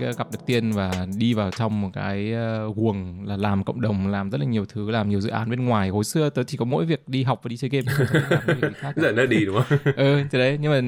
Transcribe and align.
đấy 0.00 0.12
gặp 0.18 0.30
được 0.32 0.46
tiên 0.46 0.72
và 0.72 1.06
đi 1.16 1.34
vào 1.34 1.50
trong 1.50 1.80
một 1.80 1.90
cái 1.92 2.34
uh, 2.68 2.76
guồng 2.76 3.26
là 3.26 3.36
làm 3.36 3.64
cộng 3.64 3.80
đồng 3.80 4.08
làm 4.08 4.30
rất 4.30 4.38
là 4.40 4.46
nhiều 4.46 4.64
thứ 4.68 4.90
làm 4.90 5.08
nhiều 5.08 5.20
dự 5.20 5.30
án 5.30 5.50
bên 5.50 5.64
ngoài. 5.64 5.88
Hồi 5.88 6.04
xưa 6.04 6.30
tớ 6.30 6.42
chỉ 6.42 6.56
có 6.56 6.64
mỗi 6.64 6.84
việc 6.84 7.08
đi 7.08 7.22
học 7.22 7.40
và 7.42 7.48
đi 7.48 7.56
chơi 7.56 7.70
game. 7.70 7.86
Giờ 8.96 9.12
nó 9.12 9.26
đi 9.26 9.44
đúng 9.44 9.56
không? 9.56 9.78
Ừ 9.96 10.22
thế 10.30 10.38
đấy 10.38 10.58
nhưng 10.60 10.72
mà 10.72 10.80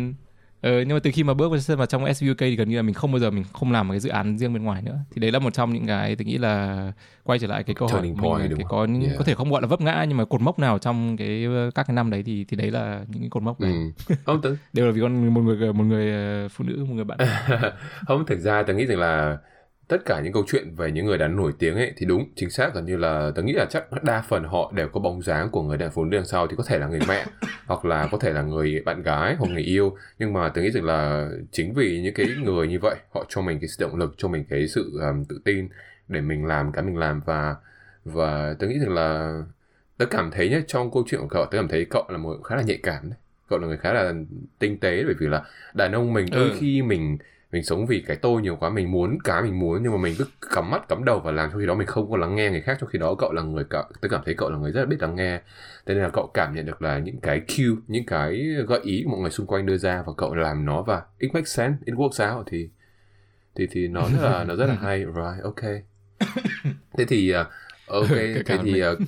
Ờ, 0.61 0.81
nhưng 0.81 0.89
mà 0.89 1.01
từ 1.03 1.11
khi 1.15 1.25
mà 1.25 1.35
bước 1.35 1.49
vào, 1.49 1.77
vào 1.77 1.87
trong 1.87 2.15
SVUK 2.15 2.39
thì 2.39 2.57
gần 2.57 2.69
như 2.69 2.77
là 2.77 2.83
mình 2.83 2.95
không 2.95 3.13
bao 3.13 3.19
giờ 3.19 3.31
mình 3.31 3.45
không 3.53 3.73
làm 3.73 3.89
một 3.89 3.93
cái 3.93 4.01
dự 4.01 4.11
án 4.11 4.39
riêng 4.39 4.53
bên 4.53 4.63
ngoài 4.63 4.83
nữa 4.83 4.99
thì 5.11 5.21
đấy 5.21 5.33
là 5.33 5.39
một 5.39 5.55
trong 5.55 5.75
những 5.75 5.87
cái 5.87 6.17
tôi 6.17 6.25
nghĩ 6.25 6.39
là 6.39 6.93
quay 7.25 7.39
trở 7.39 7.47
lại 7.47 7.63
cái 7.63 7.75
câu 7.75 7.89
hỏi 7.89 8.03
mình 8.03 8.17
là 8.23 8.49
cái 8.57 8.67
có 8.69 8.85
những, 8.85 9.03
yeah. 9.03 9.19
có 9.19 9.25
thể 9.25 9.35
không 9.35 9.51
gọi 9.51 9.63
là 9.63 9.69
vấp 9.69 9.81
ngã 9.81 10.05
nhưng 10.09 10.19
mà 10.19 10.25
cột 10.25 10.41
mốc 10.41 10.59
nào 10.59 10.79
trong 10.79 11.17
cái 11.17 11.47
các 11.75 11.87
cái 11.87 11.95
năm 11.95 12.11
đấy 12.11 12.23
thì 12.23 12.45
thì 12.45 12.57
đấy 12.57 12.71
là 12.71 13.05
những 13.09 13.21
cái 13.21 13.31
cột 13.31 13.43
mốc 13.43 13.61
này 13.61 13.73
ừ. 14.09 14.15
không 14.25 14.43
tớ... 14.43 14.57
đều 14.73 14.87
là 14.87 14.93
vì 14.93 15.01
con 15.01 15.35
một 15.35 15.41
người 15.41 15.73
một 15.73 15.85
người 15.85 16.13
ờ, 16.13 16.49
phụ 16.49 16.65
nữ 16.65 16.85
một 16.89 16.95
người 16.95 17.05
bạn 17.05 17.19
không 18.07 18.27
thực 18.27 18.39
ra 18.39 18.63
tôi 18.63 18.77
nghĩ 18.77 18.87
rằng 18.87 18.99
là 18.99 19.39
tất 19.91 20.05
cả 20.05 20.21
những 20.21 20.33
câu 20.33 20.45
chuyện 20.47 20.75
về 20.77 20.93
những 20.93 21.07
người 21.07 21.19
đàn 21.19 21.37
nổi 21.37 21.53
tiếng 21.59 21.75
ấy 21.75 21.93
thì 21.97 22.07
đúng 22.07 22.29
chính 22.35 22.51
xác 22.51 22.75
gần 22.75 22.87
như 22.87 22.97
là 22.97 23.33
tớ 23.35 23.43
nghĩ 23.43 23.53
là 23.53 23.67
chắc 23.71 24.03
đa 24.03 24.23
phần 24.29 24.45
họ 24.45 24.73
đều 24.75 24.89
có 24.89 25.01
bóng 25.01 25.23
dáng 25.23 25.51
của 25.51 25.63
người 25.63 25.77
đàn 25.77 25.91
phụ 25.91 26.05
nữ 26.05 26.17
đằng 26.17 26.27
sau 26.27 26.47
thì 26.47 26.57
có 26.57 26.65
thể 26.67 26.79
là 26.79 26.87
người 26.87 27.01
mẹ 27.09 27.27
hoặc 27.67 27.85
là 27.85 28.09
có 28.13 28.19
thể 28.19 28.33
là 28.33 28.43
người 28.43 28.83
bạn 28.85 29.03
gái 29.03 29.37
hoặc 29.39 29.49
người 29.51 29.63
yêu. 29.63 29.97
Nhưng 30.19 30.33
mà 30.33 30.49
tớ 30.49 30.63
nghĩ 30.63 30.71
rằng 30.71 30.85
là 30.85 31.29
chính 31.53 31.75
vì 31.75 32.01
những 32.01 32.15
cái 32.15 32.27
người 32.45 32.69
như 32.69 32.79
vậy 32.83 32.97
họ 33.15 33.25
cho 33.29 33.41
mình 33.41 33.61
cái 33.61 33.69
sự 33.69 33.77
động 33.85 33.97
lực 33.97 34.15
cho 34.17 34.29
mình 34.29 34.45
cái 34.51 34.69
sự 34.69 35.01
um, 35.01 35.25
tự 35.25 35.41
tin 35.45 35.69
để 36.09 36.21
mình 36.21 36.45
làm 36.45 36.73
cái 36.73 36.85
mình 36.85 36.97
làm. 36.97 37.21
Và 37.25 37.57
và 38.05 38.55
tớ 38.59 38.67
nghĩ 38.67 38.79
rằng 38.79 38.95
là 38.95 39.41
tớ 39.99 40.07
cảm 40.07 40.31
thấy 40.31 40.49
nhé 40.49 40.61
trong 40.67 40.91
câu 40.91 41.05
chuyện 41.07 41.21
của 41.21 41.29
cậu 41.31 41.45
tớ 41.45 41.59
cảm 41.59 41.69
thấy 41.69 41.87
cậu 41.91 42.05
là 42.09 42.19
một 42.19 42.43
khá 42.45 42.57
là 42.57 42.63
nhạy 42.63 42.79
cảm 42.83 43.11
đấy. 43.11 43.19
Cậu 43.49 43.59
là 43.59 43.67
người 43.67 43.79
khá 43.79 43.93
là 43.93 44.15
tinh 44.59 44.79
tế 44.79 45.03
bởi 45.05 45.15
vì 45.19 45.27
là 45.27 45.43
đàn 45.75 45.93
ông 45.93 46.13
mình 46.13 46.27
đôi 46.33 46.51
ừ. 46.51 46.57
khi 46.59 46.83
mình 46.83 47.19
mình 47.53 47.65
sống 47.65 47.87
vì 47.87 48.01
cái 48.07 48.17
tôi 48.17 48.43
nhiều 48.43 48.57
quá 48.57 48.71
mình 48.71 48.91
muốn 48.91 49.19
cái 49.25 49.43
mình 49.43 49.59
muốn 49.59 49.83
nhưng 49.83 49.93
mà 49.93 49.99
mình 49.99 50.15
cứ 50.19 50.25
cắm 50.55 50.71
mắt 50.71 50.89
cắm 50.89 51.05
đầu 51.05 51.21
và 51.21 51.33
làm 51.33 51.51
trong 51.51 51.61
khi 51.61 51.67
đó 51.67 51.75
mình 51.75 51.87
không 51.87 52.11
có 52.11 52.17
lắng 52.17 52.35
nghe 52.35 52.51
người 52.51 52.61
khác 52.61 52.77
trong 52.81 52.91
khi 52.91 52.99
đó 52.99 53.15
cậu 53.19 53.33
là 53.33 53.43
người 53.43 53.65
cậu 53.71 53.83
tôi 54.01 54.09
cảm 54.11 54.23
thấy 54.25 54.35
cậu 54.35 54.51
là 54.51 54.59
người 54.59 54.73
rất 54.73 54.81
là 54.81 54.87
biết 54.87 54.97
lắng 55.01 55.15
nghe. 55.15 55.41
Thế 55.87 55.95
nên 55.95 56.03
là 56.03 56.11
cậu 56.13 56.31
cảm 56.35 56.55
nhận 56.55 56.67
được 56.67 56.83
là 56.83 56.99
những 56.99 57.21
cái 57.21 57.41
cue 57.41 57.65
những 57.89 58.07
cái 58.07 58.47
gợi 58.69 58.81
ý 58.83 59.03
của 59.05 59.11
mọi 59.11 59.21
người 59.21 59.31
xung 59.31 59.47
quanh 59.47 59.67
đưa 59.67 59.77
ra 59.77 60.03
và 60.07 60.13
cậu 60.17 60.35
làm 60.35 60.65
nó 60.65 60.83
và 60.83 61.03
it 61.19 61.35
makes 61.35 61.57
sense 61.57 61.79
it 61.85 61.95
works 61.95 62.37
out 62.37 62.47
thì 62.51 62.69
thì 63.55 63.67
thì 63.71 63.89
nó 63.89 64.09
rất 64.09 64.31
là 64.31 64.45
nó 64.45 64.55
rất 64.55 64.67
là 64.67 64.75
hay. 64.75 64.99
Right 64.99 65.43
ok. 65.43 65.63
Thế 66.99 67.05
thì 67.09 67.35
uh, 67.41 67.47
ok 67.87 68.09
thế 68.47 68.59
thì 68.63 68.83
uh, 68.85 68.99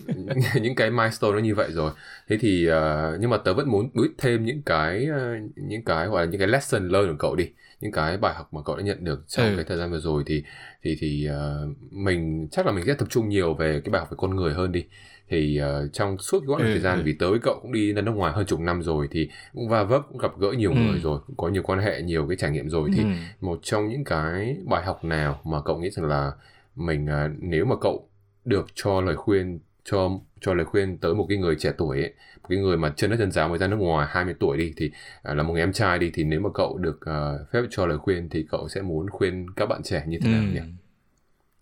những 0.63 0.75
cái 0.75 0.91
milestone 0.91 1.33
nó 1.33 1.39
như 1.39 1.55
vậy 1.55 1.69
rồi. 1.73 1.93
Thế 2.29 2.39
thì 2.41 2.69
uh, 2.71 3.21
nhưng 3.21 3.31
mà 3.31 3.37
tớ 3.37 3.55
vẫn 3.55 3.71
muốn 3.71 3.91
biết 3.95 4.11
thêm 4.19 4.45
những 4.45 4.63
cái 4.63 5.09
uh, 5.11 5.57
những 5.57 5.85
cái 5.85 6.07
gọi 6.07 6.27
là 6.27 6.31
những 6.31 6.39
cái 6.39 6.49
lesson 6.49 6.89
learn 6.89 7.09
của 7.09 7.17
cậu 7.19 7.37
đi 7.37 7.51
những 7.83 7.93
cái 7.93 8.17
bài 8.17 8.35
học 8.35 8.55
mà 8.55 8.61
cậu 8.65 8.77
đã 8.77 8.83
nhận 8.83 9.05
được 9.05 9.25
trong 9.29 9.47
ừ. 9.47 9.57
cái 9.57 9.65
thời 9.69 9.79
gian 9.79 9.91
vừa 9.91 10.01
rồi 10.01 10.23
thì 10.27 10.45
thì 10.83 10.97
thì 11.01 11.29
uh, 11.31 11.93
mình 11.93 12.49
chắc 12.51 12.67
là 12.67 12.73
mình 12.73 12.85
sẽ 12.87 12.95
tập 12.95 13.09
trung 13.11 13.29
nhiều 13.29 13.55
về 13.55 13.81
cái 13.85 13.91
bài 13.91 14.01
học 14.01 14.11
về 14.11 14.17
con 14.21 14.37
người 14.37 14.55
hơn 14.55 14.73
đi 14.73 14.85
thì 15.29 15.61
uh, 15.63 15.93
trong 15.93 16.19
suốt 16.19 16.41
cái 16.41 16.47
quãng 16.49 16.61
ừ, 16.61 16.67
thời 16.67 16.81
gian 16.81 16.99
ừ. 16.99 17.03
vì 17.05 17.13
tới 17.19 17.39
cậu 17.43 17.59
cũng 17.63 17.73
đi 17.73 17.93
ra 17.93 18.03
nước 18.03 18.13
ngoài 18.13 18.33
hơn 18.33 18.47
chục 18.47 18.61
năm 18.61 18.83
rồi 18.83 19.09
thì 19.11 19.29
cũng 19.53 19.69
va 19.69 19.83
vấp 19.83 20.03
cũng 20.09 20.19
gặp 20.19 20.39
gỡ 20.39 20.53
nhiều 20.53 20.71
ừ. 20.71 20.77
người 20.77 21.01
rồi 21.01 21.21
cũng 21.27 21.37
có 21.37 21.49
nhiều 21.49 21.63
quan 21.63 21.79
hệ 21.79 22.03
nhiều 22.03 22.27
cái 22.29 22.37
trải 22.37 22.51
nghiệm 22.51 22.69
rồi 22.69 22.91
thì 22.97 23.03
ừ. 23.03 23.09
một 23.41 23.59
trong 23.63 23.89
những 23.89 24.05
cái 24.05 24.57
bài 24.65 24.85
học 24.85 25.05
nào 25.05 25.41
mà 25.45 25.59
cậu 25.65 25.79
nghĩ 25.79 25.91
rằng 25.91 26.07
là 26.07 26.33
mình 26.77 27.05
uh, 27.05 27.33
nếu 27.39 27.65
mà 27.65 27.77
cậu 27.81 28.09
được 28.45 28.67
cho 28.75 29.01
lời 29.01 29.17
khuyên 29.17 29.59
cho 29.85 30.11
cho 30.41 30.55
lời 30.55 30.65
khuyên 30.65 30.99
tới 30.99 31.15
một 31.15 31.27
cái 31.29 31.39
người 31.39 31.57
trẻ 31.59 31.73
tuổi 31.79 32.01
ấy, 32.01 32.13
cái 32.49 32.59
người 32.59 32.77
mà 32.77 32.93
chân 32.97 33.11
đất 33.11 33.17
chân 33.19 33.33
giáo 33.33 33.49
mới 33.49 33.59
ra 33.59 33.67
nước 33.67 33.77
ngoài 33.77 34.09
20 34.11 34.35
tuổi 34.41 34.57
đi 34.59 34.73
thì 34.77 34.87
uh, 35.31 35.37
là 35.37 35.43
một 35.43 35.53
người 35.53 35.63
em 35.63 35.73
trai 35.73 35.99
đi 35.99 36.11
thì 36.15 36.25
nếu 36.25 36.41
mà 36.41 36.49
cậu 36.55 36.79
được 36.79 37.01
uh, 37.11 37.51
phép 37.53 37.61
cho 37.71 37.87
lời 37.87 37.99
khuyên 37.99 38.29
thì 38.29 38.47
cậu 38.51 38.69
sẽ 38.69 38.83
muốn 38.83 39.11
khuyên 39.11 39.47
các 39.57 39.67
bạn 39.67 39.83
trẻ 39.83 40.05
như 40.07 40.19
thế 40.23 40.31
nào 40.31 40.43
ừ. 40.43 40.47
nhỉ? 40.47 40.61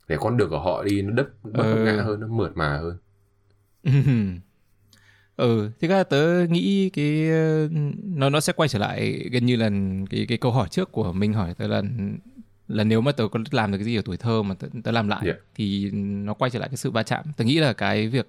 Để 0.09 0.17
con 0.21 0.37
đường 0.37 0.51
của 0.51 0.61
họ 0.61 0.85
đi 0.85 1.03
nó 1.03 1.11
đất 1.11 1.27
bất 1.43 1.63
ừ. 1.63 1.85
ngã 1.85 2.03
hơn, 2.03 2.21
nó 2.21 2.27
mượt 2.27 2.57
mà 2.57 2.79
hơn. 2.79 2.99
ừ 5.37 5.71
thì 5.81 5.89
ra 5.89 6.03
tớ 6.03 6.47
nghĩ 6.51 6.91
cái 6.91 7.29
nó 8.05 8.31
nó 8.31 8.41
sẽ 8.41 8.53
quay 8.53 8.69
trở 8.69 8.79
lại 8.79 9.29
gần 9.33 9.47
như 9.47 9.57
là 9.57 9.71
cái 10.11 10.27
cái 10.29 10.39
câu 10.39 10.53
hỏi 10.53 10.69
trước 10.71 10.93
của 10.93 11.13
mình 11.13 11.33
hỏi 11.33 11.55
tớ 11.59 11.67
là 11.67 11.83
là 12.69 12.85
nếu 12.85 13.01
mà 13.01 13.13
tớ 13.13 13.29
có 13.33 13.41
làm 13.51 13.73
được 13.73 13.79
cái 13.79 13.85
gì 13.85 13.97
ở 13.97 14.03
tuổi 14.05 14.17
thơ 14.17 14.43
mà 14.43 14.55
tớ, 14.55 14.69
tớ 14.85 14.91
làm 14.91 15.09
lại 15.09 15.21
yeah. 15.25 15.37
thì 15.55 15.91
nó 15.93 16.35
quay 16.35 16.51
trở 16.51 16.59
lại 16.59 16.69
cái 16.69 16.77
sự 16.77 16.91
va 16.91 17.03
chạm 17.03 17.25
tớ 17.37 17.45
nghĩ 17.45 17.59
là 17.59 17.73
cái 17.73 18.09
việc 18.09 18.29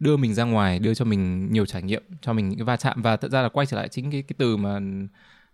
đưa 0.00 0.16
mình 0.16 0.34
ra 0.34 0.44
ngoài 0.44 0.78
đưa 0.78 0.94
cho 0.94 1.04
mình 1.04 1.52
nhiều 1.52 1.66
trải 1.66 1.82
nghiệm 1.82 2.02
cho 2.20 2.32
mình 2.32 2.48
những 2.48 2.58
cái 2.58 2.64
va 2.64 2.76
chạm. 2.76 3.02
Và 3.02 3.16
thật 3.16 3.30
ra 3.30 3.42
là 3.42 3.48
quay 3.48 3.66
trở 3.66 3.76
lại 3.76 3.88
chính 3.88 4.10
cái 4.10 4.22
cái 4.22 4.34
từ 4.38 4.56
mà 4.56 4.80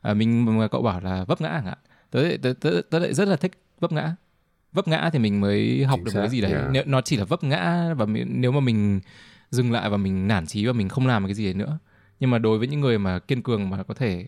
à, 0.00 0.14
mình 0.14 0.58
mà 0.58 0.68
cậu 0.68 0.82
bảo 0.82 1.00
là 1.00 1.24
vấp 1.24 1.40
ngã 1.40 1.48
chẳng 1.48 1.66
hạn 1.66 1.78
tớ, 2.10 2.22
tớ, 2.42 2.52
tớ, 2.60 2.70
tớ 2.90 2.98
lại 2.98 3.14
rất 3.14 3.28
là 3.28 3.36
thích 3.36 3.52
vấp 3.80 3.92
ngã. 3.92 4.14
Vấp 4.72 4.88
ngã 4.88 5.10
thì 5.12 5.18
mình 5.18 5.40
mới 5.40 5.84
học 5.84 5.98
Chính 5.98 6.04
được 6.04 6.10
xác, 6.10 6.20
cái 6.20 6.28
gì 6.28 6.40
đấy. 6.40 6.52
yeah. 6.52 6.70
nếu 6.70 6.84
nó 6.86 7.00
chỉ 7.00 7.16
là 7.16 7.24
vấp 7.24 7.44
ngã 7.44 7.94
và 7.94 8.06
nếu 8.26 8.52
mà 8.52 8.60
mình 8.60 9.00
dừng 9.50 9.72
lại 9.72 9.90
và 9.90 9.96
mình 9.96 10.28
nản 10.28 10.46
chí 10.46 10.66
và 10.66 10.72
mình 10.72 10.88
không 10.88 11.06
làm 11.06 11.24
cái 11.24 11.34
gì 11.34 11.44
đấy 11.44 11.54
nữa. 11.54 11.78
Nhưng 12.20 12.30
mà 12.30 12.38
đối 12.38 12.58
với 12.58 12.68
những 12.68 12.80
người 12.80 12.98
mà 12.98 13.18
kiên 13.18 13.42
cường 13.42 13.70
mà 13.70 13.82
có 13.82 13.94
thể 13.94 14.26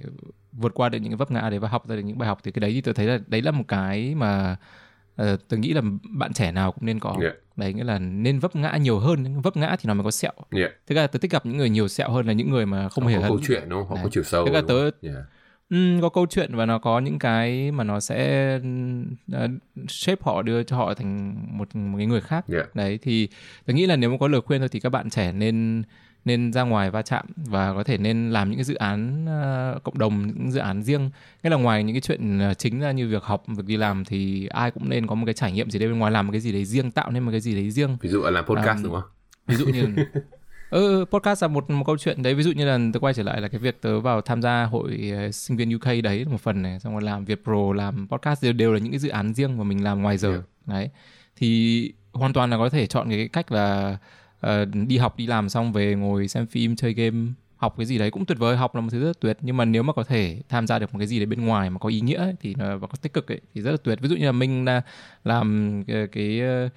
vượt 0.53 0.75
qua 0.75 0.89
được 0.89 0.99
những 0.99 1.13
cái 1.13 1.17
vấp 1.17 1.31
ngã 1.31 1.51
đấy 1.51 1.59
và 1.59 1.69
học 1.69 1.89
ra 1.89 1.97
được 1.97 2.03
những 2.03 2.19
bài 2.19 2.29
học 2.29 2.41
thì 2.43 2.51
cái 2.51 2.61
đấy 2.61 2.73
thì 2.73 2.81
tôi 2.81 2.95
thấy 2.95 3.07
là 3.07 3.19
đấy 3.27 3.43
là 3.43 3.51
một 3.51 3.65
cái 3.69 4.15
mà 4.15 4.57
uh, 5.23 5.49
tôi 5.49 5.61
nghĩ 5.61 5.73
là 5.73 5.83
bạn 6.03 6.33
trẻ 6.33 6.53
nào 6.53 6.73
cũng 6.73 6.87
nên 6.87 6.99
có 6.99 7.17
yeah. 7.23 7.35
đấy 7.57 7.73
nghĩa 7.73 7.85
là 7.85 7.99
nên 7.99 8.39
vấp 8.39 8.57
ngã 8.57 8.77
nhiều 8.77 8.99
hơn 8.99 9.41
vấp 9.41 9.57
ngã 9.57 9.77
thì 9.81 9.89
nó 9.89 9.95
mới 9.95 10.05
có 10.05 10.11
sẹo 10.11 10.33
yeah. 10.51 10.73
thế 10.87 10.95
là 10.95 11.07
tôi 11.07 11.21
thích 11.21 11.31
gặp 11.31 11.47
những 11.47 11.57
người 11.57 11.71
nhiều 11.71 11.89
sẹo 11.89 12.11
hơn 12.11 12.27
là 12.27 12.33
những 12.33 12.51
người 12.51 12.67
mà 12.67 12.89
không 12.89 13.05
họ 13.05 13.11
hề 13.11 13.17
có 13.17 13.29
câu 13.29 13.41
chuyện 13.47 13.69
đúng 13.69 13.89
không 13.89 13.97
họ 13.97 14.05
có 14.05 14.09
chiều 14.13 14.23
sâu 14.23 14.47
thế 14.47 14.53
là 14.53 14.63
tớ 14.69 14.81
yeah. 14.83 15.17
um, 15.71 16.01
có 16.01 16.09
câu 16.09 16.27
chuyện 16.31 16.57
và 16.57 16.67
nó 16.67 16.79
có 16.79 16.99
những 16.99 17.19
cái 17.19 17.71
mà 17.71 17.85
nó 17.85 18.01
sẽ 18.01 18.57
uh, 19.33 19.51
shape 19.89 20.21
họ 20.25 20.43
đưa 20.43 20.63
cho 20.63 20.77
họ 20.77 20.95
thành 20.95 21.37
một 21.59 21.77
một 21.77 21.97
cái 21.99 22.07
người 22.07 22.21
khác 22.21 22.45
yeah. 22.53 22.75
đấy 22.75 22.99
thì 23.03 23.29
tôi 23.67 23.75
nghĩ 23.75 23.87
là 23.87 23.97
nếu 23.97 24.11
mà 24.11 24.17
có 24.21 24.29
lời 24.29 24.41
khuyên 24.41 24.61
thôi 24.61 24.69
thì 24.69 24.81
các 24.81 24.89
bạn 24.89 25.11
trẻ 25.11 25.33
nên 25.33 25.83
nên 26.25 26.53
ra 26.53 26.63
ngoài 26.63 26.91
va 26.91 27.03
chạm 27.03 27.27
và 27.37 27.75
có 27.75 27.85
thể 27.85 27.99
nên 27.99 28.31
làm 28.31 28.51
những 28.51 28.59
cái 28.59 28.65
dự 28.65 28.75
án 28.75 29.25
uh, 29.25 29.83
cộng 29.83 29.99
đồng 29.99 30.27
những 30.27 30.53
dự 30.53 30.61
án 30.61 30.83
riêng. 30.83 31.11
Nghĩa 31.43 31.51
là 31.51 31.57
ngoài 31.57 31.85
những 31.85 31.95
cái 31.95 32.01
chuyện 32.01 32.51
uh, 32.51 32.59
chính 32.59 32.81
ra 32.81 32.93
như 32.93 33.09
việc 33.09 33.23
học 33.23 33.45
việc 33.47 33.65
đi 33.67 33.77
làm 33.77 34.05
thì 34.05 34.47
ai 34.47 34.71
cũng 34.71 34.89
nên 34.89 35.07
có 35.07 35.15
một 35.15 35.27
cái 35.27 35.35
trải 35.35 35.53
nghiệm 35.53 35.71
gì 35.71 35.79
đấy 35.79 35.89
bên 35.89 35.99
ngoài 35.99 36.13
làm 36.13 36.27
một 36.27 36.33
cái 36.33 36.41
gì 36.41 36.53
đấy 36.53 36.65
riêng 36.65 36.91
tạo 36.91 37.11
nên 37.11 37.23
một 37.23 37.31
cái 37.31 37.41
gì 37.41 37.55
đấy 37.55 37.71
riêng. 37.71 37.97
Ví 38.01 38.09
dụ 38.09 38.23
là 38.23 38.31
làm 38.31 38.45
podcast 38.45 38.77
um, 38.77 38.85
đúng 38.85 38.93
không? 38.93 39.11
ví 39.47 39.57
dụ 39.57 39.67
như 39.67 39.87
ừ, 40.71 41.05
podcast 41.11 41.43
là 41.43 41.49
một 41.49 41.71
một 41.71 41.85
câu 41.87 41.99
chuyện 41.99 42.23
đấy. 42.23 42.35
Ví 42.35 42.43
dụ 42.43 42.53
như 42.53 42.65
là 42.65 42.79
tôi 42.93 43.01
quay 43.01 43.15
trở 43.15 43.23
lại 43.23 43.41
là 43.41 43.49
cái 43.49 43.59
việc 43.59 43.83
tớ 43.83 44.01
vào 44.01 44.21
tham 44.21 44.43
gia 44.43 44.65
hội 44.65 45.13
uh, 45.29 45.35
sinh 45.35 45.57
viên 45.57 45.75
UK 45.75 46.05
đấy 46.05 46.25
một 46.25 46.41
phần 46.41 46.63
này. 46.63 46.81
Xong 46.81 46.93
rồi 46.93 47.03
làm 47.03 47.25
Việt 47.25 47.45
Pro 47.45 47.73
làm 47.75 48.09
podcast 48.09 48.43
đều 48.43 48.53
đều 48.53 48.73
là 48.73 48.79
những 48.79 48.93
cái 48.93 48.99
dự 48.99 49.09
án 49.09 49.35
riêng 49.35 49.59
mà 49.59 49.65
mình 49.65 49.85
làm 49.85 50.03
ngoài 50.03 50.19
giờ. 50.19 50.31
Yeah. 50.31 50.45
đấy. 50.67 50.91
Thì 51.37 51.93
hoàn 52.13 52.33
toàn 52.33 52.51
là 52.51 52.57
có 52.57 52.69
thể 52.69 52.87
chọn 52.87 53.11
cái 53.11 53.29
cách 53.29 53.53
là 53.53 53.99
uh, 54.47 54.69
đi 54.89 54.99
học 54.99 55.17
đi 55.17 55.27
làm 55.27 55.49
xong 55.49 55.73
về 55.73 55.95
ngồi 55.95 56.29
xem 56.29 56.47
phim 56.47 56.77
chơi 56.77 56.95
game 56.95 57.33
học 57.57 57.75
cái 57.77 57.87
gì 57.87 57.99
đấy 57.99 58.11
cũng 58.11 58.27
tuyệt 58.27 58.39
vời 58.39 58.57
học 58.57 58.75
là 58.75 58.81
một 58.81 58.89
thứ 58.93 59.01
rất 59.01 59.07
là 59.07 59.13
tuyệt 59.21 59.39
nhưng 59.41 59.57
mà 59.57 59.65
nếu 59.65 59.83
mà 59.83 59.93
có 59.93 60.05
thể 60.05 60.43
tham 60.49 60.67
gia 60.67 60.79
được 60.79 60.93
một 60.93 60.99
cái 60.99 61.07
gì 61.07 61.19
đấy 61.19 61.27
bên 61.27 61.47
ngoài 61.47 61.71
mà 61.71 61.79
có 61.79 61.89
ý 61.89 62.01
nghĩa 62.01 62.17
ấy, 62.17 62.35
thì 62.41 62.55
nó 62.55 62.77
và 62.77 62.87
có 62.87 62.95
tích 63.03 63.13
cực 63.13 63.33
ấy, 63.33 63.41
thì 63.55 63.61
rất 63.61 63.71
là 63.71 63.77
tuyệt 63.85 63.99
ví 64.01 64.09
dụ 64.09 64.17
như 64.17 64.27
là 64.27 64.33
mình 64.33 64.65
là 64.65 64.83
làm 65.25 65.83
cái, 65.87 66.07
cái 66.07 66.41
uh, 66.67 66.73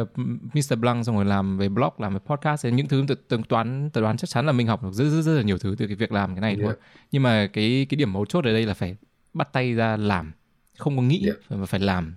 uh, 0.00 0.08
Mr. 0.54 0.78
Blanc 0.78 1.06
xong 1.06 1.16
rồi 1.16 1.24
làm 1.24 1.58
về 1.58 1.68
blog 1.68 1.92
làm 1.98 2.14
về 2.14 2.20
podcast 2.26 2.66
những 2.66 2.88
thứ 2.88 3.04
tự 3.28 3.40
toán 3.48 3.90
tự 3.90 4.00
đoán 4.00 4.16
chắc 4.16 4.30
chắn 4.30 4.46
là 4.46 4.52
mình 4.52 4.66
học 4.66 4.82
được 4.82 4.92
rất 4.92 5.04
rất 5.04 5.22
rất 5.22 5.34
là 5.34 5.42
nhiều 5.42 5.58
thứ 5.58 5.74
từ 5.78 5.86
cái 5.86 5.96
việc 5.96 6.12
làm 6.12 6.34
cái 6.34 6.40
này 6.40 6.54
thôi 6.56 6.64
yeah. 6.64 6.78
nhưng 7.12 7.22
mà 7.22 7.46
cái 7.46 7.86
cái 7.88 7.96
điểm 7.96 8.12
mấu 8.12 8.26
chốt 8.26 8.44
ở 8.44 8.52
đây 8.52 8.66
là 8.66 8.74
phải 8.74 8.96
bắt 9.34 9.52
tay 9.52 9.74
ra 9.74 9.96
làm 9.96 10.32
không 10.78 10.96
có 10.96 11.02
nghĩ 11.02 11.22
yeah. 11.26 11.38
mà 11.50 11.66
phải 11.66 11.80
làm 11.80 12.14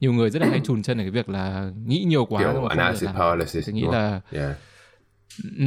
nhiều 0.00 0.12
người 0.12 0.30
rất 0.30 0.42
là 0.42 0.48
hay 0.48 0.60
chùn 0.64 0.82
chân 0.82 0.98
ở 0.98 1.02
cái 1.02 1.10
việc 1.10 1.28
là 1.28 1.70
nghĩ 1.86 2.04
nhiều 2.08 2.24
quá 2.24 2.42
Kiểu 2.42 2.64
analysis 2.64 3.10
paralysis 3.10 3.66
tôi 3.66 3.74
nghĩ 3.74 3.84
là 3.90 4.20
yeah. 4.32 4.56
Ừ, 5.58 5.64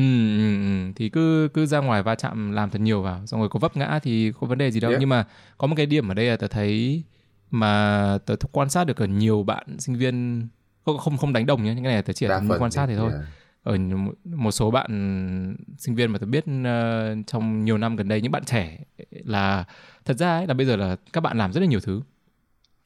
thì 0.96 1.10
cứ 1.10 1.50
cứ 1.54 1.66
ra 1.66 1.80
ngoài 1.80 2.04
va 2.04 2.16
chạm 2.16 2.52
làm 2.52 2.70
thật 2.70 2.82
nhiều 2.82 3.02
vào 3.02 3.26
xong 3.26 3.40
rồi 3.40 3.50
có 3.50 3.60
vấp 3.60 3.78
ngã 3.78 4.00
thì 4.04 4.32
có 4.40 4.48
vấn 4.48 4.58
đề 4.58 4.72
gì 4.72 4.80
đâu 4.80 4.92
yeah. 4.92 5.00
nhưng 5.00 5.10
mà 5.10 5.26
có 5.58 5.68
một 5.68 5.76
cái 5.76 5.86
điểm 5.86 6.08
ở 6.12 6.14
đây 6.14 6.26
là 6.26 6.38
tớ 6.38 6.48
thấy 6.48 7.04
mà 7.52 8.18
tớ 8.26 8.36
quan 8.52 8.70
sát 8.70 8.84
được 8.84 8.98
ở 8.98 9.06
nhiều 9.06 9.44
bạn 9.44 9.80
sinh 9.80 9.96
viên 9.96 10.48
không 10.86 10.98
không, 10.98 11.18
không 11.18 11.34
đánh 11.34 11.46
đồng 11.46 11.64
nhé 11.64 11.74
những 11.76 11.84
cái 11.84 11.94
này 11.94 12.02
tớ 12.02 12.14
chỉ 12.14 12.28
là 12.28 12.42
quan 12.60 12.72
sát 12.72 12.86
thì 12.86 12.96
thôi 12.96 13.12
yeah. 13.12 13.26
ở 13.64 13.78
một 14.26 14.52
số 14.52 14.72
bạn 14.72 14.88
sinh 15.78 15.96
viên 15.96 16.12
mà 16.12 16.20
tớ 16.20 16.26
biết 16.26 16.46
uh, 16.46 17.28
trong 17.28 17.66
nhiều 17.66 17.78
năm 17.78 17.96
gần 17.96 18.08
đây 18.08 18.22
những 18.22 18.32
bạn 18.32 18.44
trẻ 18.46 18.80
là 19.12 19.66
thật 20.06 20.18
ra 20.18 20.38
ấy, 20.38 20.48
là 20.48 20.54
bây 20.54 20.66
giờ 20.66 20.76
là 20.76 20.96
các 21.14 21.22
bạn 21.22 21.38
làm 21.38 21.54
rất 21.54 21.60
là 21.60 21.66
nhiều 21.66 21.80
thứ 21.80 22.02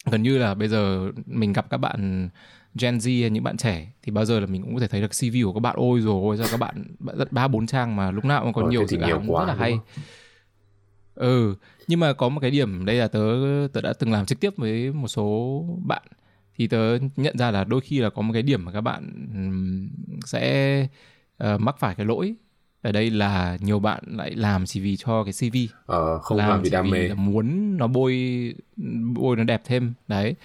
gần 0.06 0.24
như 0.24 0.38
là 0.38 0.54
bây 0.54 0.68
giờ 0.68 1.12
mình 1.26 1.54
gặp 1.54 1.70
các 1.70 1.78
bạn 1.78 2.30
Gen 2.80 2.98
Z 2.98 3.22
hay 3.22 3.30
những 3.30 3.44
bạn 3.44 3.58
trẻ 3.58 3.92
thì 4.04 4.12
bao 4.12 4.26
giờ 4.26 4.40
là 4.40 4.46
mình 4.46 4.64
cũng 4.64 4.74
có 4.74 4.80
thể 4.80 4.88
thấy 4.88 5.02
được 5.02 5.12
CV 5.12 5.44
của 5.44 5.54
các 5.54 5.60
bạn 5.60 5.76
ôi 5.78 6.02
rồi 6.02 6.38
sao 6.38 6.48
các 6.52 6.60
bạn 6.60 6.86
ba 7.32 7.48
bốn 7.48 7.68
trang 7.68 7.96
mà 7.96 8.12
lúc 8.12 8.26
nào 8.26 8.44
cũng 8.44 8.54
có 8.54 8.62
ờ, 8.62 8.70
nhiều 8.70 8.88
dự 8.88 8.98
án 8.98 9.28
rất 9.28 9.46
là 9.48 9.56
hay. 9.56 9.80
ừ 11.16 11.56
nhưng 11.88 12.00
mà 12.00 12.14
có 12.14 12.30
một 12.30 12.40
cái 12.40 12.52
điểm 12.52 12.86
đây 12.86 12.96
là 12.96 13.08
tớ 13.08 13.20
tớ 13.74 13.82
đã 13.82 13.94
từng 14.00 14.12
làm 14.12 14.26
trực 14.26 14.40
tiếp 14.40 14.54
với 14.58 14.94
một 14.94 15.08
số 15.08 15.62
bạn. 15.86 16.04
Thì 16.58 16.68
tớ 16.68 16.98
nhận 17.16 17.38
ra 17.38 17.52
là 17.52 17.64
đôi 17.64 17.82
khi 17.82 18.00
là 18.00 18.10
có 18.10 18.22
một 18.22 18.34
cái 18.34 18.42
điểm 18.42 18.66
mà 18.66 18.72
các 18.72 18.82
bạn 18.82 19.12
sẽ 20.26 20.88
uh, 21.44 21.62
mắc 21.62 21.76
phải 21.80 21.96
cái 21.96 22.06
lỗi 22.06 22.36
ở 22.86 22.92
đây 22.92 23.10
là 23.10 23.58
nhiều 23.62 23.80
bạn 23.80 24.04
lại 24.08 24.32
làm 24.36 24.66
chỉ 24.66 24.80
vì 24.80 24.98
cho 24.98 25.24
cái 25.24 25.34
CV 25.34 25.58
ờ, 25.86 26.20
không 26.20 26.38
làm, 26.38 26.50
làm 26.50 26.62
vì 26.62 26.70
đam 26.70 26.90
mê. 26.90 27.08
là 27.08 27.16
muốn 27.16 27.78
nó 27.78 27.88
bôi 27.88 28.54
bôi 29.14 29.36
nó 29.36 29.44
đẹp 29.44 29.62
thêm. 29.66 29.94
Đấy. 30.08 30.36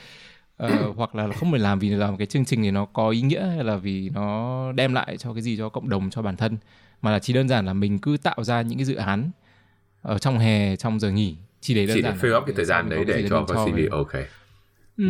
Uh, 0.65 0.71
hoặc 0.97 1.15
là 1.15 1.29
không 1.33 1.51
phải 1.51 1.61
làm 1.61 1.79
vì 1.79 1.89
làm 1.89 2.17
cái 2.17 2.27
chương 2.27 2.45
trình 2.45 2.63
thì 2.63 2.71
nó 2.71 2.85
có 2.85 3.11
ý 3.11 3.21
nghĩa 3.21 3.47
hay 3.47 3.65
là 3.65 3.77
vì 3.77 4.11
nó 4.15 4.73
đem 4.73 4.95
lại 4.95 5.17
cho 5.17 5.33
cái 5.33 5.43
gì 5.43 5.57
cho 5.57 5.69
cộng 5.69 5.89
đồng 5.89 6.11
cho 6.11 6.23
bản 6.23 6.37
thân. 6.37 6.57
Mà 7.03 7.11
là 7.11 7.19
chỉ 7.19 7.33
đơn 7.33 7.49
giản 7.49 7.67
là 7.67 7.73
mình 7.73 7.99
cứ 7.99 8.17
tạo 8.23 8.45
ra 8.45 8.63
những 8.63 8.79
cái 8.79 8.85
dự 8.85 8.95
án 8.95 9.31
ở 10.03 10.19
trong 10.19 10.39
hè 10.39 10.77
trong 10.77 11.01
giờ 11.01 11.11
nghỉ. 11.11 11.37
Chỉ 11.61 11.75
để 11.75 11.87
đơn 11.87 11.97
chỉ 11.97 12.03
giản 12.03 12.19
để 12.23 12.29
fill 12.29 12.39
up 12.39 12.47
cái 12.47 12.55
thời 12.57 12.65
gian 12.65 12.89
đấy 12.89 13.05
để 13.05 13.27
cho 13.29 13.45
vào 13.49 13.67
CV 13.69 13.79
ok. 13.91 14.13
Ừ. 14.97 15.05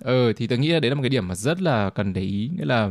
ừ 0.00 0.32
thì 0.36 0.46
tôi 0.46 0.58
nghĩ 0.58 0.68
là 0.68 0.80
đấy 0.80 0.90
là 0.90 0.94
một 0.94 1.02
cái 1.02 1.10
điểm 1.10 1.28
mà 1.28 1.34
rất 1.34 1.60
là 1.60 1.90
cần 1.90 2.12
để 2.12 2.22
ý. 2.22 2.50
Nghĩa 2.56 2.64
là 2.64 2.90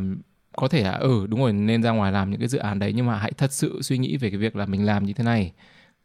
có 0.58 0.68
thể 0.68 0.84
là 0.84 0.92
ừ 0.92 1.28
đúng 1.28 1.40
rồi 1.40 1.54
nên 1.54 1.84
ra 1.84 1.92
ngoài 1.92 2.12
làm 2.12 2.32
những 2.32 2.40
cái 2.40 2.48
dự 2.48 2.58
án 2.58 2.80
đấy 2.80 2.94
nhưng 2.96 3.06
mà 3.06 3.18
hãy 3.18 3.32
thật 3.38 3.52
sự 3.52 3.82
suy 3.82 3.98
nghĩ 3.98 4.18
về 4.18 4.30
cái 4.30 4.38
việc 4.38 4.56
là 4.56 4.66
mình 4.66 4.86
làm 4.86 5.06
như 5.06 5.14
thế 5.14 5.24
này 5.24 5.54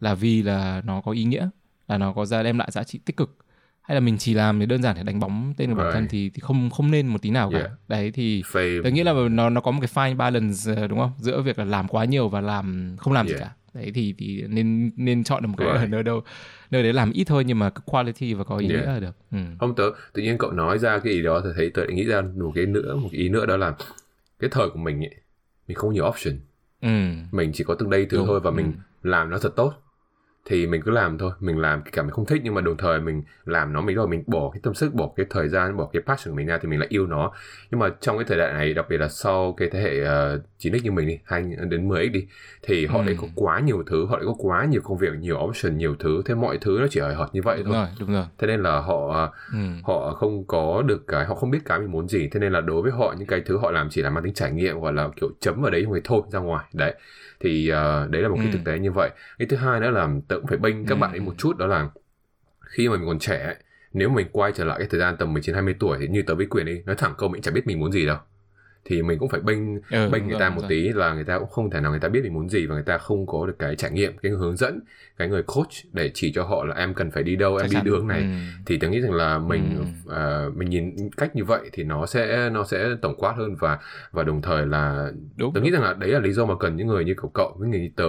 là 0.01 0.15
vì 0.15 0.43
là 0.43 0.83
nó 0.85 1.01
có 1.01 1.13
ý 1.13 1.25
nghĩa 1.25 1.49
là 1.89 1.99
nó 1.99 2.13
có 2.13 2.27
ra 2.27 2.43
đem 2.43 2.59
lại 2.59 2.71
giá 2.71 2.85
trị 2.85 3.01
tích 3.05 3.17
cực 3.17 3.37
hay 3.83 3.95
là 3.95 4.01
mình 4.01 4.19
chỉ 4.19 4.35
làm 4.35 4.61
để 4.61 4.67
đơn 4.67 4.83
giản 4.83 4.97
để 4.97 5.03
đánh 5.03 5.21
bóng 5.21 5.55
tên 5.57 5.71
của 5.71 5.77
bản 5.77 5.93
thân 5.93 6.07
thì 6.11 6.31
thì 6.31 6.41
không 6.41 6.71
không 6.71 6.91
nên 6.91 7.07
một 7.07 7.23
tí 7.23 7.31
nào 7.31 7.51
cả. 7.51 7.59
Yeah. 7.59 7.71
Đấy 7.89 8.11
thì 8.11 8.43
tôi 8.83 8.93
nghĩ 8.93 9.03
là 9.03 9.13
nó 9.31 9.51
nó 9.51 9.61
có 9.61 9.71
một 9.71 9.81
cái 9.81 9.91
fine 9.95 10.17
balance 10.17 10.75
ờ, 10.77 10.87
đúng 10.87 10.99
không? 10.99 11.13
Giữa 11.19 11.43
việc 11.43 11.59
là 11.59 11.65
làm 11.65 11.89
quá 11.89 12.05
nhiều 12.05 12.29
và 12.29 12.41
làm 12.41 12.97
không 12.99 13.13
làm 13.13 13.27
yeah. 13.27 13.39
gì 13.39 13.45
cả. 13.45 13.51
Đấy 13.75 13.93
thì 13.95 14.15
thì 14.19 14.45
nên 14.49 14.91
nên 14.97 15.25
chọn 15.25 15.43
được 15.43 15.49
một 15.49 15.55
cái 15.59 15.69
right. 15.69 15.81
ở 15.81 15.87
nơi 15.87 16.03
đâu 16.03 16.23
nơi 16.71 16.83
đấy 16.83 16.93
làm 16.93 17.13
ít 17.13 17.25
thôi 17.25 17.45
nhưng 17.45 17.59
mà 17.59 17.71
quality 17.71 18.35
và 18.35 18.45
có 18.45 18.57
ý 18.57 18.69
yeah. 18.69 18.81
nghĩa 18.81 18.93
là 18.93 19.01
được. 19.01 19.17
Ừ. 19.31 19.39
Không 19.59 19.75
tớ 19.75 19.85
tự 20.13 20.23
nhiên 20.23 20.39
cậu 20.39 20.51
nói 20.51 20.79
ra 20.79 20.99
cái 20.99 21.13
ý 21.13 21.23
đó 21.23 21.41
thì 21.45 21.51
thấy 21.57 21.71
tôi 21.75 21.93
nghĩ 21.93 22.05
ra 22.05 22.23
một 22.37 22.53
cái 22.55 22.67
nữa 22.67 22.97
một 22.97 23.09
cái 23.13 23.21
ý 23.21 23.29
nữa 23.29 23.47
đó 23.47 23.57
là 23.57 23.73
cái 24.39 24.51
thời 24.53 24.71
của 24.71 24.79
mình 24.79 25.01
ấy 25.01 25.15
mình 25.69 25.77
không 25.77 25.93
nhiều 25.93 26.09
option. 26.09 26.41
Ừ. 26.81 26.89
Mình 27.33 27.51
chỉ 27.55 27.65
có 27.65 27.75
từng 27.75 27.91
đây 27.91 28.07
thứ 28.11 28.23
thôi 28.27 28.41
và 28.41 28.51
ừ. 28.51 28.55
mình 28.55 28.73
làm 29.03 29.31
nó 29.31 29.39
thật 29.39 29.53
tốt 29.57 29.73
thì 30.49 30.67
mình 30.67 30.83
cứ 30.83 30.91
làm 30.91 31.19
thôi 31.19 31.31
mình 31.41 31.59
làm 31.59 31.83
cả 31.93 32.03
mình 32.03 32.11
không 32.11 32.27
thích 32.27 32.41
nhưng 32.45 32.55
mà 32.55 32.61
đồng 32.61 32.77
thời 32.77 33.01
mình 33.01 33.23
làm 33.45 33.73
nó 33.73 33.81
mình 33.81 33.97
rồi 33.97 34.09
mình 34.09 34.25
bỏ 34.27 34.51
cái 34.53 34.61
tâm 34.63 34.75
sức 34.75 34.95
bỏ 34.95 35.11
cái 35.17 35.27
thời 35.31 35.49
gian 35.49 35.77
bỏ 35.77 35.89
cái 35.93 36.03
passion 36.07 36.33
của 36.33 36.37
mình 36.37 36.47
ra 36.47 36.59
thì 36.63 36.69
mình 36.69 36.79
lại 36.79 36.89
yêu 36.91 37.07
nó 37.07 37.33
nhưng 37.71 37.81
mà 37.81 37.89
trong 38.01 38.19
cái 38.19 38.25
thời 38.29 38.39
đại 38.39 38.53
này 38.53 38.75
đặc 38.75 38.87
biệt 38.89 38.99
là 38.99 39.09
sau 39.09 39.55
cái 39.57 39.69
thế 39.73 39.81
hệ 39.81 40.01
uh, 40.01 40.43
9x 40.59 40.83
như 40.83 40.93
mình 40.93 41.09
đi 41.09 41.19
hai 41.25 41.43
đến 41.71 41.89
10x 41.89 42.13
đi 42.13 42.27
thì 42.63 42.87
họ 42.87 42.99
ừ. 42.99 43.05
đấy 43.07 43.17
có 43.21 43.29
quá 43.35 43.61
nhiều 43.61 43.83
thứ 43.87 44.07
họ 44.07 44.17
đấy 44.17 44.27
có 44.27 44.35
quá 44.39 44.65
nhiều 44.65 44.81
công 44.85 44.99
việc 44.99 45.13
nhiều 45.21 45.39
option 45.49 45.77
nhiều 45.77 45.97
thứ 45.99 46.23
thế 46.27 46.35
mọi 46.35 46.59
thứ 46.61 46.79
nó 46.81 46.87
chỉ 46.91 47.01
hời 47.01 47.15
hợt 47.15 47.29
như 47.33 47.43
vậy 47.45 47.57
đúng 47.57 47.73
thôi 47.73 47.75
rồi, 47.75 47.89
đúng 48.01 48.13
rồi. 48.13 48.25
thế 48.39 48.47
nên 48.47 48.61
là 48.63 48.81
họ 48.81 49.33
ừ. 49.53 49.59
họ 49.85 50.15
không 50.15 50.45
có 50.47 50.83
được 50.87 51.07
cái 51.09 51.25
họ 51.25 51.35
không 51.35 51.51
biết 51.51 51.61
cái 51.65 51.79
mình 51.79 51.93
muốn 51.93 52.09
gì 52.09 52.29
thế 52.33 52.41
nên 52.41 52.53
là 52.53 52.61
đối 52.61 52.83
với 52.83 52.93
họ 52.93 53.15
những 53.19 53.29
cái 53.29 53.41
thứ 53.41 53.59
họ 53.59 53.71
làm 53.71 53.89
chỉ 53.91 54.03
là 54.03 54.11
mang 54.11 54.25
tính 54.25 54.35
trải 54.35 54.53
nghiệm 54.53 54.81
gọi 54.81 54.93
là 54.93 55.09
kiểu 55.21 55.29
chấm 55.41 55.63
vào 55.63 55.71
đấy 55.71 55.87
rồi 55.91 56.01
thôi 56.05 56.23
ra 56.33 56.39
ngoài 56.39 56.65
đấy 56.73 56.95
thì 57.41 57.73
uh, 57.73 58.11
đấy 58.11 58.23
là 58.23 58.29
một 58.29 58.37
cái 58.37 58.47
ừ. 58.47 58.53
thực 58.53 58.65
tế 58.65 58.79
như 58.79 58.93
vậy 58.93 59.11
cái 59.39 59.49
thứ 59.49 59.57
hai 59.57 59.81
nữa 59.81 59.91
là 59.91 60.09
tự 60.29 60.36
cũng 60.41 60.47
phải 60.47 60.59
bênh 60.59 60.87
các 60.87 60.95
ừ. 60.95 60.99
bạn 60.99 61.11
ấy 61.11 61.21
một 61.21 61.35
chút 61.39 61.59
đó 61.59 61.67
là 61.67 61.89
khi 62.61 62.89
mà 62.89 62.97
mình 62.97 63.07
còn 63.07 63.19
trẻ 63.19 63.45
ấy, 63.45 63.57
nếu 63.93 64.09
mình 64.09 64.27
quay 64.33 64.53
trở 64.53 64.65
lại 64.65 64.79
cái 64.79 64.89
thời 64.91 65.01
gian 65.01 65.17
tầm 65.17 65.33
19 65.33 65.55
20 65.55 65.75
tuổi 65.79 65.99
thì 66.01 66.09
như 66.09 66.23
tớ 66.23 66.35
với 66.35 66.47
quyền 66.47 66.67
đi 66.67 66.83
nói 66.87 66.97
thẳng 66.97 67.15
câu 67.19 67.29
mình 67.29 67.43
chẳng 67.43 67.55
biết 67.55 67.67
mình 67.67 67.81
muốn 67.81 67.93
gì 67.93 68.07
đâu 68.07 68.19
thì 68.89 69.03
mình 69.03 69.19
cũng 69.19 69.29
phải 69.29 69.41
bênh 69.41 69.59
ừ, 69.91 70.09
bênh 70.13 70.23
người 70.23 70.33
rồi, 70.33 70.41
ta 70.41 70.51
một 70.51 70.61
rồi. 70.61 70.69
tí 70.69 70.89
là 70.89 71.15
người 71.15 71.25
ta 71.25 71.39
cũng 71.39 71.49
không 71.49 71.71
thể 71.71 71.81
nào 71.81 71.91
người 71.91 72.01
ta 72.01 72.09
biết 72.09 72.21
mình 72.23 72.35
muốn 72.35 72.49
gì 72.49 72.67
và 72.67 72.75
người 72.75 72.85
ta 72.85 72.99
không 72.99 73.27
có 73.27 73.47
được 73.47 73.57
cái 73.59 73.77
trải 73.77 73.91
nghiệm 73.91 74.19
cái 74.19 74.33
hướng 74.33 74.57
dẫn 74.57 74.81
cái 75.17 75.29
người 75.29 75.43
coach 75.43 75.73
để 75.93 76.11
chỉ 76.15 76.33
cho 76.35 76.45
họ 76.45 76.65
là 76.65 76.75
em 76.75 76.95
cần 76.95 77.11
phải 77.11 77.23
đi 77.23 77.37
đâu 77.37 77.57
em 77.57 77.71
Chắc 77.71 77.85
đi 77.85 77.91
đường 77.91 78.09
này 78.09 78.21
ừ. 78.21 78.27
thì 78.67 78.79
tôi 78.79 78.91
nghĩ 78.91 79.01
rằng 79.01 79.13
là 79.13 79.39
mình 79.39 79.85
ừ. 80.07 80.49
uh, 80.49 80.57
mình 80.57 80.71
nhìn 80.71 81.11
cách 81.17 81.37
như 81.37 81.45
vậy 81.45 81.71
thì 81.73 81.85
nó 81.85 82.07
sẽ 82.07 82.51
nó 82.51 82.65
sẽ 82.65 82.89
tổng 83.03 83.15
quát 83.17 83.35
hơn 83.37 83.57
và 83.61 83.79
và 84.13 84.23
đồng 84.23 84.43
thời 84.43 84.67
là 84.67 85.13
đúng, 85.37 85.53
tôi 85.55 85.63
nghĩ 85.63 85.71
rằng 85.71 85.83
là 85.83 85.95
đấy 85.95 86.11
là 86.11 86.19
lý 86.19 86.33
do 86.33 86.47
mà 86.47 86.55
cần 86.61 86.77
những 86.77 86.87
người 86.87 87.05
như 87.05 87.15
cậu 87.17 87.31
cậu 87.35 87.57
với 87.59 87.69
người 87.69 87.81
như 87.81 87.91
tớ 87.97 88.09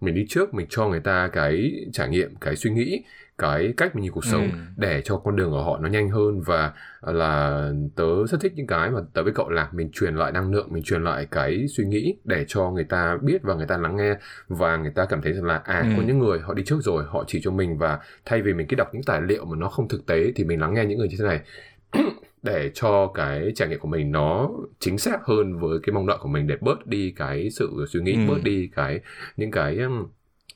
mình 0.00 0.14
đi 0.14 0.26
trước 0.28 0.54
mình 0.54 0.66
cho 0.70 0.88
người 0.88 1.00
ta 1.00 1.28
cái 1.32 1.72
trải 1.92 2.08
nghiệm 2.08 2.36
cái 2.36 2.56
suy 2.56 2.70
nghĩ 2.70 3.02
cái 3.38 3.74
cách 3.76 3.94
mình 3.94 4.02
nhìn 4.02 4.12
cuộc 4.12 4.24
sống 4.24 4.42
ừ. 4.42 4.58
để 4.76 5.02
cho 5.04 5.16
con 5.16 5.36
đường 5.36 5.50
của 5.50 5.62
họ 5.62 5.78
nó 5.78 5.88
nhanh 5.88 6.10
hơn 6.10 6.40
và 6.40 6.72
là 7.00 7.62
tớ 7.96 8.26
rất 8.28 8.40
thích 8.40 8.52
những 8.56 8.66
cái 8.66 8.90
mà 8.90 9.00
tớ 9.12 9.22
với 9.22 9.32
cậu 9.32 9.48
làm 9.48 9.66
mình 9.72 9.90
truyền 9.92 10.14
lại 10.14 10.32
năng 10.32 10.52
lượng 10.52 10.68
mình 10.70 10.82
truyền 10.82 11.04
lại 11.04 11.26
cái 11.30 11.66
suy 11.76 11.84
nghĩ 11.84 12.16
để 12.24 12.44
cho 12.48 12.70
người 12.70 12.84
ta 12.84 13.18
biết 13.22 13.42
và 13.42 13.54
người 13.54 13.66
ta 13.66 13.76
lắng 13.76 13.96
nghe 13.96 14.14
và 14.48 14.76
người 14.76 14.92
ta 14.94 15.04
cảm 15.04 15.22
thấy 15.22 15.32
rằng 15.32 15.44
là 15.44 15.56
à 15.64 15.80
ừ. 15.80 15.88
có 15.96 16.02
những 16.06 16.18
người 16.18 16.40
họ 16.40 16.54
đi 16.54 16.62
trước 16.66 16.78
rồi 16.80 17.04
họ 17.08 17.24
chỉ 17.26 17.40
cho 17.42 17.50
mình 17.50 17.78
và 17.78 17.98
thay 18.24 18.42
vì 18.42 18.52
mình 18.52 18.66
cứ 18.66 18.76
đọc 18.76 18.88
những 18.92 19.02
tài 19.02 19.20
liệu 19.22 19.44
mà 19.44 19.56
nó 19.56 19.68
không 19.68 19.88
thực 19.88 20.06
tế 20.06 20.32
thì 20.36 20.44
mình 20.44 20.60
lắng 20.60 20.74
nghe 20.74 20.84
những 20.84 20.98
người 20.98 21.08
như 21.08 21.16
thế 21.18 21.24
này 21.24 21.40
để 22.46 22.70
cho 22.74 23.06
cái 23.14 23.52
trải 23.54 23.68
nghiệm 23.68 23.78
của 23.78 23.88
mình 23.88 24.12
nó 24.12 24.50
chính 24.78 24.98
xác 24.98 25.18
hơn 25.24 25.58
với 25.58 25.78
cái 25.82 25.92
mong 25.92 26.06
đợi 26.06 26.16
của 26.20 26.28
mình 26.28 26.46
để 26.46 26.56
bớt 26.60 26.86
đi 26.86 27.12
cái 27.16 27.48
sự 27.50 27.84
suy 27.88 28.00
nghĩ 28.00 28.12
ừ. 28.12 28.20
bớt 28.28 28.38
đi 28.44 28.70
cái 28.76 29.00
những 29.36 29.50
cái 29.50 29.78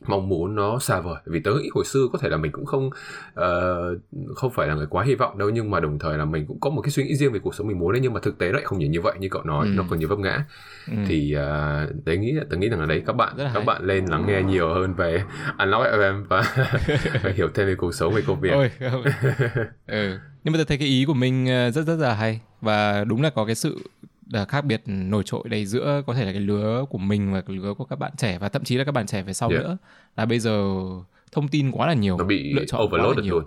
mong 0.06 0.28
muốn 0.28 0.54
nó 0.54 0.78
xa 0.78 1.00
vời 1.00 1.16
vì 1.26 1.40
tớ 1.40 1.50
nghĩ 1.50 1.68
hồi 1.74 1.84
xưa 1.84 2.06
có 2.12 2.18
thể 2.18 2.28
là 2.28 2.36
mình 2.36 2.52
cũng 2.52 2.66
không 2.66 2.86
uh, 2.86 4.34
không 4.36 4.50
phải 4.50 4.68
là 4.68 4.74
người 4.74 4.86
quá 4.86 5.04
hy 5.04 5.14
vọng 5.14 5.38
đâu 5.38 5.50
nhưng 5.50 5.70
mà 5.70 5.80
đồng 5.80 5.98
thời 5.98 6.18
là 6.18 6.24
mình 6.24 6.46
cũng 6.46 6.60
có 6.60 6.70
một 6.70 6.82
cái 6.82 6.90
suy 6.90 7.04
nghĩ 7.04 7.16
riêng 7.16 7.32
về 7.32 7.38
cuộc 7.38 7.54
sống 7.54 7.66
mình 7.66 7.78
muốn 7.78 7.92
đấy 7.92 8.00
nhưng 8.02 8.12
mà 8.12 8.20
thực 8.20 8.38
tế 8.38 8.52
lại 8.52 8.62
không 8.64 8.78
nhìn 8.78 8.90
như 8.90 9.00
vậy 9.00 9.14
như 9.18 9.28
cậu 9.30 9.42
nói 9.42 9.66
ừ. 9.66 9.72
nó 9.76 9.84
còn 9.90 9.98
nhiều 9.98 10.08
vấp 10.08 10.18
ngã 10.18 10.44
ừ. 10.86 10.96
thì 11.08 11.36
uh, 11.36 12.04
tớ 12.04 12.12
nghĩ 12.12 12.34
tớ 12.50 12.56
nghĩ 12.56 12.68
rằng 12.68 12.80
là 12.80 12.86
đấy 12.86 13.02
các 13.06 13.12
bạn 13.12 13.34
các 13.38 13.48
hay. 13.48 13.64
bạn 13.64 13.84
lên 13.84 14.06
lắng 14.06 14.24
nghe 14.26 14.42
nhiều 14.42 14.74
hơn 14.74 14.94
về 14.94 15.22
Unlock 15.58 15.84
FM 15.84 16.24
và, 16.28 16.54
và 17.22 17.30
hiểu 17.36 17.48
thêm 17.54 17.66
về 17.66 17.74
cuộc 17.74 17.94
sống 17.94 18.14
về 18.14 18.22
công 18.26 18.40
việc 18.40 18.52
Ôi, 18.52 18.70
ừ. 19.86 20.18
nhưng 20.44 20.52
mà 20.52 20.58
tôi 20.58 20.64
thấy 20.64 20.78
cái 20.78 20.88
ý 20.88 21.04
của 21.04 21.14
mình 21.14 21.46
ờ, 21.46 21.70
rất 21.70 21.86
rất 21.86 21.96
là 21.96 22.14
hay 22.14 22.40
và 22.60 23.04
đúng 23.04 23.22
là 23.22 23.30
có 23.30 23.44
cái 23.44 23.54
sự 23.54 23.78
khác 24.48 24.64
biệt 24.64 24.82
nổi 24.86 25.22
trội 25.26 25.42
đây 25.48 25.66
giữa 25.66 26.02
có 26.06 26.14
thể 26.14 26.24
là 26.24 26.32
cái 26.32 26.40
lứa 26.40 26.84
của 26.90 26.98
mình 26.98 27.32
và 27.32 27.40
cái 27.40 27.56
lứa 27.56 27.74
của 27.74 27.84
các 27.84 27.98
bạn 27.98 28.12
trẻ 28.16 28.38
và 28.38 28.48
thậm 28.48 28.64
chí 28.64 28.76
là 28.76 28.84
các 28.84 28.92
bạn 28.92 29.06
trẻ 29.06 29.22
về 29.22 29.32
sau 29.32 29.48
yeah. 29.48 29.62
nữa 29.62 29.76
là 30.16 30.26
bây 30.26 30.38
giờ 30.38 30.74
thông 31.32 31.48
tin 31.48 31.70
quá 31.70 31.86
là 31.86 31.94
nhiều 31.94 32.18
nó 32.18 32.24
bị 32.24 32.52
lựa 32.52 32.64
chọn 32.64 32.88
quá 32.90 33.02
là 33.02 33.22
nhiều 33.22 33.34
luôn. 33.34 33.44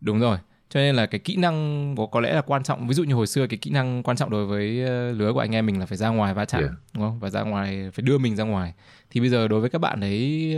đúng 0.00 0.20
rồi 0.20 0.38
cho 0.68 0.80
nên 0.80 0.94
là 0.94 1.06
cái 1.06 1.18
kỹ 1.18 1.36
năng 1.36 1.94
có, 1.96 2.06
có 2.06 2.20
lẽ 2.20 2.34
là 2.34 2.40
quan 2.40 2.62
trọng 2.62 2.88
ví 2.88 2.94
dụ 2.94 3.04
như 3.04 3.14
hồi 3.14 3.26
xưa 3.26 3.46
cái 3.46 3.58
kỹ 3.58 3.70
năng 3.70 4.02
quan 4.02 4.16
trọng 4.16 4.30
đối 4.30 4.46
với 4.46 4.84
ờ, 4.84 5.12
lứa 5.12 5.32
của 5.32 5.40
anh 5.40 5.54
em 5.54 5.66
mình 5.66 5.80
là 5.80 5.86
phải 5.86 5.98
ra 5.98 6.08
ngoài 6.08 6.34
va 6.34 6.44
chạm 6.44 6.60
yeah. 6.60 6.74
đúng 6.94 7.02
không 7.02 7.20
và 7.20 7.30
ra 7.30 7.42
ngoài 7.42 7.90
phải 7.94 8.02
đưa 8.02 8.18
mình 8.18 8.36
ra 8.36 8.44
ngoài 8.44 8.74
thì 9.10 9.20
bây 9.20 9.28
giờ 9.28 9.48
đối 9.48 9.60
với 9.60 9.70
các 9.70 9.78
bạn 9.78 10.00
đấy 10.00 10.56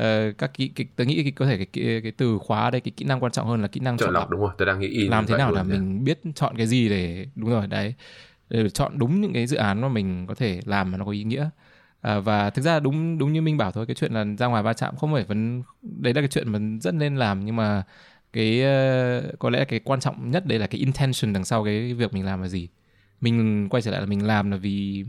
uh, 0.00 0.38
các 0.38 0.54
kỹ 0.54 0.70
tôi 0.96 1.06
nghĩ 1.06 1.22
cái, 1.22 1.32
có 1.32 1.46
thể 1.46 1.56
cái, 1.56 1.66
cái 1.72 2.00
cái 2.02 2.12
từ 2.12 2.38
khóa 2.38 2.70
đây 2.70 2.80
cái 2.80 2.92
kỹ 2.96 3.04
năng 3.04 3.20
quan 3.20 3.32
trọng 3.32 3.46
hơn 3.46 3.62
là 3.62 3.68
kỹ 3.68 3.80
năng 3.80 3.96
chọn, 3.96 4.06
chọn 4.06 4.14
lọc 4.14 4.30
đúng 4.30 4.40
không? 4.40 4.50
Tôi 4.58 4.66
đang 4.66 4.80
nghĩ 4.80 5.08
làm 5.08 5.26
thế 5.26 5.36
nào 5.36 5.52
là 5.52 5.62
mình 5.62 6.04
biết 6.04 6.20
chọn 6.34 6.56
cái 6.56 6.66
gì 6.66 6.88
để 6.88 7.26
đúng 7.34 7.50
rồi 7.50 7.66
đấy. 7.66 7.94
Để 8.50 8.70
chọn 8.70 8.98
đúng 8.98 9.20
những 9.20 9.32
cái 9.32 9.46
dự 9.46 9.56
án 9.56 9.80
mà 9.80 9.88
mình 9.88 10.26
có 10.26 10.34
thể 10.34 10.60
làm 10.64 10.90
mà 10.90 10.98
nó 10.98 11.04
có 11.04 11.10
ý 11.10 11.24
nghĩa. 11.24 11.50
À, 12.00 12.18
và 12.18 12.50
thực 12.50 12.62
ra 12.62 12.80
đúng 12.80 13.18
đúng 13.18 13.32
như 13.32 13.42
minh 13.42 13.56
bảo 13.56 13.72
thôi 13.72 13.86
cái 13.86 13.94
chuyện 13.94 14.12
là 14.12 14.24
ra 14.38 14.46
ngoài 14.46 14.62
va 14.62 14.72
chạm 14.72 14.96
không 14.96 15.12
phải 15.12 15.24
vấn 15.24 15.62
đấy 15.82 16.14
là 16.14 16.20
cái 16.20 16.28
chuyện 16.28 16.48
mà 16.48 16.58
rất 16.80 16.94
nên 16.94 17.16
làm 17.16 17.44
nhưng 17.44 17.56
mà 17.56 17.82
cái 18.32 18.60
uh, 18.60 19.38
có 19.38 19.50
lẽ 19.50 19.64
cái 19.64 19.80
quan 19.80 20.00
trọng 20.00 20.30
nhất 20.30 20.46
đây 20.46 20.58
là 20.58 20.66
cái 20.66 20.78
intention 20.78 21.32
đằng 21.32 21.44
sau 21.44 21.64
cái 21.64 21.94
việc 21.94 22.14
mình 22.14 22.24
làm 22.24 22.42
là 22.42 22.48
gì. 22.48 22.68
Mình 23.20 23.68
quay 23.68 23.82
trở 23.82 23.90
lại 23.90 24.00
là 24.00 24.06
mình 24.06 24.26
làm 24.26 24.50
là 24.50 24.56
vì 24.56 25.04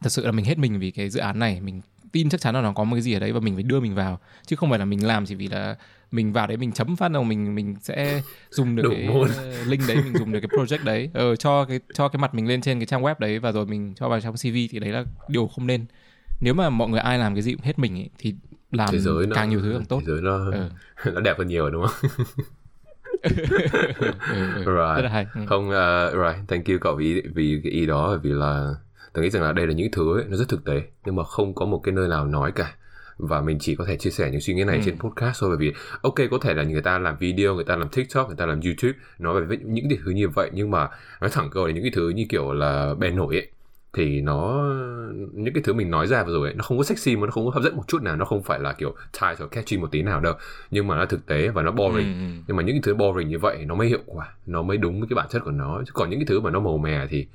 thật 0.00 0.08
sự 0.12 0.26
là 0.26 0.32
mình 0.32 0.44
hết 0.44 0.58
mình 0.58 0.78
vì 0.78 0.90
cái 0.90 1.10
dự 1.10 1.20
án 1.20 1.38
này 1.38 1.60
mình 1.60 1.80
tin 2.12 2.28
chắc 2.28 2.40
chắn 2.40 2.54
là 2.54 2.60
nó 2.60 2.72
có 2.72 2.84
một 2.84 2.94
cái 2.96 3.02
gì 3.02 3.12
ở 3.12 3.20
đấy 3.20 3.32
và 3.32 3.40
mình 3.40 3.54
phải 3.54 3.62
đưa 3.62 3.80
mình 3.80 3.94
vào 3.94 4.18
chứ 4.46 4.56
không 4.56 4.70
phải 4.70 4.78
là 4.78 4.84
mình 4.84 5.06
làm 5.06 5.26
chỉ 5.26 5.34
vì 5.34 5.48
là 5.48 5.76
mình 6.10 6.32
vào 6.32 6.46
đấy 6.46 6.56
mình 6.56 6.72
chấm 6.72 6.96
phát 6.96 7.08
đâu 7.08 7.24
mình 7.24 7.54
mình 7.54 7.76
sẽ 7.80 8.22
dùng 8.50 8.76
được 8.76 8.82
Đủ 8.82 8.90
cái 8.90 9.08
môn. 9.08 9.28
link 9.66 9.82
đấy 9.88 9.96
mình 10.04 10.18
dùng 10.18 10.32
được 10.32 10.40
cái 10.40 10.48
project 10.58 10.84
đấy 10.84 11.10
ờ, 11.14 11.36
cho 11.36 11.64
cái 11.64 11.80
cho 11.94 12.08
cái 12.08 12.20
mặt 12.20 12.34
mình 12.34 12.48
lên 12.48 12.60
trên 12.60 12.78
cái 12.78 12.86
trang 12.86 13.02
web 13.02 13.14
đấy 13.18 13.38
và 13.38 13.52
rồi 13.52 13.66
mình 13.66 13.94
cho 13.96 14.08
vào 14.08 14.20
trong 14.20 14.34
cv 14.34 14.56
thì 14.70 14.78
đấy 14.80 14.90
là 14.90 15.04
điều 15.28 15.46
không 15.46 15.66
nên 15.66 15.86
nếu 16.40 16.54
mà 16.54 16.70
mọi 16.70 16.88
người 16.88 17.00
ai 17.00 17.18
làm 17.18 17.34
cái 17.34 17.42
gì 17.42 17.52
cũng 17.52 17.64
hết 17.64 17.78
mình 17.78 17.94
ấy, 17.94 18.10
thì 18.18 18.34
làm 18.70 18.88
thế 18.92 18.98
giới 18.98 19.26
nó, 19.26 19.34
càng 19.34 19.50
nhiều 19.50 19.60
thứ 19.60 19.72
càng 19.72 19.84
tốt 19.84 20.00
thế 20.00 20.06
giới 20.06 20.20
nó 20.22 20.50
ừ. 20.50 20.68
nó 21.14 21.20
đẹp 21.20 21.38
hơn 21.38 21.48
nhiều 21.48 21.70
đúng 21.70 21.86
không 21.86 22.10
ừ, 23.22 23.30
right. 24.56 24.96
rất 24.96 25.02
là 25.02 25.10
hay 25.10 25.26
ừ. 25.34 25.40
không 25.46 25.68
uh, 25.68 26.12
right 26.12 26.48
thank 26.48 26.66
you 26.66 26.78
cậu 26.80 26.96
vì 26.96 27.22
vì 27.34 27.60
cái 27.64 27.72
ý 27.72 27.86
đó 27.86 28.18
vì 28.22 28.30
là 28.30 28.74
tôi 29.12 29.24
nghĩ 29.24 29.30
rằng 29.30 29.42
là 29.42 29.52
đây 29.52 29.66
là 29.66 29.72
những 29.72 29.90
thứ 29.92 30.18
ấy, 30.18 30.24
nó 30.28 30.36
rất 30.36 30.48
thực 30.48 30.64
tế 30.64 30.82
nhưng 31.04 31.16
mà 31.16 31.24
không 31.24 31.54
có 31.54 31.66
một 31.66 31.80
cái 31.84 31.94
nơi 31.94 32.08
nào 32.08 32.26
nói 32.26 32.52
cả 32.52 32.74
và 33.18 33.40
mình 33.40 33.58
chỉ 33.60 33.76
có 33.76 33.84
thể 33.84 33.96
chia 33.96 34.10
sẻ 34.10 34.30
những 34.30 34.40
suy 34.40 34.54
nghĩ 34.54 34.64
này 34.64 34.76
ừ. 34.76 34.82
trên 34.84 34.98
podcast 34.98 35.40
thôi 35.40 35.50
bởi 35.50 35.58
vì 35.58 35.72
ok 36.02 36.14
có 36.30 36.38
thể 36.42 36.54
là 36.54 36.62
người 36.62 36.82
ta 36.82 36.98
làm 36.98 37.16
video 37.16 37.54
người 37.54 37.64
ta 37.64 37.76
làm 37.76 37.88
tiktok 37.88 38.26
người 38.26 38.36
ta 38.36 38.46
làm 38.46 38.60
youtube 38.60 38.98
nói 39.18 39.44
về 39.44 39.56
những 39.64 39.88
cái 39.88 39.98
thứ 40.04 40.10
như 40.10 40.28
vậy 40.28 40.50
nhưng 40.54 40.70
mà 40.70 40.88
nói 41.20 41.30
thẳng 41.32 41.50
câu 41.50 41.66
là 41.66 41.72
những 41.72 41.82
cái 41.82 41.92
thứ 41.94 42.08
như 42.08 42.26
kiểu 42.28 42.52
là 42.52 42.94
bè 42.94 43.10
nổi 43.10 43.36
ấy 43.36 43.48
thì 43.92 44.20
nó 44.20 44.64
những 45.32 45.54
cái 45.54 45.62
thứ 45.62 45.72
mình 45.72 45.90
nói 45.90 46.06
ra 46.06 46.24
vừa 46.24 46.32
rồi 46.32 46.48
ấy, 46.48 46.54
nó 46.54 46.62
không 46.62 46.78
có 46.78 46.84
sexy 46.84 47.16
mà 47.16 47.26
nó 47.26 47.30
không 47.30 47.44
có 47.44 47.50
hấp 47.50 47.62
dẫn 47.62 47.76
một 47.76 47.82
chút 47.88 48.02
nào 48.02 48.16
nó 48.16 48.24
không 48.24 48.42
phải 48.42 48.60
là 48.60 48.72
kiểu 48.72 48.94
tight 49.20 49.42
or 49.44 49.50
catchy 49.50 49.76
một 49.78 49.90
tí 49.90 50.02
nào 50.02 50.20
đâu 50.20 50.34
nhưng 50.70 50.86
mà 50.86 50.96
nó 50.96 51.06
thực 51.06 51.26
tế 51.26 51.48
và 51.48 51.62
nó 51.62 51.70
boring 51.70 52.14
ừ. 52.14 52.20
ừ. 52.20 52.42
nhưng 52.46 52.56
mà 52.56 52.62
những 52.62 52.74
cái 52.74 52.82
thứ 52.82 52.94
boring 52.94 53.28
như 53.28 53.38
vậy 53.38 53.64
nó 53.66 53.74
mới 53.74 53.88
hiệu 53.88 54.00
quả 54.06 54.34
nó 54.46 54.62
mới 54.62 54.76
đúng 54.76 55.00
với 55.00 55.08
cái 55.08 55.14
bản 55.14 55.26
chất 55.30 55.42
của 55.44 55.50
nó 55.50 55.82
chứ 55.86 55.92
còn 55.94 56.10
những 56.10 56.18
cái 56.18 56.26
thứ 56.26 56.40
mà 56.40 56.50
nó 56.50 56.60
màu 56.60 56.78
mè 56.78 57.06
thì 57.10 57.26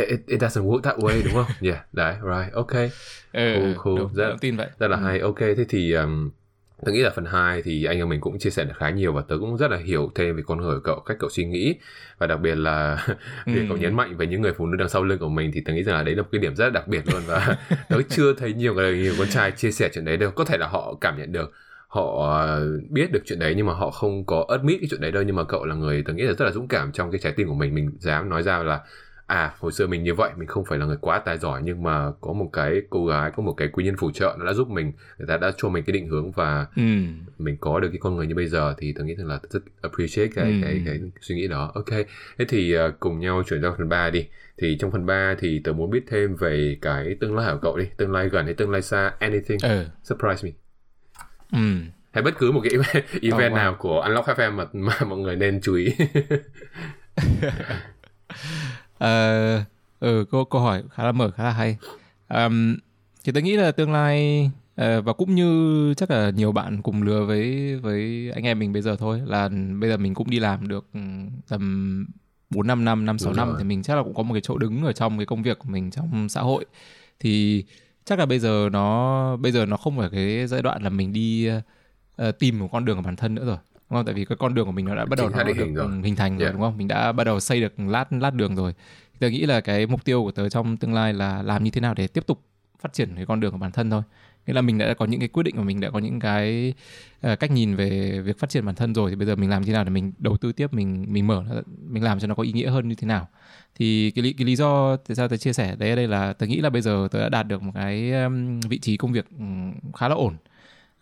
it, 0.00 0.20
it 0.26 0.40
doesn't 0.40 0.64
work 0.64 0.80
that 0.82 0.98
way 0.98 1.22
đúng 1.24 1.34
không? 1.34 1.46
yeah, 1.70 1.86
đấy, 1.92 2.16
right, 2.22 2.52
ok. 2.52 2.72
Ừ, 3.32 3.58
cool, 3.58 3.74
cool. 3.76 3.98
Đúng, 3.98 4.14
rất, 4.14 4.36
tin 4.40 4.56
vậy. 4.56 4.68
Rất 4.78 4.88
là 4.88 4.96
ừ. 4.96 5.02
hay. 5.02 5.18
Ok, 5.18 5.38
thế 5.38 5.64
thì 5.68 5.92
um, 5.92 6.30
tớ 6.84 6.92
nghĩ 6.92 7.02
là 7.02 7.10
phần 7.10 7.24
2 7.24 7.62
thì 7.62 7.84
anh 7.84 7.98
em 7.98 8.08
mình 8.08 8.20
cũng 8.20 8.38
chia 8.38 8.50
sẻ 8.50 8.64
được 8.64 8.72
khá 8.76 8.90
nhiều 8.90 9.12
và 9.12 9.22
tớ 9.28 9.36
cũng 9.40 9.56
rất 9.56 9.70
là 9.70 9.76
hiểu 9.76 10.10
thêm 10.14 10.36
về 10.36 10.42
con 10.46 10.60
người 10.60 10.78
cậu 10.84 11.00
cách 11.00 11.16
cậu 11.20 11.30
suy 11.30 11.44
nghĩ 11.44 11.74
và 12.18 12.26
đặc 12.26 12.40
biệt 12.40 12.54
là 12.54 13.06
việc 13.46 13.60
ừ. 13.60 13.66
cậu 13.68 13.76
nhấn 13.76 13.94
mạnh 13.94 14.16
về 14.16 14.26
những 14.26 14.42
người 14.42 14.52
phụ 14.52 14.66
nữ 14.66 14.76
đằng 14.76 14.88
sau 14.88 15.04
lưng 15.04 15.18
của 15.18 15.28
mình 15.28 15.50
thì 15.54 15.60
tớ 15.64 15.72
nghĩ 15.72 15.82
rằng 15.82 15.96
là 15.96 16.02
đấy 16.02 16.14
là 16.14 16.22
một 16.22 16.28
cái 16.32 16.40
điểm 16.40 16.56
rất 16.56 16.64
là 16.64 16.70
đặc 16.70 16.88
biệt 16.88 17.02
luôn 17.12 17.22
và 17.26 17.56
tớ 17.88 17.96
chưa 18.08 18.34
thấy 18.34 18.52
nhiều 18.52 18.74
người 18.74 18.98
nhiều 18.98 19.14
con 19.18 19.28
trai 19.28 19.50
chia 19.50 19.70
sẻ 19.70 19.90
chuyện 19.94 20.04
đấy 20.04 20.16
đâu 20.16 20.30
có 20.30 20.44
thể 20.44 20.58
là 20.58 20.66
họ 20.66 20.94
cảm 21.00 21.18
nhận 21.18 21.32
được 21.32 21.52
họ 21.88 22.28
ờ, 22.28 22.70
biết 22.90 23.12
được 23.12 23.22
chuyện 23.26 23.38
đấy 23.38 23.54
nhưng 23.56 23.66
mà 23.66 23.72
họ 23.72 23.90
không 23.90 24.26
có 24.26 24.46
admit 24.48 24.80
cái 24.80 24.88
chuyện 24.90 25.00
đấy 25.00 25.12
đâu 25.12 25.22
nhưng 25.22 25.36
mà 25.36 25.44
cậu 25.44 25.64
là 25.64 25.74
người 25.74 26.02
tớ 26.06 26.12
nghĩ 26.12 26.22
là 26.22 26.32
rất 26.32 26.44
là 26.44 26.50
dũng 26.50 26.68
cảm 26.68 26.92
trong 26.92 27.10
cái 27.10 27.20
trái 27.22 27.32
tim 27.32 27.48
của 27.48 27.54
mình 27.54 27.74
mình 27.74 27.90
dám 27.98 28.28
nói 28.28 28.42
ra 28.42 28.58
là 28.62 28.80
à 29.26 29.54
hồi 29.58 29.72
xưa 29.72 29.86
mình 29.86 30.02
như 30.02 30.14
vậy 30.14 30.30
mình 30.36 30.48
không 30.48 30.64
phải 30.64 30.78
là 30.78 30.86
người 30.86 30.96
quá 31.00 31.18
tài 31.18 31.38
giỏi 31.38 31.60
nhưng 31.64 31.82
mà 31.82 32.10
có 32.20 32.32
một 32.32 32.50
cái 32.52 32.82
cô 32.90 33.06
gái 33.06 33.30
có 33.36 33.42
một 33.42 33.52
cái 33.52 33.68
quý 33.68 33.84
nhân 33.84 33.94
phù 33.98 34.10
trợ 34.10 34.36
nó 34.38 34.46
đã 34.46 34.52
giúp 34.52 34.68
mình 34.68 34.92
người 35.18 35.26
ta 35.28 35.36
đã 35.36 35.52
cho 35.56 35.68
mình 35.68 35.84
cái 35.84 35.92
định 35.92 36.08
hướng 36.08 36.30
và 36.32 36.66
ừ. 36.76 36.82
mình 37.38 37.56
có 37.60 37.80
được 37.80 37.88
cái 37.88 37.98
con 38.00 38.16
người 38.16 38.26
như 38.26 38.34
bây 38.34 38.46
giờ 38.46 38.74
thì 38.78 38.92
tôi 38.96 39.06
nghĩ 39.06 39.14
rằng 39.14 39.26
là 39.26 39.40
rất 39.50 39.62
appreciate 39.82 40.30
cái 40.34 40.44
ừ. 40.44 40.58
cái 40.62 40.82
cái 40.86 41.00
suy 41.20 41.34
nghĩ 41.34 41.48
đó 41.48 41.72
ok 41.74 41.90
thế 42.38 42.44
thì 42.48 42.78
uh, 42.78 43.00
cùng 43.00 43.20
nhau 43.20 43.42
chuyển 43.46 43.62
sang 43.62 43.74
phần 43.78 43.88
3 43.88 44.10
đi 44.10 44.26
thì 44.58 44.76
trong 44.80 44.90
phần 44.90 45.06
3 45.06 45.34
thì 45.38 45.60
tớ 45.64 45.72
muốn 45.72 45.90
biết 45.90 46.04
thêm 46.08 46.34
về 46.34 46.78
cái 46.80 47.16
tương 47.20 47.36
lai 47.36 47.52
của 47.52 47.58
cậu 47.62 47.76
đi 47.76 47.84
tương 47.96 48.12
lai 48.12 48.28
gần 48.28 48.44
hay 48.44 48.54
tương 48.54 48.70
lai 48.70 48.82
xa 48.82 49.12
anything 49.18 49.58
ừ. 49.62 49.86
surprise 50.02 50.48
me 50.48 50.52
ừ 51.52 51.58
hay 52.12 52.22
bất 52.22 52.38
cứ 52.38 52.52
một 52.52 52.60
cái 52.64 52.72
event, 53.22 53.52
oh, 53.52 53.52
wow. 53.52 53.54
nào 53.54 53.76
của 53.78 54.00
Unlock 54.00 54.28
FM 54.28 54.52
mà, 54.52 54.64
mà 54.72 54.94
mọi 55.08 55.18
người 55.18 55.36
nên 55.36 55.60
chú 55.62 55.74
ý 55.74 55.94
uh, 59.04 59.66
ừ 60.00 60.24
câu 60.30 60.44
câu 60.44 60.60
hỏi 60.60 60.82
khá 60.90 61.04
là 61.04 61.12
mở 61.12 61.30
khá 61.30 61.44
là 61.44 61.50
hay. 61.50 61.76
Um, 62.28 62.76
thì 63.24 63.32
tôi 63.32 63.42
nghĩ 63.42 63.56
là 63.56 63.72
tương 63.72 63.92
lai 63.92 64.44
uh, 64.80 65.04
và 65.04 65.12
cũng 65.12 65.34
như 65.34 65.94
chắc 65.94 66.10
là 66.10 66.30
nhiều 66.30 66.52
bạn 66.52 66.82
cùng 66.82 67.02
lứa 67.02 67.24
với 67.24 67.76
với 67.76 68.30
anh 68.34 68.44
em 68.44 68.58
mình 68.58 68.72
bây 68.72 68.82
giờ 68.82 68.96
thôi 68.96 69.20
là 69.26 69.48
bây 69.80 69.90
giờ 69.90 69.96
mình 69.96 70.14
cũng 70.14 70.30
đi 70.30 70.38
làm 70.38 70.68
được 70.68 70.86
tầm 71.48 72.06
bốn 72.50 72.66
năm 72.66 72.84
năm 72.84 73.06
năm 73.06 73.18
sáu 73.18 73.32
năm 73.32 73.54
thì 73.58 73.64
mình 73.64 73.82
chắc 73.82 73.96
là 73.96 74.02
cũng 74.02 74.14
có 74.14 74.22
một 74.22 74.34
cái 74.34 74.40
chỗ 74.40 74.58
đứng 74.58 74.84
ở 74.84 74.92
trong 74.92 75.18
cái 75.18 75.26
công 75.26 75.42
việc 75.42 75.58
của 75.58 75.68
mình 75.68 75.90
trong 75.90 76.28
xã 76.28 76.40
hội. 76.40 76.64
Thì 77.20 77.64
chắc 78.04 78.18
là 78.18 78.26
bây 78.26 78.38
giờ 78.38 78.68
nó 78.72 79.36
bây 79.36 79.52
giờ 79.52 79.66
nó 79.66 79.76
không 79.76 79.96
phải 79.96 80.08
cái 80.12 80.46
giai 80.46 80.62
đoạn 80.62 80.82
là 80.82 80.90
mình 80.90 81.12
đi 81.12 81.50
uh, 82.28 82.38
tìm 82.38 82.58
một 82.58 82.68
con 82.72 82.84
đường 82.84 82.96
của 82.96 83.02
bản 83.02 83.16
thân 83.16 83.34
nữa 83.34 83.44
rồi 83.44 83.56
đúng 83.92 83.98
không? 83.98 84.06
Tại 84.06 84.14
vì 84.14 84.24
cái 84.24 84.36
con 84.36 84.54
đường 84.54 84.66
của 84.66 84.72
mình 84.72 84.86
nó 84.86 84.94
đã 84.94 85.04
bắt 85.04 85.18
đầu 85.18 85.28
nó 85.28 85.42
được 85.42 85.56
hình, 85.56 85.74
rồi. 85.74 85.88
hình 86.04 86.16
thành 86.16 86.38
rồi 86.38 86.42
yeah. 86.42 86.54
đúng 86.54 86.62
không? 86.62 86.78
Mình 86.78 86.88
đã 86.88 87.12
bắt 87.12 87.24
đầu 87.24 87.40
xây 87.40 87.60
được 87.60 87.80
lát 87.80 88.12
lát 88.12 88.34
đường 88.34 88.56
rồi. 88.56 88.74
Tớ 89.18 89.28
nghĩ 89.28 89.46
là 89.46 89.60
cái 89.60 89.86
mục 89.86 90.04
tiêu 90.04 90.22
của 90.22 90.30
tớ 90.30 90.48
trong 90.48 90.76
tương 90.76 90.94
lai 90.94 91.14
là 91.14 91.42
làm 91.42 91.64
như 91.64 91.70
thế 91.70 91.80
nào 91.80 91.94
để 91.94 92.06
tiếp 92.06 92.26
tục 92.26 92.42
phát 92.80 92.92
triển 92.92 93.14
cái 93.16 93.26
con 93.26 93.40
đường 93.40 93.52
của 93.52 93.58
bản 93.58 93.72
thân 93.72 93.90
thôi. 93.90 94.02
Nghĩa 94.46 94.54
là 94.54 94.60
mình 94.60 94.78
đã 94.78 94.94
có 94.94 95.04
những 95.04 95.20
cái 95.20 95.28
quyết 95.28 95.42
định 95.42 95.54
và 95.56 95.62
mình 95.62 95.80
đã 95.80 95.90
có 95.90 95.98
những 95.98 96.20
cái 96.20 96.74
uh, 97.26 97.40
cách 97.40 97.50
nhìn 97.50 97.76
về 97.76 98.20
việc 98.20 98.38
phát 98.38 98.50
triển 98.50 98.66
bản 98.66 98.74
thân 98.74 98.94
rồi 98.94 99.10
thì 99.10 99.16
bây 99.16 99.26
giờ 99.26 99.36
mình 99.36 99.50
làm 99.50 99.62
như 99.62 99.66
thế 99.66 99.72
nào 99.72 99.84
để 99.84 99.90
mình 99.90 100.12
đầu 100.18 100.36
tư 100.36 100.52
tiếp 100.52 100.74
mình 100.74 101.06
mình 101.08 101.26
mở 101.26 101.62
mình 101.88 102.02
làm 102.02 102.20
cho 102.20 102.26
nó 102.26 102.34
có 102.34 102.42
ý 102.42 102.52
nghĩa 102.52 102.70
hơn 102.70 102.88
như 102.88 102.94
thế 102.94 103.06
nào. 103.06 103.28
Thì 103.74 104.10
cái 104.10 104.22
lý, 104.22 104.32
cái 104.32 104.44
lý 104.44 104.56
do 104.56 104.96
tại 104.96 105.14
sao 105.14 105.28
tớ 105.28 105.36
chia 105.36 105.52
sẻ 105.52 105.76
đấy 105.78 105.90
ở 105.90 105.96
đây 105.96 106.08
là 106.08 106.32
tớ 106.32 106.46
nghĩ 106.46 106.60
là 106.60 106.70
bây 106.70 106.82
giờ 106.82 107.08
tớ 107.10 107.20
đã 107.20 107.28
đạt 107.28 107.48
được 107.48 107.62
một 107.62 107.72
cái 107.74 108.12
vị 108.68 108.78
trí 108.78 108.96
công 108.96 109.12
việc 109.12 109.26
khá 109.94 110.08
là 110.08 110.14
ổn 110.14 110.36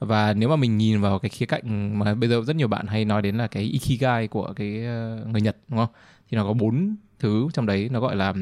và 0.01 0.35
nếu 0.35 0.49
mà 0.49 0.57
mình 0.57 0.79
nhìn 0.79 1.01
vào 1.01 1.19
cái 1.19 1.29
khía 1.29 1.47
cạnh 1.47 1.99
mà 1.99 2.15
bây 2.15 2.29
giờ 2.29 2.43
rất 2.47 2.57
nhiều 2.57 2.69
bạn 2.69 2.87
hay 2.87 3.05
nói 3.05 3.23
đến 3.23 3.37
là 3.37 3.47
cái 3.47 3.63
ikigai 3.63 4.29
của 4.29 4.53
cái 4.57 4.85
ờ, 4.85 5.27
người 5.33 5.41
Nhật 5.41 5.57
đúng 5.69 5.79
không 5.79 5.89
thì 6.31 6.37
nó 6.37 6.45
có 6.45 6.53
bốn 6.53 6.97
thứ 7.19 7.49
trong 7.53 7.67
đấy 7.67 7.89
nó 7.93 8.01
gọi 8.01 8.17
là 8.17 8.35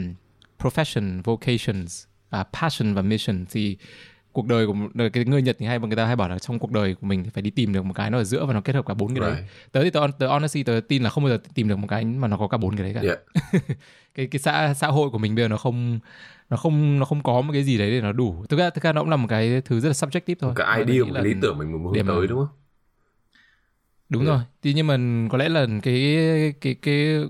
profession 0.58 1.22
vocations 1.22 2.04
uh, 2.40 2.46
passion 2.52 2.94
và 2.94 3.02
mission 3.02 3.44
thì 3.50 3.76
cuộc 4.32 4.46
đời 4.46 4.66
của 4.66 4.74
cái 5.12 5.24
người 5.24 5.42
Nhật 5.42 5.56
thì 5.58 5.66
hay 5.66 5.78
người 5.78 5.96
ta 5.96 6.06
hay 6.06 6.16
bảo 6.16 6.28
là 6.28 6.38
trong 6.38 6.58
cuộc 6.58 6.70
đời 6.70 6.94
của 6.94 7.06
mình 7.06 7.24
thì 7.24 7.30
phải 7.30 7.42
đi 7.42 7.50
tìm 7.50 7.72
được 7.72 7.84
một 7.84 7.94
cái 7.94 8.10
nó 8.10 8.18
ở 8.18 8.24
giữa 8.24 8.46
và 8.46 8.54
nó 8.54 8.60
kết 8.60 8.74
hợp 8.74 8.86
cả 8.86 8.94
bốn 8.94 9.14
cái 9.14 9.24
right. 9.24 9.34
đấy. 9.34 9.44
Tớ 9.72 9.82
thì 9.82 9.90
tớ, 9.90 10.06
tớ 10.18 10.26
honestly 10.26 10.62
tớ 10.62 10.80
tin 10.88 11.02
là 11.02 11.10
không 11.10 11.24
bao 11.24 11.30
giờ 11.30 11.38
tìm 11.54 11.68
được 11.68 11.76
một 11.76 11.86
cái 11.90 12.04
mà 12.04 12.28
nó 12.28 12.36
có 12.36 12.48
cả 12.48 12.56
bốn 12.56 12.76
cái 12.76 12.92
đấy 12.92 12.94
cả. 12.94 13.00
Yeah. 13.00 13.18
cái 14.14 14.26
cái 14.26 14.40
xã 14.40 14.74
xã 14.74 14.86
hội 14.86 15.10
của 15.10 15.18
mình 15.18 15.34
bây 15.34 15.44
giờ 15.44 15.48
nó 15.48 15.56
không 15.56 15.98
nó 16.50 16.56
không 16.56 16.98
nó 16.98 17.04
không 17.04 17.22
có 17.22 17.40
một 17.40 17.52
cái 17.52 17.62
gì 17.64 17.78
đấy 17.78 17.90
để 17.90 18.00
nó 18.00 18.12
đủ. 18.12 18.44
Thực 18.48 18.58
ra 18.58 18.70
thực 18.70 18.84
ra 18.84 18.92
nó 18.92 19.00
cũng 19.00 19.10
là 19.10 19.16
một 19.16 19.26
cái 19.28 19.60
thứ 19.60 19.80
rất 19.80 19.88
là 19.88 19.92
subjective 19.92 20.34
thôi. 20.40 20.52
Cái 20.56 20.84
ideal 20.84 21.04
một 21.04 21.14
cái 21.14 21.24
lý 21.24 21.34
tưởng 21.42 21.58
mình 21.58 21.72
muốn 21.72 21.94
hướng 21.94 22.06
tới 22.06 22.26
đúng 22.26 22.38
không? 22.38 22.56
Đúng 24.08 24.26
yeah. 24.26 24.36
rồi. 24.36 24.44
Thì 24.62 24.72
nhưng 24.72 24.86
mà 24.86 24.98
có 25.30 25.38
lẽ 25.38 25.48
là 25.48 25.66
cái 25.82 26.16
cái 26.60 26.74
cái 26.74 27.24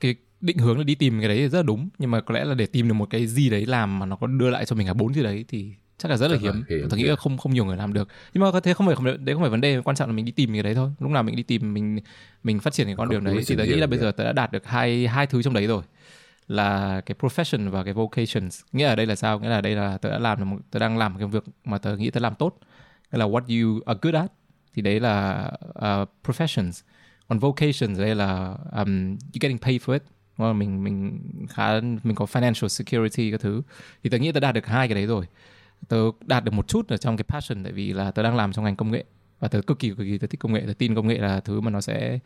cái 0.00 0.14
định 0.40 0.58
hướng 0.58 0.78
là 0.78 0.84
đi 0.84 0.94
tìm 0.94 1.18
cái 1.18 1.28
đấy 1.28 1.48
rất 1.48 1.58
là 1.58 1.62
đúng. 1.62 1.88
Nhưng 1.98 2.10
mà 2.10 2.20
có 2.20 2.34
lẽ 2.34 2.44
là 2.44 2.54
để 2.54 2.66
tìm 2.66 2.88
được 2.88 2.94
một 2.94 3.10
cái 3.10 3.26
gì 3.26 3.50
đấy 3.50 3.66
làm 3.66 3.98
mà 3.98 4.06
nó 4.06 4.16
có 4.16 4.26
đưa 4.26 4.50
lại 4.50 4.64
cho 4.64 4.76
mình 4.76 4.86
cả 4.86 4.94
bốn 4.94 5.14
gì 5.14 5.22
đấy 5.22 5.44
thì 5.48 5.72
chắc 5.98 6.10
là 6.10 6.16
rất 6.16 6.30
là 6.30 6.38
hiếm. 6.40 6.64
tôi 6.90 6.98
nghĩ 6.98 7.04
là 7.04 7.16
không 7.16 7.38
không 7.38 7.54
nhiều 7.54 7.64
người 7.64 7.76
làm 7.76 7.92
được. 7.92 8.08
Nhưng 8.34 8.42
mà 8.44 8.50
có 8.50 8.60
thế 8.60 8.74
không 8.74 8.86
phải 8.86 8.96
không 8.96 9.04
đấy 9.04 9.34
không 9.34 9.42
phải 9.42 9.50
vấn 9.50 9.60
đề. 9.60 9.80
Quan 9.80 9.96
trọng 9.96 10.08
là 10.08 10.14
mình 10.14 10.24
đi 10.24 10.32
tìm 10.32 10.52
cái 10.52 10.62
đấy 10.62 10.74
thôi. 10.74 10.90
Lúc 10.98 11.10
nào 11.10 11.22
mình 11.22 11.36
đi 11.36 11.42
tìm 11.42 11.74
mình 11.74 11.98
mình 12.42 12.60
phát 12.60 12.72
triển 12.72 12.86
cái 12.86 12.96
con 12.96 13.08
không, 13.08 13.14
đường 13.14 13.24
đấy 13.24 13.44
thì 13.46 13.56
tôi 13.56 13.66
nghĩ 13.66 13.74
là 13.74 13.86
bây 13.86 13.98
giờ 13.98 14.12
tôi 14.12 14.24
đã 14.26 14.32
đạt 14.32 14.52
được 14.52 14.66
hai 14.66 15.06
hai 15.06 15.26
thứ 15.26 15.42
trong 15.42 15.54
đấy 15.54 15.66
rồi 15.66 15.82
là 16.48 17.00
cái 17.00 17.16
profession 17.20 17.70
và 17.70 17.84
cái 17.84 17.94
vocations. 17.94 18.60
Nghĩa 18.72 18.86
ở 18.86 18.96
đây 18.96 19.06
là 19.06 19.16
sao? 19.16 19.38
Nghĩa 19.38 19.48
là 19.48 19.60
đây 19.60 19.74
là 19.74 19.98
tớ 19.98 20.10
đã 20.10 20.18
làm 20.18 20.50
một 20.50 20.56
tớ 20.70 20.78
đang 20.78 20.98
làm 20.98 21.18
cái 21.18 21.26
việc 21.26 21.44
mà 21.64 21.78
tớ 21.78 21.96
nghĩ 21.96 22.10
tớ 22.10 22.20
làm 22.20 22.34
tốt. 22.34 22.58
Nghĩa 23.12 23.18
là 23.18 23.26
what 23.26 23.40
you 23.64 23.80
are 23.86 23.98
good 24.02 24.14
at 24.14 24.32
thì 24.74 24.82
đấy 24.82 25.00
là 25.00 25.50
uh, 25.68 26.08
professions. 26.24 26.82
Còn 27.28 27.38
vocations 27.38 27.98
đây 27.98 28.14
là 28.14 28.56
um, 28.72 29.08
you 29.10 29.38
getting 29.40 29.58
paid 29.58 29.82
for 29.82 29.92
it. 29.92 30.02
Mình 30.38 30.84
mình 30.84 31.20
khá 31.50 31.80
mình 31.80 32.14
có 32.14 32.24
financial 32.24 32.68
security 32.68 33.30
các 33.30 33.40
thứ. 33.40 33.62
Thì 34.04 34.10
tớ 34.10 34.18
nghĩ 34.18 34.32
tớ 34.32 34.40
đạt 34.40 34.54
được 34.54 34.66
hai 34.66 34.88
cái 34.88 34.94
đấy 34.94 35.06
rồi. 35.06 35.26
Tớ 35.88 35.98
đạt 36.20 36.44
được 36.44 36.54
một 36.54 36.68
chút 36.68 36.88
ở 36.88 36.96
trong 36.96 37.16
cái 37.16 37.24
passion 37.28 37.62
tại 37.64 37.72
vì 37.72 37.92
là 37.92 38.10
tớ 38.10 38.22
đang 38.22 38.36
làm 38.36 38.52
trong 38.52 38.64
ngành 38.64 38.76
công 38.76 38.90
nghệ. 38.90 39.04
Và 39.40 39.48
tớ 39.48 39.60
cực 39.66 39.78
kỳ 39.78 39.88
cực 39.88 39.98
kỳ 39.98 40.18
tớ 40.18 40.26
thích 40.26 40.40
công 40.40 40.52
nghệ. 40.52 40.64
Tớ 40.66 40.72
tin 40.78 40.94
công 40.94 41.08
nghệ 41.08 41.18
là 41.18 41.40
thứ 41.40 41.60
mà 41.60 41.70
nó 41.70 41.80
sẽ 41.80 42.18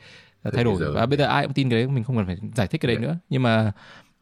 thay 0.52 0.64
đổi. 0.64 0.92
và 0.92 1.06
bây 1.06 1.18
giờ 1.18 1.24
ai 1.24 1.44
cũng 1.44 1.54
tin 1.54 1.70
cái 1.70 1.78
đấy 1.78 1.88
mình 1.88 2.04
không 2.04 2.16
cần 2.16 2.26
phải 2.26 2.38
giải 2.54 2.66
thích 2.66 2.80
cái 2.80 2.94
đấy 2.94 3.02
nữa. 3.02 3.16
Nhưng 3.28 3.42
mà 3.42 3.72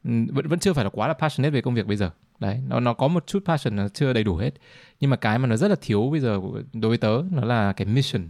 vẫn 0.04 0.48
vẫn 0.48 0.58
chưa 0.58 0.72
phải 0.72 0.84
là 0.84 0.90
quá 0.90 1.08
là 1.08 1.14
passionate 1.14 1.50
về 1.50 1.60
công 1.60 1.74
việc 1.74 1.86
bây 1.86 1.96
giờ. 1.96 2.10
Đấy 2.38 2.60
nó 2.68 2.80
nó 2.80 2.94
có 2.94 3.08
một 3.08 3.26
chút 3.26 3.44
passion 3.44 3.76
nó 3.76 3.88
chưa 3.88 4.12
đầy 4.12 4.24
đủ 4.24 4.36
hết. 4.36 4.50
Nhưng 5.00 5.10
mà 5.10 5.16
cái 5.16 5.38
mà 5.38 5.46
nó 5.46 5.56
rất 5.56 5.68
là 5.68 5.76
thiếu 5.80 6.08
bây 6.10 6.20
giờ 6.20 6.40
đối 6.72 6.88
với 6.88 6.98
tớ 6.98 7.22
nó 7.30 7.44
là 7.44 7.72
cái 7.72 7.86
mission. 7.86 8.28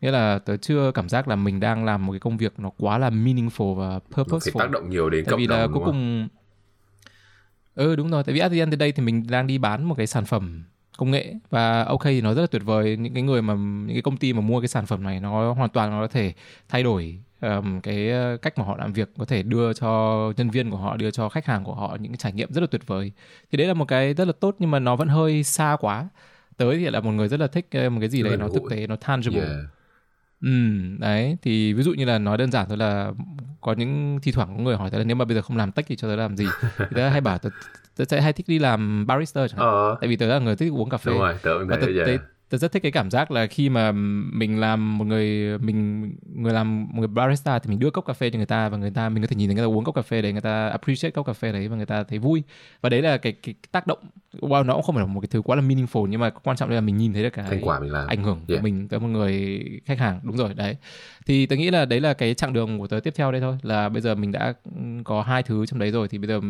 Nghĩa 0.00 0.10
là 0.10 0.38
tớ 0.38 0.56
chưa 0.56 0.90
cảm 0.94 1.08
giác 1.08 1.28
là 1.28 1.36
mình 1.36 1.60
đang 1.60 1.84
làm 1.84 2.06
một 2.06 2.12
cái 2.12 2.20
công 2.20 2.36
việc 2.36 2.54
nó 2.58 2.70
quá 2.78 2.98
là 2.98 3.10
meaningful 3.10 3.74
và 3.74 4.00
purposeful. 4.10 4.58
Tác 4.58 4.70
động 4.70 4.90
nhiều 4.90 5.10
đến 5.10 5.24
tại 5.24 5.34
vì 5.38 5.46
là 5.46 5.66
cuối 5.66 5.82
cùng 5.84 6.28
ừ 7.74 7.96
đúng 7.96 8.10
rồi. 8.10 8.24
Tại 8.24 8.34
vì 8.34 8.40
at 8.40 8.52
the 8.52 8.58
end 8.58 8.68
of 8.68 8.76
the 8.76 8.78
day 8.78 8.92
thì 8.92 9.02
mình 9.02 9.26
đang 9.28 9.46
đi 9.46 9.58
bán 9.58 9.84
một 9.84 9.94
cái 9.94 10.06
sản 10.06 10.24
phẩm 10.24 10.64
công 10.98 11.10
nghệ. 11.10 11.34
Và 11.50 11.84
ok 11.84 12.04
thì 12.04 12.20
nó 12.20 12.34
rất 12.34 12.40
là 12.40 12.46
tuyệt 12.46 12.62
vời. 12.64 12.96
Những 12.96 13.14
cái 13.14 13.22
người 13.22 13.42
mà 13.42 13.54
những 13.54 13.96
cái 13.96 14.02
công 14.02 14.16
ty 14.16 14.32
mà 14.32 14.40
mua 14.40 14.60
cái 14.60 14.68
sản 14.68 14.86
phẩm 14.86 15.02
này 15.02 15.20
nó 15.20 15.52
hoàn 15.52 15.70
toàn 15.70 15.90
nó 15.90 16.00
có 16.00 16.08
thể 16.08 16.32
thay 16.68 16.82
đổi 16.82 17.18
um, 17.40 17.80
cái 17.80 18.10
ờ, 18.10 18.36
cách 18.36 18.58
mà 18.58 18.64
họ 18.64 18.76
làm 18.76 18.92
việc 18.92 19.10
có 19.18 19.24
thể 19.24 19.42
đưa 19.42 19.72
cho 19.72 20.32
nhân 20.36 20.50
viên 20.50 20.70
của 20.70 20.76
họ 20.76 20.96
đưa 20.96 21.10
cho 21.10 21.28
khách 21.28 21.46
hàng 21.46 21.64
của 21.64 21.74
họ 21.74 21.96
những 22.00 22.12
cái 22.12 22.16
trải 22.16 22.32
nghiệm 22.32 22.52
rất 22.52 22.60
là 22.60 22.66
tuyệt 22.70 22.86
vời. 22.86 23.12
Thì 23.52 23.58
đấy 23.58 23.66
là 23.66 23.74
một 23.74 23.88
cái 23.88 24.14
rất 24.14 24.24
là 24.24 24.32
tốt 24.40 24.56
nhưng 24.58 24.70
mà 24.70 24.78
nó 24.78 24.96
vẫn 24.96 25.08
hơi 25.08 25.42
xa 25.42 25.76
quá. 25.80 26.08
Tới 26.56 26.78
thì 26.78 26.90
là 26.90 27.00
một 27.00 27.10
người 27.10 27.28
rất 27.28 27.40
là 27.40 27.46
thích 27.46 27.66
một 27.72 28.00
cái 28.00 28.08
gì 28.08 28.22
đấy 28.22 28.36
nó 28.36 28.48
thực 28.48 28.62
tế 28.70 28.86
nó 28.86 28.96
tangible. 28.96 29.40
Yeah. 29.40 29.56
Ừ, 30.40 30.48
đấy. 30.98 31.36
Thì 31.42 31.72
ví 31.72 31.82
dụ 31.82 31.92
như 31.92 32.04
là 32.04 32.18
nói 32.18 32.38
đơn 32.38 32.50
giản 32.50 32.68
thôi 32.68 32.76
là 32.76 33.12
có 33.60 33.72
những 33.72 34.18
thi 34.22 34.32
thoảng 34.32 34.56
có 34.56 34.62
người 34.62 34.76
hỏi 34.76 34.90
là 34.92 35.04
nếu 35.04 35.16
mà 35.16 35.24
bây 35.24 35.34
giờ 35.34 35.42
không 35.42 35.56
làm 35.56 35.72
tech 35.72 35.86
thì 35.88 35.96
cho 35.96 36.08
tớ 36.08 36.16
làm 36.16 36.36
gì? 36.36 36.46
Thì 36.78 36.86
tớ 36.94 37.08
hay 37.08 37.20
bảo 37.20 37.38
tớ, 37.38 37.50
tớ 37.98 38.04
sẽ 38.04 38.20
hay 38.20 38.32
thích 38.32 38.48
đi 38.48 38.58
làm 38.58 39.06
barista 39.06 39.48
chẳng 39.48 39.58
hạn. 39.58 39.68
Ờ. 39.68 39.96
tại 40.00 40.08
vì 40.08 40.16
tớ 40.16 40.26
là 40.26 40.38
người 40.38 40.56
thích 40.56 40.72
uống 40.72 40.88
cà 40.88 40.96
phê. 40.96 41.12
Đúng 41.12 41.20
rồi, 41.20 41.34
tớ 41.42 41.64
và 41.64 41.76
tớ, 41.76 41.86
tớ, 42.06 42.16
tớ 42.48 42.58
rất 42.58 42.72
thích 42.72 42.82
cái 42.82 42.92
cảm 42.92 43.10
giác 43.10 43.30
là 43.30 43.46
khi 43.46 43.68
mà 43.68 43.92
mình 44.32 44.60
làm 44.60 44.98
một 44.98 45.04
người 45.04 45.58
mình 45.58 46.10
người 46.34 46.52
làm 46.52 46.86
một 46.90 46.98
người 46.98 47.08
barista 47.08 47.58
thì 47.58 47.70
mình 47.70 47.78
đưa 47.78 47.90
cốc 47.90 48.06
cà 48.06 48.12
phê 48.12 48.30
cho 48.30 48.36
người 48.36 48.46
ta 48.46 48.68
và 48.68 48.76
người 48.76 48.90
ta 48.90 49.08
mình 49.08 49.22
có 49.22 49.26
thể 49.26 49.36
nhìn 49.36 49.48
thấy 49.48 49.54
người 49.54 49.64
ta 49.64 49.68
uống 49.68 49.84
cốc 49.84 49.94
cà 49.94 50.02
phê 50.02 50.22
đấy 50.22 50.32
người 50.32 50.40
ta 50.40 50.68
appreciate 50.68 51.10
cốc 51.10 51.26
cà 51.26 51.32
phê 51.32 51.52
đấy 51.52 51.68
và 51.68 51.76
người 51.76 51.86
ta 51.86 52.02
thấy 52.02 52.18
vui. 52.18 52.42
Và 52.80 52.88
đấy 52.88 53.02
là 53.02 53.16
cái 53.16 53.32
cái, 53.32 53.54
cái 53.62 53.68
tác 53.72 53.86
động 53.86 53.98
wow 54.40 54.66
nó 54.66 54.74
cũng 54.74 54.82
không 54.82 54.94
phải 54.94 55.04
là 55.06 55.12
một 55.12 55.20
cái 55.20 55.28
thứ 55.30 55.42
quá 55.42 55.56
là 55.56 55.62
meaningful 55.62 56.06
nhưng 56.06 56.20
mà 56.20 56.30
quan 56.30 56.56
trọng 56.56 56.70
là 56.70 56.80
mình 56.80 56.96
nhìn 56.96 57.12
thấy 57.12 57.22
được 57.22 57.30
cái 57.32 57.44
thành 57.48 57.60
quả 57.62 57.80
mình 57.80 57.92
làm. 57.92 58.06
ảnh 58.06 58.22
hưởng 58.22 58.40
yeah. 58.48 58.60
của 58.60 58.64
mình 58.64 58.88
tới 58.88 59.00
một 59.00 59.08
người 59.08 59.60
khách 59.86 59.98
hàng. 59.98 60.20
Đúng 60.22 60.36
rồi 60.36 60.54
đấy. 60.54 60.76
Thì 61.26 61.46
tớ 61.46 61.56
nghĩ 61.56 61.70
là 61.70 61.84
đấy 61.84 62.00
là 62.00 62.14
cái 62.14 62.34
chặng 62.34 62.52
đường 62.52 62.78
của 62.78 62.86
tớ 62.86 63.00
tiếp 63.00 63.14
theo 63.16 63.32
đây 63.32 63.40
thôi. 63.40 63.58
Là 63.62 63.88
bây 63.88 64.02
giờ 64.02 64.14
mình 64.14 64.32
đã 64.32 64.54
có 65.04 65.22
hai 65.22 65.42
thứ 65.42 65.66
trong 65.66 65.78
đấy 65.78 65.90
rồi 65.90 66.08
thì 66.08 66.18
bây 66.18 66.28
giờ 66.28 66.40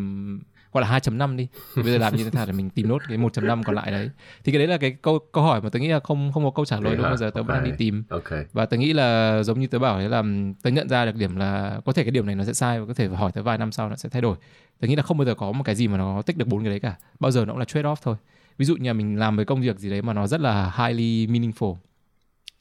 gọi 0.73 0.83
là 0.83 0.99
2.5 0.99 1.37
đi. 1.37 1.49
Thì 1.77 1.83
bây 1.83 1.93
giờ 1.93 1.99
làm 1.99 2.17
như 2.17 2.25
thế 2.25 2.31
nào 2.33 2.47
để 2.47 2.53
mình 2.53 2.71
tìm 2.71 2.89
nốt 2.89 2.99
cái 3.09 3.19
1.5 3.19 3.63
còn 3.63 3.75
lại 3.75 3.91
đấy? 3.91 4.11
Thì 4.45 4.53
cái 4.53 4.59
đấy 4.59 4.69
là 4.69 4.77
cái 4.77 4.91
câu 5.03 5.19
câu 5.33 5.45
hỏi 5.45 5.61
mà 5.61 5.69
tớ 5.69 5.79
nghĩ 5.79 5.89
là 5.89 6.01
không 6.01 6.33
không 6.33 6.45
có 6.45 6.51
câu 6.51 6.65
trả 6.65 6.81
lời 6.81 6.97
đúng 6.97 7.03
bây 7.03 7.17
giờ 7.17 7.31
tớ 7.31 7.43
vẫn 7.43 7.57
đang 7.57 7.65
đi 7.65 7.73
tìm. 7.79 8.05
Okay. 8.09 8.45
và 8.53 8.67
tớ 8.67 8.77
nghĩ 8.77 8.93
là 8.93 9.43
giống 9.43 9.61
như 9.61 9.67
tớ 9.67 9.79
bảo 9.79 9.99
đấy 9.99 10.09
là 10.09 10.23
tớ 10.63 10.71
nhận 10.71 10.89
ra 10.89 11.05
được 11.05 11.17
điểm 11.17 11.37
là 11.37 11.81
có 11.85 11.93
thể 11.93 12.05
cái 12.05 12.11
điểm 12.11 12.27
này 12.27 12.35
nó 12.35 12.45
sẽ 12.45 12.53
sai 12.53 12.81
và 12.81 12.87
có 12.87 12.95
thể 12.95 13.09
hỏi 13.09 13.33
tớ 13.33 13.43
vài 13.43 13.59
năm 13.59 13.73
sau 13.73 13.89
nó 13.89 13.97
sẽ 13.97 14.09
thay 14.09 14.23
đổi. 14.23 14.37
Tớ 14.81 14.89
nghĩ 14.89 14.97
là 14.97 15.03
không 15.03 15.19
bao 15.19 15.25
giờ 15.25 15.35
có 15.35 15.53
một 15.53 15.65
cái 15.65 15.75
gì 15.75 15.89
mà 15.89 15.99
nó 15.99 16.23
tích 16.23 16.37
được 16.37 16.49
bốn 16.49 16.63
cái 16.63 16.71
đấy 16.71 16.81
cả. 16.81 16.97
Bao 17.21 17.31
giờ 17.31 17.45
nó 17.45 17.53
cũng 17.53 17.59
là 17.59 17.65
trade 17.65 17.89
off 17.89 17.97
thôi. 18.03 18.17
Ví 18.59 18.65
dụ 18.65 18.77
như 18.77 18.91
là 18.91 18.93
mình 18.93 19.19
làm 19.19 19.37
với 19.37 19.45
công 19.45 19.61
việc 19.61 19.79
gì 19.79 19.91
đấy 19.91 20.03
mà 20.03 20.13
nó 20.13 20.27
rất 20.27 20.41
là 20.41 20.73
highly 20.77 21.27
meaningful 21.27 21.77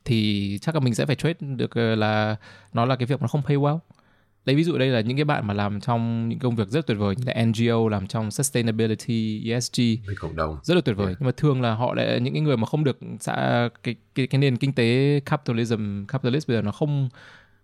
thì 0.07 0.57
chắc 0.61 0.75
là 0.75 0.79
mình 0.79 0.95
sẽ 0.95 1.05
phải 1.05 1.15
trade 1.15 1.33
được 1.39 1.75
ờ, 1.75 1.95
là 1.95 2.35
nó 2.73 2.85
là 2.85 2.95
cái 2.95 3.05
việc 3.05 3.21
nó 3.21 3.27
không 3.27 3.41
pay 3.41 3.57
well 3.57 3.79
lấy 4.47 4.55
ví 4.55 4.63
dụ 4.63 4.77
đây 4.77 4.87
là 4.87 5.01
những 5.01 5.17
cái 5.17 5.25
bạn 5.25 5.47
mà 5.47 5.53
làm 5.53 5.81
trong 5.81 6.29
những 6.29 6.39
công 6.39 6.55
việc 6.55 6.67
rất 6.69 6.87
tuyệt 6.87 6.97
vời 6.97 7.15
như 7.17 7.23
là 7.25 7.45
NGO 7.45 7.89
làm 7.89 8.07
trong 8.07 8.31
sustainability 8.31 9.51
ESG 9.51 9.81
với 10.05 10.15
cộng 10.19 10.35
đồng. 10.35 10.59
Rất 10.63 10.75
là 10.75 10.81
tuyệt 10.81 10.97
vời. 10.97 11.07
Yeah. 11.07 11.17
nhưng 11.19 11.25
mà 11.25 11.31
thường 11.37 11.61
là 11.61 11.73
họ 11.73 11.93
lại 11.93 12.19
những 12.19 12.33
cái 12.33 12.41
người 12.41 12.57
mà 12.57 12.65
không 12.65 12.83
được 12.83 12.99
xã 13.19 13.69
cái 13.83 13.95
cái 14.15 14.27
cái 14.27 14.39
nền 14.39 14.57
kinh 14.57 14.73
tế 14.73 15.19
capitalism 15.25 16.05
capitalist 16.05 16.47
bây 16.47 16.57
giờ 16.57 16.61
nó 16.61 16.71
không 16.71 17.09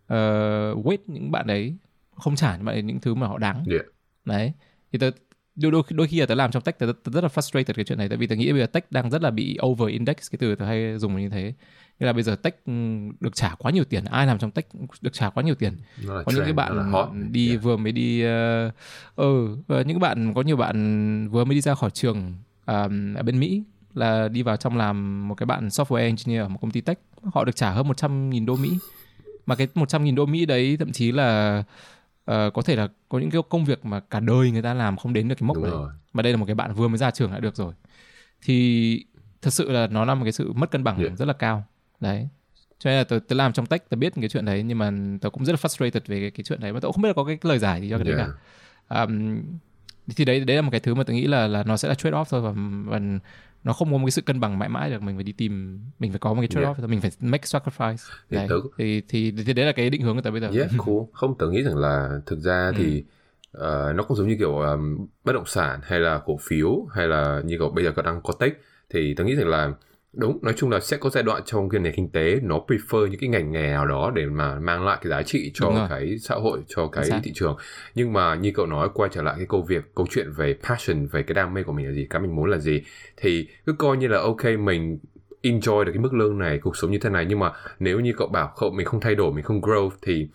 uh, 0.05 0.85
wait 0.85 0.97
những 1.07 1.31
bạn 1.31 1.47
đấy 1.47 1.75
không 2.15 2.35
trả 2.35 2.55
những 2.55 2.65
bạn 2.65 2.75
ấy 2.75 2.83
những 2.83 2.99
thứ 2.99 3.13
mà 3.13 3.27
họ 3.27 3.37
đáng. 3.37 3.63
Yeah. 3.71 3.85
đấy. 4.25 4.53
Thì 4.91 4.99
tớ 4.99 5.11
đôi, 5.55 5.71
đôi, 5.71 5.83
đôi 5.89 6.07
khi 6.07 6.19
là 6.19 6.25
tớ 6.25 6.35
làm 6.35 6.51
trong 6.51 6.63
tech 6.63 6.79
tớ, 6.79 6.85
tớ 7.03 7.11
rất 7.11 7.23
là 7.23 7.29
frustrated 7.33 7.73
cái 7.73 7.85
chuyện 7.85 7.97
này 7.97 8.09
tại 8.09 8.17
vì 8.17 8.27
tớ 8.27 8.35
nghĩ 8.35 8.51
bây 8.51 8.61
giờ 8.61 8.67
tech 8.67 8.91
đang 8.91 9.09
rất 9.09 9.21
là 9.21 9.31
bị 9.31 9.57
over 9.65 9.89
index 9.89 10.15
cái 10.31 10.37
từ 10.39 10.55
tớ 10.55 10.65
hay 10.65 10.97
dùng 10.97 11.17
như 11.17 11.29
thế 11.29 11.53
Nghĩa 11.99 12.07
là 12.07 12.13
bây 12.13 12.23
giờ 12.23 12.35
tech 12.35 12.65
ừ, 12.65 12.73
được 13.19 13.35
trả 13.35 13.55
quá 13.55 13.71
nhiều 13.71 13.83
tiền, 13.83 14.05
ai 14.05 14.27
làm 14.27 14.39
trong 14.39 14.51
tech 14.51 14.67
được 15.01 15.13
trả 15.13 15.29
quá 15.29 15.43
nhiều 15.43 15.55
tiền. 15.55 15.77
Có 16.07 16.31
những 16.35 16.43
cái 16.43 16.53
bạn 16.53 16.93
đi 17.31 17.49
yeah. 17.49 17.63
vừa 17.63 17.77
mới 17.77 17.91
đi 17.91 18.25
uh, 18.25 18.73
ừ, 19.15 19.57
những 19.85 19.99
bạn 19.99 20.33
có 20.33 20.41
nhiều 20.41 20.57
bạn 20.57 21.29
vừa 21.29 21.43
mới 21.43 21.55
đi 21.55 21.61
ra 21.61 21.75
khỏi 21.75 21.89
trường 21.89 22.33
um, 22.65 23.13
ở 23.13 23.23
bên 23.23 23.39
Mỹ 23.39 23.63
là 23.93 24.27
đi 24.27 24.41
vào 24.41 24.57
trong 24.57 24.77
làm 24.77 25.27
một 25.27 25.35
cái 25.35 25.45
bạn 25.45 25.67
software 25.67 25.95
engineer 25.97 26.41
ở 26.41 26.47
một 26.47 26.57
công 26.61 26.71
ty 26.71 26.81
tech, 26.81 26.99
họ 27.33 27.43
được 27.43 27.55
trả 27.55 27.71
hơn 27.71 27.87
100.000 27.87 28.45
đô 28.45 28.55
Mỹ. 28.55 28.77
Mà 29.45 29.55
cái 29.55 29.67
100.000 29.75 30.15
đô 30.15 30.25
Mỹ 30.25 30.45
đấy 30.45 30.77
thậm 30.79 30.91
chí 30.91 31.11
là 31.11 31.63
uh, 32.31 32.53
có 32.53 32.61
thể 32.65 32.75
là 32.75 32.87
có 33.09 33.19
những 33.19 33.31
cái 33.31 33.41
công 33.49 33.65
việc 33.65 33.85
mà 33.85 33.99
cả 33.99 34.19
đời 34.19 34.51
người 34.51 34.61
ta 34.61 34.73
làm 34.73 34.97
không 34.97 35.13
đến 35.13 35.27
được 35.27 35.35
cái 35.39 35.47
mốc 35.47 35.55
Đúng 35.57 35.63
đấy. 35.63 35.73
Rồi. 35.73 35.89
Mà 36.13 36.23
đây 36.23 36.33
là 36.33 36.37
một 36.37 36.45
cái 36.45 36.55
bạn 36.55 36.73
vừa 36.73 36.87
mới 36.87 36.97
ra 36.97 37.11
trường 37.11 37.31
đã 37.31 37.39
được 37.39 37.55
rồi. 37.55 37.73
Thì 38.41 39.05
thật 39.41 39.53
sự 39.53 39.71
là 39.71 39.87
nó 39.87 40.05
là 40.05 40.15
một 40.15 40.23
cái 40.23 40.31
sự 40.31 40.53
mất 40.53 40.71
cân 40.71 40.83
bằng 40.83 40.97
yeah. 40.97 41.17
rất 41.17 41.25
là 41.25 41.33
cao 41.33 41.63
đấy 42.03 42.27
cho 42.79 42.89
nên 42.89 42.97
là 42.97 43.03
tớ, 43.03 43.19
tớ 43.27 43.35
làm 43.35 43.53
trong 43.53 43.65
tech 43.65 43.89
tớ 43.89 43.97
biết 43.97 44.13
cái 44.15 44.29
chuyện 44.29 44.45
đấy 44.45 44.63
nhưng 44.63 44.77
mà 44.77 44.91
tớ 45.21 45.29
cũng 45.29 45.45
rất 45.45 45.53
là 45.53 45.57
frustrated 45.61 46.01
về 46.07 46.19
cái, 46.19 46.31
cái 46.31 46.43
chuyện 46.43 46.59
đấy 46.59 46.73
mà 46.73 46.79
tớ 46.79 46.85
cũng 46.85 46.93
không 46.93 47.01
biết 47.01 47.09
là 47.09 47.13
có 47.13 47.23
cái 47.23 47.37
lời 47.41 47.59
giải 47.59 47.81
gì 47.81 47.89
cho 47.89 47.97
cái 47.97 48.07
yeah. 48.07 48.17
đấy 48.17 48.27
cả 48.89 49.03
um, 49.03 49.41
thì 50.15 50.25
đấy 50.25 50.39
đấy 50.39 50.55
là 50.55 50.61
một 50.61 50.69
cái 50.71 50.79
thứ 50.79 50.93
mà 50.93 51.03
tớ 51.03 51.13
nghĩ 51.13 51.27
là 51.27 51.47
là 51.47 51.63
nó 51.63 51.77
sẽ 51.77 51.89
là 51.89 51.95
trade 51.95 52.17
off 52.17 52.25
thôi 52.29 52.41
và, 52.41 52.53
và 52.85 52.99
nó 53.63 53.73
không 53.73 53.91
có 53.91 53.97
một 53.97 54.05
cái 54.05 54.11
sự 54.11 54.21
cân 54.21 54.39
bằng 54.39 54.59
mãi 54.59 54.69
mãi 54.69 54.89
được 54.89 55.01
mình 55.01 55.15
phải 55.15 55.23
đi 55.23 55.31
tìm 55.31 55.79
mình 55.99 56.11
phải 56.11 56.19
có 56.19 56.33
một 56.33 56.41
cái 56.41 56.47
trade 56.47 56.65
off 56.65 56.75
yeah. 56.77 56.89
mình 56.89 57.01
phải 57.01 57.11
make 57.19 57.43
sacrifice 57.43 58.11
đấy. 58.29 58.47
Tớ... 58.49 58.55
thì, 58.77 59.01
thì 59.07 59.33
thì 59.45 59.53
đấy 59.53 59.65
là 59.65 59.71
cái 59.71 59.89
định 59.89 60.01
hướng 60.01 60.15
của 60.15 60.21
tớ 60.21 60.31
bây 60.31 60.41
giờ 60.41 60.49
yeah, 60.55 60.69
cool. 60.77 60.97
không 61.13 61.37
tớ 61.37 61.49
nghĩ 61.49 61.63
rằng 61.63 61.77
là 61.77 62.09
thực 62.25 62.39
ra 62.39 62.67
ừ. 62.67 62.73
thì 62.77 63.03
uh, 63.57 63.95
nó 63.95 64.03
cũng 64.07 64.17
giống 64.17 64.27
như 64.27 64.35
kiểu 64.39 64.57
um, 64.57 65.07
bất 65.23 65.33
động 65.33 65.45
sản 65.45 65.79
hay 65.83 65.99
là 65.99 66.21
cổ 66.25 66.37
phiếu 66.41 66.87
hay 66.95 67.07
là 67.07 67.41
như 67.45 67.57
kiểu 67.57 67.69
bây 67.69 67.83
giờ 67.83 67.91
còn 67.95 68.05
đang 68.05 68.21
có 68.21 68.33
tech 68.39 68.53
thì 68.89 69.13
tớ 69.13 69.23
nghĩ 69.23 69.35
rằng 69.35 69.47
là 69.47 69.73
đúng 70.13 70.39
nói 70.41 70.53
chung 70.57 70.69
là 70.69 70.79
sẽ 70.79 70.97
có 70.97 71.09
giai 71.09 71.23
đoạn 71.23 71.41
trong 71.45 71.69
cái 71.69 71.81
nền 71.81 71.93
kinh 71.95 72.09
tế 72.09 72.39
nó 72.43 72.59
prefer 72.67 73.07
những 73.07 73.19
cái 73.19 73.29
ngành 73.29 73.51
nghề 73.51 73.67
nào 73.67 73.85
đó 73.87 74.11
để 74.15 74.25
mà 74.25 74.59
mang 74.59 74.85
lại 74.85 74.97
cái 75.01 75.09
giá 75.09 75.23
trị 75.23 75.51
cho 75.53 75.87
cái 75.89 76.17
xã 76.17 76.35
hội 76.35 76.59
cho 76.67 76.87
cái 76.87 77.09
thị 77.23 77.31
trường. 77.35 77.57
Nhưng 77.95 78.13
mà 78.13 78.35
như 78.35 78.51
cậu 78.55 78.65
nói 78.65 78.89
quay 78.93 79.09
trở 79.13 79.21
lại 79.21 79.33
cái 79.37 79.45
câu 79.49 79.61
việc 79.61 79.83
câu 79.95 80.07
chuyện 80.09 80.31
về 80.37 80.55
passion 80.63 81.05
về 81.05 81.23
cái 81.23 81.33
đam 81.33 81.53
mê 81.53 81.63
của 81.63 81.73
mình 81.73 81.85
là 81.85 81.91
gì 81.91 82.07
cái 82.09 82.21
mình 82.21 82.35
muốn 82.35 82.49
là 82.49 82.57
gì 82.57 82.81
thì 83.17 83.47
cứ 83.65 83.73
coi 83.73 83.97
như 83.97 84.07
là 84.07 84.19
ok 84.19 84.45
mình 84.59 84.99
enjoy 85.43 85.83
được 85.83 85.91
cái 85.91 86.01
mức 86.01 86.13
lương 86.13 86.37
này 86.37 86.59
cuộc 86.59 86.77
sống 86.77 86.91
như 86.91 86.97
thế 86.97 87.09
này. 87.09 87.25
Nhưng 87.29 87.39
mà 87.39 87.51
nếu 87.79 87.99
như 87.99 88.13
cậu 88.17 88.27
bảo 88.27 88.53
cậu 88.57 88.71
mình 88.71 88.85
không 88.85 88.99
thay 88.99 89.15
đổi 89.15 89.33
mình 89.33 89.43
không 89.43 89.61
grow 89.61 89.89
thì 90.01 90.27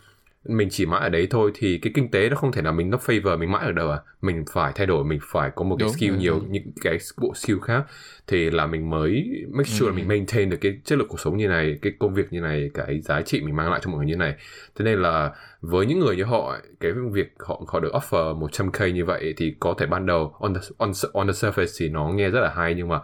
mình 0.49 0.69
chỉ 0.71 0.87
mãi 0.87 1.00
ở 1.00 1.09
đấy 1.09 1.26
thôi 1.31 1.50
thì 1.55 1.78
cái 1.78 1.93
kinh 1.95 2.11
tế 2.11 2.28
nó 2.28 2.37
không 2.37 2.52
thể 2.52 2.62
nào 2.62 2.73
mình 2.73 2.90
nó 2.90 2.99
favor 3.07 3.38
mình 3.38 3.52
mãi 3.52 3.64
ở 3.64 3.73
đâu 3.73 3.90
à 3.90 3.99
mình 4.23 4.45
phải 4.52 4.73
thay 4.75 4.87
đổi 4.87 5.05
mình 5.05 5.19
phải 5.23 5.50
có 5.55 5.64
một 5.64 5.76
cái 5.78 5.87
đúng, 5.87 5.93
skill 5.93 6.11
đúng, 6.11 6.19
nhiều 6.19 6.35
đúng. 6.35 6.52
những 6.52 6.73
cái 6.83 6.99
bộ 7.17 7.35
skill 7.35 7.59
khác 7.62 7.85
thì 8.26 8.50
là 8.50 8.67
mình 8.67 8.90
mới 8.90 9.25
make 9.50 9.69
sure 9.69 9.87
ừ. 9.87 9.90
là 9.90 9.97
mình 9.97 10.09
maintain 10.09 10.50
được 10.50 10.57
cái 10.61 10.78
chất 10.85 10.99
lượng 10.99 11.09
cuộc 11.09 11.21
sống 11.21 11.37
như 11.37 11.49
này 11.49 11.78
cái 11.83 11.93
công 11.99 12.14
việc 12.14 12.33
như 12.33 12.40
này 12.40 12.71
cái 12.75 13.00
giá 13.00 13.23
trị 13.23 13.40
mình 13.40 13.57
mang 13.57 13.71
lại 13.71 13.81
cho 13.85 13.90
mọi 13.90 13.99
người 13.99 14.07
như 14.07 14.17
này 14.17 14.35
thế 14.78 14.85
nên 14.85 15.02
là 15.02 15.33
với 15.61 15.87
những 15.87 16.00
người 16.00 16.17
như 16.17 16.25
họ 16.25 16.57
cái 16.81 16.93
việc 17.12 17.35
họ 17.38 17.62
họ 17.69 17.81
được 17.81 17.93
offer 17.93 18.49
100k 18.49 18.90
như 18.90 19.05
vậy 19.05 19.35
thì 19.37 19.55
có 19.61 19.75
thể 19.78 19.87
ban 19.87 20.07
đầu 20.07 20.35
on 20.38 20.55
the, 20.55 20.61
on, 20.78 20.93
on 21.12 21.26
the 21.26 21.33
surface 21.33 21.76
thì 21.78 21.88
nó 21.88 22.09
nghe 22.09 22.31
rất 22.31 22.40
là 22.40 22.52
hay 22.57 22.75
nhưng 22.75 22.88
mà 22.88 23.00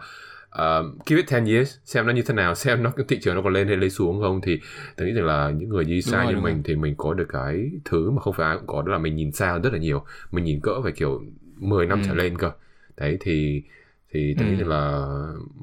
uh, 0.55 1.05
give 1.05 1.21
it 1.21 1.31
10 1.31 1.53
years 1.53 1.77
xem 1.85 2.05
nó 2.05 2.13
như 2.13 2.21
thế 2.21 2.33
nào 2.33 2.55
xem 2.55 2.83
nó 2.83 2.91
cái 2.95 3.05
thị 3.09 3.19
trường 3.21 3.35
nó 3.35 3.41
còn 3.41 3.53
lên 3.53 3.67
hay 3.67 3.77
lấy 3.77 3.89
xuống 3.89 4.21
không 4.21 4.41
thì 4.41 4.59
tôi 4.97 5.07
nghĩ 5.07 5.13
rằng 5.13 5.25
là 5.25 5.49
những 5.49 5.69
người 5.69 5.83
đi 5.83 6.01
xa 6.01 6.25
như 6.25 6.35
mình 6.35 6.53
rồi. 6.53 6.61
thì 6.65 6.75
mình 6.75 6.95
có 6.97 7.13
được 7.13 7.27
cái 7.29 7.71
thứ 7.85 8.11
mà 8.11 8.21
không 8.21 8.33
phải 8.33 8.47
ai 8.47 8.57
cũng 8.57 8.67
có 8.67 8.81
đó 8.81 8.91
là 8.91 8.97
mình 8.97 9.15
nhìn 9.15 9.31
xa 9.31 9.59
rất 9.59 9.73
là 9.73 9.79
nhiều 9.79 10.05
mình 10.31 10.43
nhìn 10.43 10.59
cỡ 10.59 10.81
phải 10.83 10.91
kiểu 10.91 11.23
10 11.57 11.85
năm 11.87 12.01
ừ. 12.01 12.05
trở 12.07 12.13
lên 12.13 12.37
cơ 12.37 12.51
đấy 12.97 13.17
thì 13.21 13.63
thì 14.11 14.35
tôi 14.37 14.47
ừ. 14.47 14.51
nghĩ 14.51 14.57
rằng 14.59 14.69
là 14.69 15.07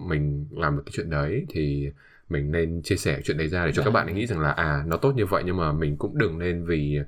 mình 0.08 0.46
làm 0.50 0.76
được 0.76 0.82
cái 0.86 0.92
chuyện 0.96 1.10
đấy 1.10 1.46
thì 1.48 1.90
mình 2.28 2.52
nên 2.52 2.82
chia 2.82 2.96
sẻ 2.96 3.20
chuyện 3.24 3.36
đấy 3.36 3.48
ra 3.48 3.66
để 3.66 3.72
cho 3.72 3.82
yeah. 3.82 3.86
các 3.86 3.90
dạ. 3.90 4.00
bạn 4.00 4.06
ấy 4.06 4.14
nghĩ 4.14 4.26
rằng 4.26 4.40
là 4.40 4.50
à 4.50 4.84
nó 4.86 4.96
tốt 4.96 5.12
như 5.16 5.26
vậy 5.26 5.42
nhưng 5.46 5.56
mà 5.56 5.72
mình 5.72 5.96
cũng 5.96 6.18
đừng 6.18 6.38
nên 6.38 6.64
vì 6.64 6.98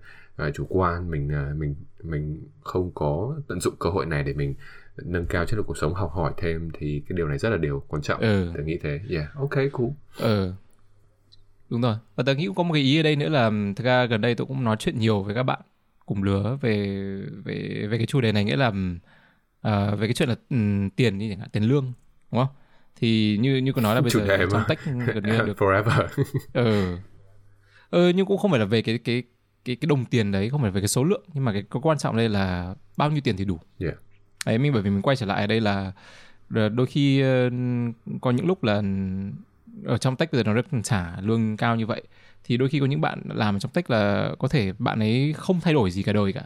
uh, 0.42 0.54
chủ 0.54 0.66
quan 0.68 1.10
mình 1.10 1.28
uh, 1.28 1.56
mình 1.58 1.74
mình 2.02 2.42
không 2.60 2.90
có 2.94 3.36
tận 3.48 3.60
dụng 3.60 3.74
cơ 3.78 3.90
hội 3.90 4.06
này 4.06 4.22
để 4.22 4.34
mình 4.34 4.54
nâng 4.96 5.26
cao 5.26 5.46
chất 5.46 5.56
lượng 5.56 5.66
cuộc 5.66 5.78
sống 5.78 5.94
học 5.94 6.10
hỏi 6.14 6.32
thêm 6.36 6.70
thì 6.78 7.02
cái 7.08 7.16
điều 7.16 7.28
này 7.28 7.38
rất 7.38 7.50
là 7.50 7.56
điều 7.56 7.82
quan 7.88 8.02
trọng. 8.02 8.20
Ừ. 8.20 8.50
tôi 8.54 8.64
nghĩ 8.64 8.78
thế. 8.82 9.00
Yeah. 9.10 9.34
Ok 9.34 9.54
cool. 9.72 9.88
Ừ. 10.18 10.52
Đúng 11.70 11.80
rồi. 11.80 11.96
Và 12.16 12.24
tôi 12.26 12.36
nghĩ 12.36 12.46
cũng 12.46 12.54
có 12.54 12.62
một 12.62 12.74
cái 12.74 12.82
ý 12.82 13.00
ở 13.00 13.02
đây 13.02 13.16
nữa 13.16 13.28
là 13.28 13.50
thực 13.76 13.84
ra 13.84 14.04
gần 14.04 14.20
đây 14.20 14.34
tôi 14.34 14.46
cũng 14.46 14.64
nói 14.64 14.76
chuyện 14.78 14.98
nhiều 14.98 15.22
với 15.22 15.34
các 15.34 15.42
bạn 15.42 15.60
cùng 16.06 16.22
lứa 16.22 16.58
về 16.60 16.76
về 17.44 17.86
về 17.90 17.98
cái 17.98 18.06
chủ 18.06 18.20
đề 18.20 18.32
này 18.32 18.44
nghĩa 18.44 18.56
là 18.56 18.68
uh, 18.68 19.98
về 19.98 20.06
cái 20.06 20.12
chuyện 20.14 20.28
là 20.28 20.34
um, 20.50 20.90
tiền 20.90 21.18
như 21.18 21.30
chẳng 21.30 21.38
hạn 21.38 21.48
tiền 21.52 21.62
lương 21.62 21.92
đúng 22.32 22.40
không? 22.40 22.54
Thì 22.96 23.38
như 23.40 23.56
như 23.56 23.72
có 23.72 23.82
nói 23.82 23.94
là 23.94 24.00
bây 24.00 24.10
giờ 24.10 24.46
trong 24.52 24.62
tech 24.68 24.78
gần 24.84 25.22
như 25.24 25.38
được. 25.46 25.56
Forever. 25.58 26.06
Ừ. 26.52 26.96
Ừ 27.90 28.08
nhưng 28.08 28.26
cũng 28.26 28.38
không 28.38 28.50
phải 28.50 28.60
là 28.60 28.66
về 28.66 28.82
cái 28.82 28.98
cái 28.98 29.22
cái 29.64 29.76
cái 29.76 29.86
đồng 29.86 30.04
tiền 30.04 30.32
đấy 30.32 30.50
không 30.50 30.62
phải 30.62 30.70
về 30.70 30.80
cái 30.80 30.88
số 30.88 31.04
lượng 31.04 31.24
nhưng 31.34 31.44
mà 31.44 31.52
cái, 31.52 31.62
cái 31.70 31.80
quan 31.82 31.98
trọng 31.98 32.16
đây 32.16 32.28
là 32.28 32.74
bao 32.96 33.10
nhiêu 33.10 33.20
tiền 33.24 33.36
thì 33.36 33.44
đủ. 33.44 33.58
Yeah 33.80 33.94
ấy 34.44 34.58
mình, 34.58 34.72
bởi 34.72 34.82
vì 34.82 34.90
mình 34.90 35.02
quay 35.02 35.16
trở 35.16 35.26
lại 35.26 35.40
ở 35.40 35.46
đây 35.46 35.60
là 35.60 35.92
ờ, 36.54 36.68
đôi 36.68 36.86
khi 36.86 37.20
ờ, 37.20 37.50
có 38.20 38.30
những 38.30 38.46
lúc 38.46 38.64
là 38.64 38.82
ở 39.84 39.98
trong 39.98 40.16
tech 40.16 40.32
bây 40.32 40.38
giờ 40.38 40.44
nó 40.44 40.52
rất 40.52 40.66
trả 40.82 41.20
lương 41.20 41.56
cao 41.56 41.76
như 41.76 41.86
vậy, 41.86 42.02
thì 42.44 42.56
đôi 42.56 42.68
khi 42.68 42.80
có 42.80 42.86
những 42.86 43.00
bạn 43.00 43.22
làm 43.28 43.58
trong 43.58 43.72
tech 43.72 43.90
là 43.90 44.30
có 44.38 44.48
thể 44.48 44.72
bạn 44.78 44.98
ấy 44.98 45.34
không 45.36 45.60
thay 45.60 45.74
đổi 45.74 45.90
gì 45.90 46.02
cả 46.02 46.12
đời 46.12 46.32
cả. 46.32 46.42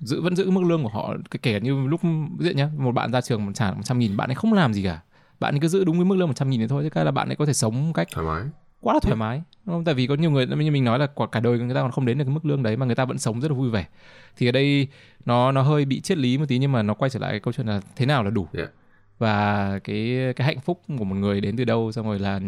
Giữ, 0.00 0.20
vẫn 0.20 0.36
giữ 0.36 0.50
mức 0.50 0.64
lương 0.64 0.82
của 0.82 0.88
họ 0.88 1.14
kể 1.42 1.60
như 1.60 1.86
lúc 1.86 2.00
diện 2.38 2.56
nhá, 2.56 2.68
một 2.76 2.92
bạn 2.92 3.12
ra 3.12 3.20
trường 3.20 3.52
trả 3.52 3.72
một 3.72 3.82
trăm 3.84 3.98
nghìn, 3.98 4.16
bạn 4.16 4.30
ấy 4.30 4.34
không 4.34 4.52
làm 4.52 4.74
gì 4.74 4.84
cả. 4.84 5.00
Bạn 5.40 5.54
ấy 5.54 5.60
cứ 5.60 5.68
giữ 5.68 5.84
đúng 5.84 5.96
cái 5.96 6.04
mức 6.04 6.16
lương 6.16 6.28
một 6.28 6.36
trăm 6.36 6.50
nghìn 6.50 6.68
thôi 6.68 6.82
chứ 6.84 6.90
cái 6.90 7.04
là 7.04 7.10
bạn 7.10 7.28
ấy 7.28 7.36
có 7.36 7.46
thể 7.46 7.52
sống 7.52 7.92
cách 7.92 8.08
thoải 8.12 8.26
mái 8.26 8.42
quá 8.86 8.94
là 8.94 9.00
thoải 9.00 9.16
mái 9.16 9.42
đúng 9.64 9.74
không? 9.74 9.84
tại 9.84 9.94
vì 9.94 10.06
có 10.06 10.14
nhiều 10.14 10.30
người 10.30 10.46
như 10.46 10.70
mình 10.70 10.84
nói 10.84 10.98
là 10.98 11.06
cả 11.32 11.40
đời 11.40 11.58
người 11.58 11.74
ta 11.74 11.82
còn 11.82 11.90
không 11.90 12.06
đến 12.06 12.18
được 12.18 12.24
cái 12.24 12.34
mức 12.34 12.46
lương 12.46 12.62
đấy 12.62 12.76
mà 12.76 12.86
người 12.86 12.94
ta 12.94 13.04
vẫn 13.04 13.18
sống 13.18 13.40
rất 13.40 13.50
là 13.50 13.56
vui 13.56 13.70
vẻ 13.70 13.86
thì 14.36 14.48
ở 14.48 14.52
đây 14.52 14.88
nó 15.24 15.52
nó 15.52 15.62
hơi 15.62 15.84
bị 15.84 16.00
triết 16.00 16.18
lý 16.18 16.38
một 16.38 16.44
tí 16.48 16.58
nhưng 16.58 16.72
mà 16.72 16.82
nó 16.82 16.94
quay 16.94 17.10
trở 17.10 17.20
lại 17.20 17.30
cái 17.30 17.40
câu 17.40 17.52
chuyện 17.52 17.66
là 17.66 17.80
thế 17.96 18.06
nào 18.06 18.24
là 18.24 18.30
đủ 18.30 18.48
yeah. 18.56 18.70
và 19.18 19.78
cái 19.84 20.16
cái 20.36 20.46
hạnh 20.46 20.60
phúc 20.60 20.82
của 20.98 21.04
một 21.04 21.14
người 21.14 21.40
đến 21.40 21.56
từ 21.56 21.64
đâu 21.64 21.92
xong 21.92 22.06
rồi 22.06 22.18
là 22.18 22.40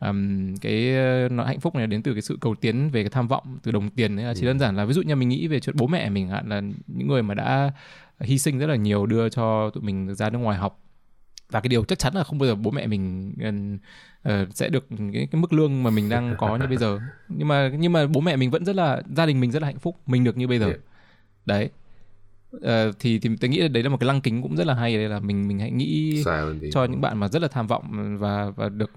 um, 0.00 0.54
cái 0.56 0.92
nó 1.30 1.44
hạnh 1.44 1.60
phúc 1.60 1.74
này 1.74 1.86
đến 1.86 2.02
từ 2.02 2.12
cái 2.12 2.22
sự 2.22 2.38
cầu 2.40 2.54
tiến 2.54 2.90
về 2.90 3.02
cái 3.02 3.10
tham 3.10 3.28
vọng 3.28 3.58
từ 3.62 3.70
đồng 3.70 3.90
tiền 3.90 4.16
ấy 4.16 4.24
là 4.24 4.34
chỉ 4.34 4.42
ừ. 4.42 4.46
đơn 4.46 4.58
giản 4.58 4.76
là 4.76 4.84
ví 4.84 4.92
dụ 4.92 5.02
như 5.02 5.16
mình 5.16 5.28
nghĩ 5.28 5.48
về 5.48 5.60
chuyện 5.60 5.76
bố 5.78 5.86
mẹ 5.86 6.10
mình 6.10 6.28
hạn 6.28 6.48
là 6.48 6.62
những 6.86 7.08
người 7.08 7.22
mà 7.22 7.34
đã 7.34 7.70
hy 8.20 8.38
sinh 8.38 8.58
rất 8.58 8.66
là 8.66 8.76
nhiều 8.76 9.06
đưa 9.06 9.28
cho 9.28 9.70
tụi 9.70 9.82
mình 9.84 10.14
ra 10.14 10.30
nước 10.30 10.38
ngoài 10.38 10.58
học 10.58 10.78
và 11.52 11.60
cái 11.60 11.68
điều 11.68 11.84
chắc 11.84 11.98
chắn 11.98 12.14
là 12.14 12.24
không 12.24 12.38
bao 12.38 12.46
giờ 12.46 12.54
bố 12.54 12.70
mẹ 12.70 12.86
mình 12.86 13.32
uh, 14.28 14.32
sẽ 14.54 14.68
được 14.68 14.86
cái, 15.12 15.28
cái 15.30 15.40
mức 15.40 15.52
lương 15.52 15.82
mà 15.82 15.90
mình 15.90 16.08
đang 16.08 16.34
có 16.38 16.56
như 16.56 16.66
bây 16.66 16.76
giờ. 16.76 17.00
Nhưng 17.28 17.48
mà 17.48 17.70
nhưng 17.78 17.92
mà 17.92 18.06
bố 18.06 18.20
mẹ 18.20 18.36
mình 18.36 18.50
vẫn 18.50 18.64
rất 18.64 18.76
là 18.76 19.02
gia 19.16 19.26
đình 19.26 19.40
mình 19.40 19.50
rất 19.50 19.62
là 19.62 19.66
hạnh 19.66 19.78
phúc 19.78 19.96
mình 20.06 20.24
được 20.24 20.36
như 20.36 20.48
bây 20.48 20.58
giờ. 20.58 20.72
Đấy 21.46 21.70
uh, 22.56 22.62
thì 22.98 23.18
thì 23.18 23.30
tôi 23.40 23.48
nghĩ 23.48 23.58
là 23.58 23.68
đấy 23.68 23.82
là 23.82 23.88
một 23.88 23.96
cái 24.00 24.06
lăng 24.06 24.20
kính 24.20 24.42
cũng 24.42 24.56
rất 24.56 24.66
là 24.66 24.74
hay. 24.74 24.96
Đây 24.96 25.08
là 25.08 25.20
mình 25.20 25.48
mình 25.48 25.58
hãy 25.58 25.70
nghĩ 25.70 26.22
cho 26.72 26.84
những 26.84 27.00
bạn 27.00 27.18
mà 27.18 27.28
rất 27.28 27.42
là 27.42 27.48
tham 27.48 27.66
vọng 27.66 28.16
và 28.18 28.50
và 28.56 28.68
được 28.68 28.90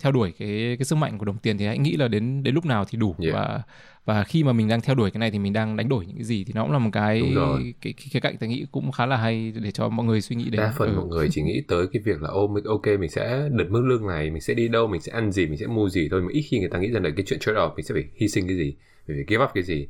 theo 0.00 0.12
đuổi 0.12 0.32
cái 0.38 0.76
cái 0.78 0.84
sức 0.84 0.96
mạnh 0.96 1.18
của 1.18 1.24
đồng 1.24 1.38
tiền 1.38 1.58
thì 1.58 1.66
hãy 1.66 1.78
nghĩ 1.78 1.96
là 1.96 2.08
đến 2.08 2.42
đến 2.42 2.54
lúc 2.54 2.64
nào 2.66 2.84
thì 2.84 2.98
đủ. 2.98 3.14
Yeah. 3.18 3.34
và 3.34 3.62
và 4.04 4.24
khi 4.24 4.44
mà 4.44 4.52
mình 4.52 4.68
đang 4.68 4.80
theo 4.80 4.94
đuổi 4.94 5.10
cái 5.10 5.18
này 5.18 5.30
thì 5.30 5.38
mình 5.38 5.52
đang 5.52 5.76
đánh 5.76 5.88
đổi 5.88 6.06
những 6.06 6.16
cái 6.16 6.24
gì 6.24 6.44
thì 6.44 6.52
nó 6.54 6.62
cũng 6.62 6.72
là 6.72 6.78
một 6.78 6.90
cái 6.92 7.34
cái 7.80 7.94
cái, 8.12 8.20
cạnh 8.20 8.36
tôi 8.40 8.48
nghĩ 8.48 8.66
cũng 8.72 8.92
khá 8.92 9.06
là 9.06 9.16
hay 9.16 9.52
để 9.62 9.70
cho 9.70 9.88
mọi 9.88 10.06
người 10.06 10.20
suy 10.20 10.36
nghĩ 10.36 10.44
đến. 10.50 10.60
Đa 10.60 10.72
phần 10.76 10.88
ừ. 10.88 10.96
mọi 10.96 11.06
người 11.06 11.28
chỉ 11.30 11.42
nghĩ 11.42 11.62
tới 11.68 11.86
cái 11.92 12.02
việc 12.04 12.22
là 12.22 12.28
ô 12.28 12.48
mình 12.48 12.64
ok 12.64 12.86
mình 12.86 13.10
sẽ 13.10 13.48
đợt 13.52 13.64
mức 13.70 13.82
lương 13.84 14.06
này 14.06 14.30
mình 14.30 14.40
sẽ 14.40 14.54
đi 14.54 14.68
đâu 14.68 14.86
mình 14.86 15.00
sẽ 15.00 15.12
ăn 15.12 15.32
gì 15.32 15.46
mình 15.46 15.58
sẽ 15.58 15.66
mua 15.66 15.88
gì 15.88 16.08
thôi. 16.10 16.22
Mà 16.22 16.28
ít 16.32 16.42
khi 16.42 16.58
người 16.58 16.68
ta 16.68 16.78
nghĩ 16.78 16.90
rằng 16.90 17.02
là 17.02 17.10
cái 17.16 17.24
chuyện 17.28 17.38
trade 17.40 17.58
off 17.58 17.74
mình 17.76 17.84
sẽ 17.84 17.94
phải 17.94 18.04
hy 18.16 18.28
sinh 18.28 18.46
cái 18.46 18.56
gì 18.56 18.74
phải 19.06 19.16
give 19.28 19.44
up 19.44 19.50
cái 19.54 19.62
gì 19.64 19.88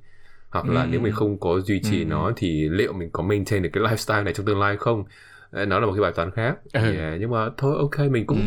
hoặc 0.50 0.68
là 0.68 0.82
ừ. 0.82 0.88
nếu 0.90 1.00
mình 1.00 1.12
không 1.12 1.40
có 1.40 1.60
duy 1.60 1.80
trì 1.82 1.98
ừ. 2.02 2.04
nó 2.04 2.32
thì 2.36 2.68
liệu 2.68 2.92
mình 2.92 3.10
có 3.12 3.22
maintain 3.22 3.62
được 3.62 3.70
cái 3.72 3.82
lifestyle 3.82 4.24
này 4.24 4.32
trong 4.32 4.46
tương 4.46 4.60
lai 4.60 4.76
không 4.76 5.04
nó 5.52 5.80
là 5.80 5.86
một 5.86 5.92
cái 5.92 6.02
bài 6.02 6.12
toán 6.16 6.30
khác 6.30 6.56
ừ. 6.72 6.96
yeah, 6.96 7.20
nhưng 7.20 7.30
mà 7.30 7.48
thôi 7.56 7.76
ok 7.78 8.10
mình 8.10 8.26
cũng 8.26 8.38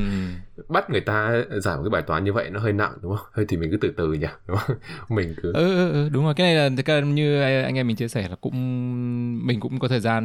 ừ. 0.57 0.63
bắt 0.69 0.89
người 0.89 1.01
ta 1.01 1.43
giải 1.61 1.77
một 1.77 1.83
cái 1.83 1.89
bài 1.89 2.01
toán 2.01 2.23
như 2.23 2.33
vậy 2.33 2.49
nó 2.49 2.59
hơi 2.59 2.73
nặng 2.73 2.93
đúng 3.01 3.15
không 3.15 3.27
hơi 3.31 3.45
thì 3.49 3.57
mình 3.57 3.71
cứ 3.71 3.77
từ 3.77 3.93
từ 3.97 4.13
nhỉ 4.13 4.27
đúng 4.47 4.57
không 4.57 4.75
mình 5.09 5.35
cứ 5.43 5.53
ừ, 5.53 5.75
ừ, 5.75 5.91
ừ, 5.91 6.09
đúng 6.09 6.23
rồi 6.23 6.33
cái 6.33 6.55
này 6.55 6.69
là 6.69 6.99
như 7.01 7.41
anh 7.41 7.77
em 7.77 7.87
mình 7.87 7.95
chia 7.95 8.07
sẻ 8.07 8.27
là 8.29 8.35
cũng 8.41 8.53
mình 9.47 9.59
cũng 9.59 9.79
có 9.79 9.87
thời 9.87 9.99
gian 9.99 10.23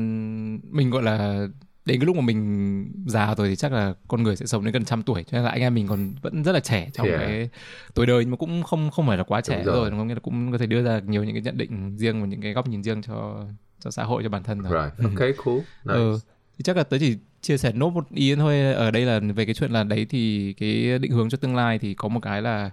mình 0.71 0.91
gọi 0.91 1.03
là 1.03 1.47
đến 1.89 2.01
cái 2.01 2.07
lúc 2.07 2.17
mà 2.17 2.23
mình 2.23 2.93
già 3.07 3.35
rồi 3.35 3.49
thì 3.49 3.57
chắc 3.57 3.73
là 3.73 3.95
con 4.09 4.23
người 4.23 4.37
sẽ 4.37 4.47
sống 4.47 4.65
đến 4.65 4.73
gần 4.73 4.85
trăm 4.85 5.03
tuổi 5.03 5.23
cho 5.23 5.39
nên 5.39 5.45
là 5.45 5.51
anh 5.51 5.61
em 5.61 5.75
mình 5.75 5.87
còn 5.87 6.15
vẫn 6.23 6.43
rất 6.43 6.53
là 6.53 6.61
trẻ 6.61 6.91
trong 6.93 7.07
yeah. 7.07 7.21
cái 7.21 7.49
tuổi 7.95 8.07
đời 8.07 8.25
nhưng 8.25 8.31
mà 8.31 8.37
cũng 8.37 8.63
không 8.63 8.91
không 8.91 9.07
phải 9.07 9.17
là 9.17 9.23
quá 9.25 9.41
trẻ 9.41 9.57
đúng 9.57 9.75
rồi. 9.75 9.91
rồi 9.91 9.99
có 9.99 10.05
nghĩa 10.05 10.15
là 10.15 10.21
cũng 10.21 10.53
có 10.53 10.59
thể 10.59 10.67
đưa 10.67 10.83
ra 10.83 11.01
nhiều 11.07 11.25
những 11.25 11.35
cái 11.35 11.43
nhận 11.43 11.59
định 11.59 11.97
riêng 11.97 12.21
và 12.21 12.27
những 12.27 12.41
cái 12.41 12.53
góc 12.53 12.69
nhìn 12.69 12.83
riêng 12.83 13.03
cho 13.03 13.45
cho 13.81 13.91
xã 13.91 14.05
hội 14.05 14.23
cho 14.23 14.29
bản 14.29 14.43
thân 14.43 14.61
rồi. 14.61 14.91
Right. 14.99 15.11
Okay, 15.11 15.33
cool. 15.45 15.57
Nice. 15.57 15.95
Ừ. 15.95 16.19
Thì 16.59 16.63
chắc 16.63 16.77
là 16.77 16.83
tớ 16.83 16.99
chỉ 16.99 17.17
chia 17.41 17.57
sẻ 17.57 17.73
nốt 17.73 17.91
một 17.91 18.05
ý 18.15 18.35
thôi 18.35 18.61
ở 18.73 18.91
đây 18.91 19.05
là 19.05 19.21
về 19.35 19.45
cái 19.45 19.55
chuyện 19.55 19.71
là 19.71 19.85
đấy 19.85 20.07
thì 20.11 20.53
cái 20.53 20.99
định 20.99 21.13
hướng 21.13 21.29
cho 21.31 21.39
tương 21.39 21.57
lai 21.57 21.79
thì 21.79 21.95
có 21.95 22.09
một 22.09 22.21
cái 22.21 22.43
là 22.43 22.71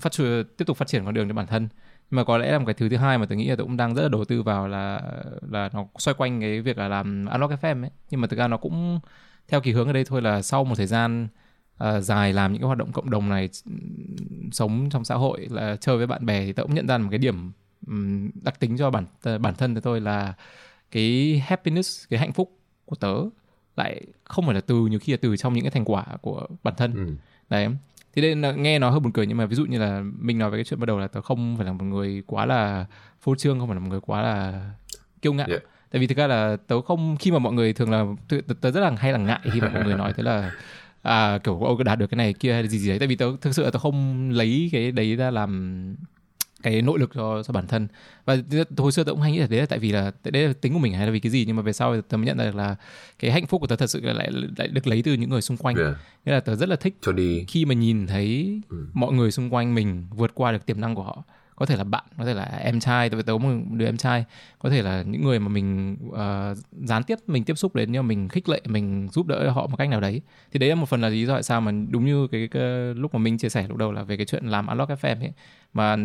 phát 0.00 0.12
triển 0.12 0.44
tiếp 0.56 0.64
tục 0.64 0.76
phát 0.76 0.88
triển 0.88 1.04
con 1.04 1.14
đường 1.14 1.28
cho 1.28 1.34
bản 1.34 1.46
thân 1.46 1.68
mà 2.10 2.24
có 2.24 2.38
lẽ 2.38 2.52
là 2.52 2.58
một 2.58 2.64
cái 2.66 2.74
thứ 2.74 2.88
thứ 2.88 2.96
hai 2.96 3.18
mà 3.18 3.26
tôi 3.26 3.38
nghĩ 3.38 3.48
là 3.48 3.56
tôi 3.56 3.66
cũng 3.66 3.76
đang 3.76 3.94
rất 3.94 4.02
là 4.02 4.08
đầu 4.08 4.24
tư 4.24 4.42
vào 4.42 4.68
là 4.68 5.02
là 5.50 5.70
nó 5.72 5.86
xoay 5.98 6.14
quanh 6.14 6.40
cái 6.40 6.60
việc 6.60 6.78
là 6.78 6.88
làm 6.88 7.26
unlock 7.26 7.62
fm 7.62 7.82
ấy. 7.82 7.90
Nhưng 8.10 8.20
mà 8.20 8.26
thực 8.26 8.38
ra 8.38 8.48
nó 8.48 8.56
cũng 8.56 9.00
theo 9.48 9.60
kỳ 9.60 9.72
hướng 9.72 9.86
ở 9.86 9.92
đây 9.92 10.04
thôi 10.04 10.22
là 10.22 10.42
sau 10.42 10.64
một 10.64 10.74
thời 10.76 10.86
gian 10.86 11.28
uh, 11.84 12.02
dài 12.02 12.32
làm 12.32 12.52
những 12.52 12.62
cái 12.62 12.66
hoạt 12.66 12.78
động 12.78 12.92
cộng 12.92 13.10
đồng 13.10 13.28
này 13.28 13.48
sống 14.52 14.88
trong 14.90 15.04
xã 15.04 15.14
hội 15.14 15.46
là 15.50 15.76
chơi 15.76 15.96
với 15.96 16.06
bạn 16.06 16.26
bè 16.26 16.46
thì 16.46 16.52
tôi 16.52 16.66
cũng 16.66 16.74
nhận 16.74 16.86
ra 16.86 16.98
một 16.98 17.08
cái 17.10 17.18
điểm 17.18 17.52
um, 17.86 18.30
đặc 18.34 18.60
tính 18.60 18.76
cho 18.78 18.90
bản 18.90 19.06
bản 19.40 19.54
thân 19.54 19.74
của 19.74 19.80
tôi 19.80 20.00
là 20.00 20.34
cái 20.90 21.38
happiness 21.46 22.08
cái 22.10 22.20
hạnh 22.20 22.32
phúc 22.32 22.58
của 22.84 22.96
tớ 22.96 23.14
lại 23.76 24.02
không 24.24 24.44
phải 24.44 24.54
là 24.54 24.60
từ 24.60 24.86
nhiều 24.86 24.98
khi 24.98 25.12
là 25.12 25.18
từ 25.22 25.36
trong 25.36 25.52
những 25.54 25.64
cái 25.64 25.70
thành 25.70 25.84
quả 25.84 26.04
của 26.20 26.46
bản 26.62 26.74
thân. 26.76 26.94
Ừ. 26.94 27.14
đấy 27.50 27.68
thì 28.16 28.22
đây 28.22 28.36
là, 28.36 28.52
nghe 28.52 28.78
nó 28.78 28.90
hơi 28.90 29.00
buồn 29.00 29.12
cười 29.12 29.26
nhưng 29.26 29.36
mà 29.36 29.46
ví 29.46 29.56
dụ 29.56 29.64
như 29.64 29.78
là 29.78 30.02
mình 30.18 30.38
nói 30.38 30.50
về 30.50 30.58
cái 30.58 30.64
chuyện 30.64 30.80
bắt 30.80 30.86
đầu 30.86 30.98
là 30.98 31.08
tớ 31.08 31.20
không 31.20 31.56
phải 31.56 31.66
là 31.66 31.72
một 31.72 31.84
người 31.84 32.22
quá 32.26 32.46
là 32.46 32.86
phô 33.20 33.34
trương 33.34 33.58
không 33.58 33.68
phải 33.68 33.74
là 33.74 33.80
một 33.80 33.88
người 33.90 34.00
quá 34.00 34.22
là 34.22 34.70
kiêu 35.22 35.32
ngạo 35.32 35.46
yeah. 35.48 35.62
tại 35.90 36.00
vì 36.00 36.06
thực 36.06 36.18
ra 36.18 36.26
là 36.26 36.56
tớ 36.66 36.80
không 36.80 37.16
khi 37.16 37.30
mà 37.30 37.38
mọi 37.38 37.52
người 37.52 37.72
thường 37.72 37.90
là 37.90 38.04
tớ, 38.28 38.36
tớ 38.60 38.70
rất 38.70 38.80
là 38.80 38.90
hay 38.98 39.12
là 39.12 39.18
ngại 39.18 39.40
khi 39.52 39.60
mà 39.60 39.68
mọi 39.68 39.84
người 39.84 39.94
nói 39.94 40.12
thế 40.16 40.22
là 40.22 40.52
à, 41.02 41.38
kiểu 41.38 41.60
ông 41.60 41.84
đạt 41.84 41.98
được 41.98 42.06
cái 42.06 42.16
này 42.16 42.32
kia 42.32 42.52
hay 42.52 42.68
gì 42.68 42.78
gì 42.78 42.88
đấy 42.88 42.98
tại 42.98 43.08
vì 43.08 43.16
tớ 43.16 43.26
thực 43.40 43.54
sự 43.54 43.64
là 43.64 43.70
tớ 43.70 43.78
không 43.78 44.30
lấy 44.30 44.68
cái 44.72 44.92
đấy 44.92 45.16
ra 45.16 45.30
làm 45.30 45.96
cái 46.72 46.82
nội 46.82 46.98
lực 46.98 47.10
cho 47.14 47.42
cho 47.42 47.52
bản 47.52 47.66
thân. 47.66 47.88
Và 48.24 48.36
hồi 48.76 48.92
xưa 48.92 49.04
tôi 49.04 49.14
cũng 49.14 49.22
hay 49.22 49.32
nghĩ 49.32 49.38
là 49.38 49.46
đấy 49.46 49.60
là 49.60 49.66
tại 49.66 49.78
vì 49.78 49.92
là 49.92 50.12
đấy 50.24 50.46
là 50.48 50.52
tính 50.60 50.72
của 50.72 50.78
mình 50.78 50.92
hay 50.92 51.06
là 51.06 51.12
vì 51.12 51.20
cái 51.20 51.30
gì 51.30 51.44
nhưng 51.46 51.56
mà 51.56 51.62
về 51.62 51.72
sau 51.72 52.00
tôi 52.00 52.18
mới 52.18 52.26
nhận 52.26 52.38
ra 52.38 52.44
được 52.44 52.54
là 52.54 52.76
cái 53.18 53.30
hạnh 53.30 53.46
phúc 53.46 53.60
của 53.60 53.66
tớ 53.66 53.76
thật 53.76 53.90
sự 53.90 54.00
lại 54.00 54.30
lại 54.56 54.68
được 54.68 54.86
lấy 54.86 55.02
từ 55.02 55.14
những 55.14 55.30
người 55.30 55.42
xung 55.42 55.56
quanh. 55.56 55.76
Yeah. 55.76 55.96
nên 56.24 56.34
là 56.34 56.40
tớ 56.40 56.54
rất 56.54 56.68
là 56.68 56.76
thích 56.76 56.96
cho 57.00 57.12
đi. 57.12 57.44
khi 57.48 57.64
mà 57.64 57.74
nhìn 57.74 58.06
thấy 58.06 58.60
ừ. 58.68 58.86
mọi 58.94 59.12
người 59.12 59.30
xung 59.30 59.54
quanh 59.54 59.74
mình 59.74 60.06
vượt 60.10 60.30
qua 60.34 60.52
được 60.52 60.66
tiềm 60.66 60.80
năng 60.80 60.94
của 60.94 61.02
họ. 61.02 61.22
Có 61.56 61.66
thể 61.66 61.76
là 61.76 61.84
bạn 61.84 62.04
có 62.18 62.24
thể 62.24 62.34
là 62.34 62.44
em 62.44 62.80
trai 62.80 63.10
tớ 63.10 63.22
tớ 63.26 63.32
một 63.38 63.48
đứa 63.70 63.86
em 63.86 63.96
trai. 63.96 64.24
Có 64.58 64.70
thể 64.70 64.82
là 64.82 65.02
những 65.02 65.22
người 65.24 65.38
mà 65.38 65.48
mình 65.48 65.96
uh, 66.08 66.58
gián 66.72 67.02
tiếp 67.02 67.18
mình 67.26 67.44
tiếp 67.44 67.54
xúc 67.54 67.74
đến 67.74 67.92
nhưng 67.92 68.02
mà 68.02 68.08
mình 68.08 68.28
khích 68.28 68.48
lệ 68.48 68.60
mình 68.64 69.08
giúp 69.12 69.26
đỡ 69.26 69.50
họ 69.50 69.66
một 69.66 69.76
cách 69.76 69.88
nào 69.88 70.00
đấy. 70.00 70.20
Thì 70.52 70.58
đấy 70.58 70.68
là 70.68 70.74
một 70.74 70.88
phần 70.88 71.00
là 71.00 71.08
lý 71.08 71.26
do 71.26 71.34
tại 71.34 71.42
sao 71.42 71.60
mà 71.60 71.72
đúng 71.88 72.06
như 72.06 72.26
cái, 72.32 72.48
cái 72.48 72.62
lúc 72.94 73.14
mà 73.14 73.18
mình 73.18 73.38
chia 73.38 73.48
sẻ 73.48 73.66
lúc 73.68 73.76
đầu 73.76 73.92
là 73.92 74.02
về 74.02 74.16
cái 74.16 74.26
chuyện 74.26 74.46
làm 74.46 74.66
unlock 74.66 74.90
fm 74.90 75.20
ấy. 75.20 75.32
Mà 75.74 75.96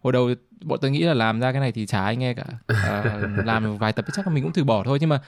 hồi 0.00 0.12
đầu 0.12 0.30
bọn 0.64 0.78
tôi 0.82 0.90
nghĩ 0.90 1.02
là 1.02 1.14
làm 1.14 1.40
ra 1.40 1.52
cái 1.52 1.60
này 1.60 1.72
thì 1.72 1.86
chả 1.86 2.04
ai 2.04 2.16
nghe 2.16 2.34
cả. 2.34 2.44
À, 2.66 3.20
làm 3.44 3.78
vài 3.78 3.92
tập 3.92 4.04
chắc 4.12 4.26
là 4.26 4.34
mình 4.34 4.42
cũng 4.42 4.52
từ 4.52 4.64
bỏ 4.64 4.84
thôi. 4.84 4.98
Nhưng 5.00 5.08
mà 5.08 5.20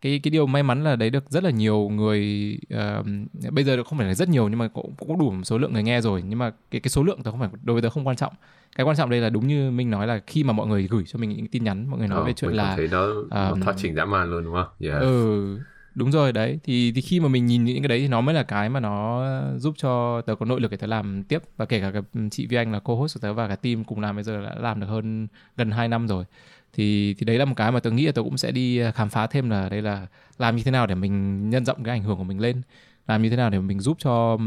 cái 0.00 0.20
cái 0.22 0.30
điều 0.30 0.46
may 0.46 0.62
mắn 0.62 0.84
là 0.84 0.96
đấy 0.96 1.10
được 1.10 1.30
rất 1.30 1.44
là 1.44 1.50
nhiều 1.50 1.88
người 1.88 2.58
uh, 2.74 3.06
bây 3.50 3.64
giờ 3.64 3.84
không 3.84 3.98
phải 3.98 4.06
là 4.06 4.14
rất 4.14 4.28
nhiều 4.28 4.48
nhưng 4.48 4.58
mà 4.58 4.68
cũng 4.68 4.94
cũng 4.98 5.18
đủ 5.18 5.30
một 5.30 5.44
số 5.44 5.58
lượng 5.58 5.72
người 5.72 5.82
nghe 5.82 6.00
rồi. 6.00 6.22
Nhưng 6.26 6.38
mà 6.38 6.52
cái 6.70 6.80
cái 6.80 6.88
số 6.88 7.02
lượng 7.02 7.22
tớ 7.22 7.30
không 7.30 7.40
phải 7.40 7.48
đối 7.62 7.74
với 7.74 7.82
tớ 7.82 7.90
không 7.90 8.06
quan 8.06 8.16
trọng. 8.16 8.32
Cái 8.76 8.84
quan 8.84 8.96
trọng 8.96 9.10
đây 9.10 9.20
là 9.20 9.30
đúng 9.30 9.46
như 9.46 9.70
mình 9.70 9.90
nói 9.90 10.06
là 10.06 10.20
khi 10.26 10.44
mà 10.44 10.52
mọi 10.52 10.66
người 10.66 10.88
gửi 10.90 11.04
cho 11.06 11.18
mình 11.18 11.30
những 11.30 11.46
tin 11.46 11.64
nhắn 11.64 11.86
mọi 11.88 11.98
người 11.98 12.08
nói 12.08 12.18
ờ, 12.18 12.24
về 12.24 12.32
chuyện 12.32 12.52
là 12.52 12.76
thấy 12.76 12.88
nó, 12.88 13.06
um, 13.06 13.30
nó 13.30 13.66
phát 13.66 13.74
triển 13.76 13.94
dã 13.94 14.04
man 14.04 14.30
luôn 14.30 14.44
đúng 14.44 14.54
không? 14.54 14.68
Yeah. 14.78 15.00
Ừ 15.00 15.58
đúng 16.00 16.10
rồi 16.10 16.32
đấy. 16.32 16.58
Thì 16.64 16.92
thì 16.92 17.00
khi 17.00 17.20
mà 17.20 17.28
mình 17.28 17.46
nhìn 17.46 17.64
những 17.64 17.82
cái 17.82 17.88
đấy 17.88 18.00
thì 18.00 18.08
nó 18.08 18.20
mới 18.20 18.34
là 18.34 18.42
cái 18.42 18.68
mà 18.68 18.80
nó 18.80 19.24
giúp 19.56 19.74
cho 19.78 20.22
tớ 20.26 20.34
có 20.34 20.46
nội 20.46 20.60
lực 20.60 20.70
để 20.70 20.76
tớ 20.76 20.86
làm 20.86 21.22
tiếp. 21.22 21.42
Và 21.56 21.64
kể 21.64 21.80
cả 21.80 21.90
cái 21.90 22.02
chị 22.30 22.46
Vi 22.46 22.56
Anh 22.56 22.72
là 22.72 22.78
co-host 22.78 23.14
của 23.14 23.20
tớ 23.20 23.32
và 23.32 23.48
cả 23.48 23.56
team 23.56 23.84
cùng 23.84 24.00
làm 24.00 24.16
bây 24.16 24.24
giờ 24.24 24.42
đã 24.42 24.54
làm 24.60 24.80
được 24.80 24.86
hơn 24.86 25.28
gần 25.56 25.70
2 25.70 25.88
năm 25.88 26.08
rồi. 26.08 26.24
Thì 26.72 27.14
thì 27.18 27.24
đấy 27.24 27.38
là 27.38 27.44
một 27.44 27.54
cái 27.56 27.72
mà 27.72 27.80
tớ 27.80 27.90
nghĩ 27.90 28.06
là 28.06 28.12
tớ 28.12 28.22
cũng 28.22 28.38
sẽ 28.38 28.52
đi 28.52 28.80
khám 28.94 29.08
phá 29.08 29.26
thêm 29.26 29.50
là 29.50 29.68
đây 29.68 29.82
là 29.82 30.06
làm 30.38 30.56
như 30.56 30.62
thế 30.62 30.70
nào 30.70 30.86
để 30.86 30.94
mình 30.94 31.50
nhân 31.50 31.64
rộng 31.64 31.84
cái 31.84 31.96
ảnh 31.96 32.02
hưởng 32.02 32.16
của 32.16 32.24
mình 32.24 32.40
lên. 32.40 32.62
Làm 33.08 33.22
như 33.22 33.30
thế 33.30 33.36
nào 33.36 33.50
để 33.50 33.58
mình 33.58 33.80
giúp 33.80 33.96
cho 34.00 34.38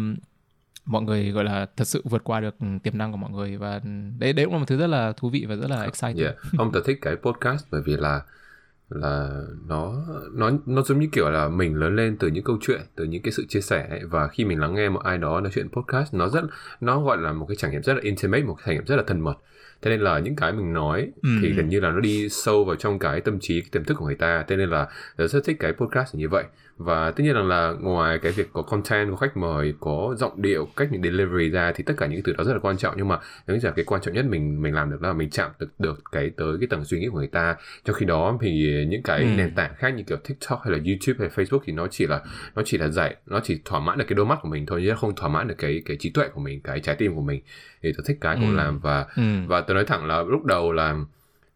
mọi 0.85 1.01
người 1.01 1.31
gọi 1.31 1.43
là 1.43 1.65
thật 1.77 1.87
sự 1.87 2.01
vượt 2.05 2.23
qua 2.23 2.39
được 2.39 2.55
tiềm 2.83 2.97
năng 2.97 3.11
của 3.11 3.17
mọi 3.17 3.31
người. 3.31 3.57
Và 3.57 3.81
đấy 4.17 4.33
đấy 4.33 4.45
cũng 4.45 4.53
là 4.53 4.59
một 4.59 4.65
thứ 4.67 4.77
rất 4.77 4.87
là 4.87 5.13
thú 5.17 5.29
vị 5.29 5.45
và 5.49 5.55
rất 5.55 5.69
là 5.69 5.83
exciting. 5.83 6.23
Yeah. 6.23 6.35
Ông 6.57 6.71
tớ 6.71 6.79
thích 6.85 6.97
cái 7.01 7.15
podcast 7.15 7.65
bởi 7.71 7.81
vì 7.85 7.93
là 7.97 8.21
là 8.89 9.41
nó 9.67 10.05
nó 10.33 10.51
nó 10.65 10.81
giống 10.81 10.99
như 10.99 11.07
kiểu 11.11 11.29
là 11.29 11.49
mình 11.49 11.75
lớn 11.75 11.95
lên 11.95 12.17
từ 12.17 12.27
những 12.27 12.43
câu 12.43 12.57
chuyện 12.61 12.81
từ 12.95 13.03
những 13.03 13.21
cái 13.21 13.31
sự 13.31 13.45
chia 13.49 13.61
sẻ 13.61 13.87
ấy, 13.89 14.01
và 14.05 14.27
khi 14.27 14.45
mình 14.45 14.59
lắng 14.59 14.75
nghe 14.75 14.89
một 14.89 14.99
ai 15.03 15.17
đó 15.17 15.41
nói 15.41 15.51
chuyện 15.55 15.69
podcast 15.69 16.13
nó 16.13 16.29
rất 16.29 16.41
nó 16.81 17.01
gọi 17.01 17.17
là 17.17 17.33
một 17.33 17.45
cái 17.49 17.55
trải 17.55 17.71
nghiệm 17.71 17.83
rất 17.83 17.93
là 17.93 17.99
intimate 18.03 18.43
một 18.43 18.53
cái 18.53 18.63
trải 18.65 18.75
nghiệm 18.75 18.85
rất 18.85 18.95
là 18.95 19.03
thân 19.07 19.19
mật. 19.19 19.35
Thế 19.81 19.91
nên 19.91 20.01
là 20.01 20.19
những 20.19 20.35
cái 20.35 20.51
mình 20.51 20.73
nói 20.73 21.11
ừ. 21.23 21.29
thì 21.41 21.49
gần 21.49 21.69
như 21.69 21.79
là 21.79 21.89
nó 21.89 21.99
đi 21.99 22.29
sâu 22.29 22.65
vào 22.65 22.75
trong 22.75 22.99
cái 22.99 23.21
tâm 23.21 23.39
trí 23.39 23.61
cái 23.61 23.69
tiềm 23.71 23.83
thức 23.83 23.93
của 23.97 24.05
người 24.05 24.15
ta. 24.15 24.45
Thế 24.47 24.55
nên 24.55 24.69
là 24.69 24.87
rất 25.17 25.45
thích 25.45 25.57
cái 25.59 25.73
podcast 25.73 26.15
như 26.15 26.29
vậy 26.29 26.43
và 26.77 27.11
tất 27.11 27.23
nhiên 27.23 27.33
rằng 27.33 27.47
là 27.47 27.73
ngoài 27.79 28.19
cái 28.19 28.31
việc 28.31 28.49
có 28.53 28.61
content 28.61 29.09
có 29.11 29.15
khách 29.15 29.37
mời 29.37 29.73
có 29.79 30.15
giọng 30.17 30.41
điệu 30.41 30.67
cách 30.75 30.91
mình 30.91 31.03
delivery 31.03 31.49
ra 31.49 31.71
thì 31.75 31.83
tất 31.83 31.93
cả 31.97 32.05
những 32.05 32.15
cái 32.15 32.23
từ 32.25 32.33
đó 32.37 32.43
rất 32.43 32.53
là 32.53 32.59
quan 32.59 32.77
trọng 32.77 32.93
nhưng 32.97 33.07
mà 33.07 33.19
những 33.47 33.59
là 33.63 33.71
cái 33.71 33.85
quan 33.85 34.01
trọng 34.01 34.13
nhất 34.13 34.25
mình 34.25 34.61
mình 34.61 34.73
làm 34.73 34.91
được 34.91 35.01
là 35.01 35.13
mình 35.13 35.29
chạm 35.29 35.51
được 35.59 35.69
được 35.79 36.01
cái 36.11 36.31
tới 36.37 36.57
cái 36.59 36.67
tầng 36.67 36.85
suy 36.85 36.99
nghĩ 36.99 37.07
của 37.07 37.17
người 37.17 37.27
ta 37.27 37.55
trong 37.85 37.95
khi 37.95 38.05
đó 38.05 38.37
thì 38.41 38.85
những 38.87 39.03
cái 39.03 39.19
ừ. 39.19 39.25
nền 39.37 39.55
tảng 39.55 39.75
khác 39.77 39.89
như 39.89 40.03
kiểu 40.03 40.17
tiktok 40.17 40.61
hay 40.63 40.73
là 40.73 40.79
youtube 40.85 41.19
hay 41.19 41.45
facebook 41.45 41.59
thì 41.65 41.73
nó 41.73 41.87
chỉ 41.87 42.07
là 42.07 42.21
nó 42.55 42.61
chỉ 42.65 42.77
là 42.77 42.87
dạy 42.87 43.15
nó 43.25 43.39
chỉ 43.43 43.61
thỏa 43.65 43.79
mãn 43.79 43.97
được 43.97 44.05
cái 44.07 44.15
đôi 44.15 44.25
mắt 44.25 44.39
của 44.41 44.49
mình 44.49 44.65
thôi 44.65 44.83
chứ 44.85 44.93
không 44.97 45.15
thỏa 45.15 45.29
mãn 45.29 45.47
được 45.47 45.55
cái 45.57 45.81
cái 45.85 45.97
trí 45.99 46.09
tuệ 46.09 46.27
của 46.27 46.41
mình 46.41 46.61
cái 46.61 46.79
trái 46.79 46.95
tim 46.95 47.15
của 47.15 47.21
mình 47.21 47.41
thì 47.83 47.93
tôi 47.97 48.03
thích 48.07 48.17
cái 48.21 48.35
ừ. 48.35 48.55
làm 48.55 48.79
và 48.79 49.05
ừ. 49.15 49.23
và 49.47 49.61
tôi 49.61 49.75
nói 49.75 49.85
thẳng 49.85 50.05
là 50.05 50.23
lúc 50.23 50.45
đầu 50.45 50.71
là 50.71 50.95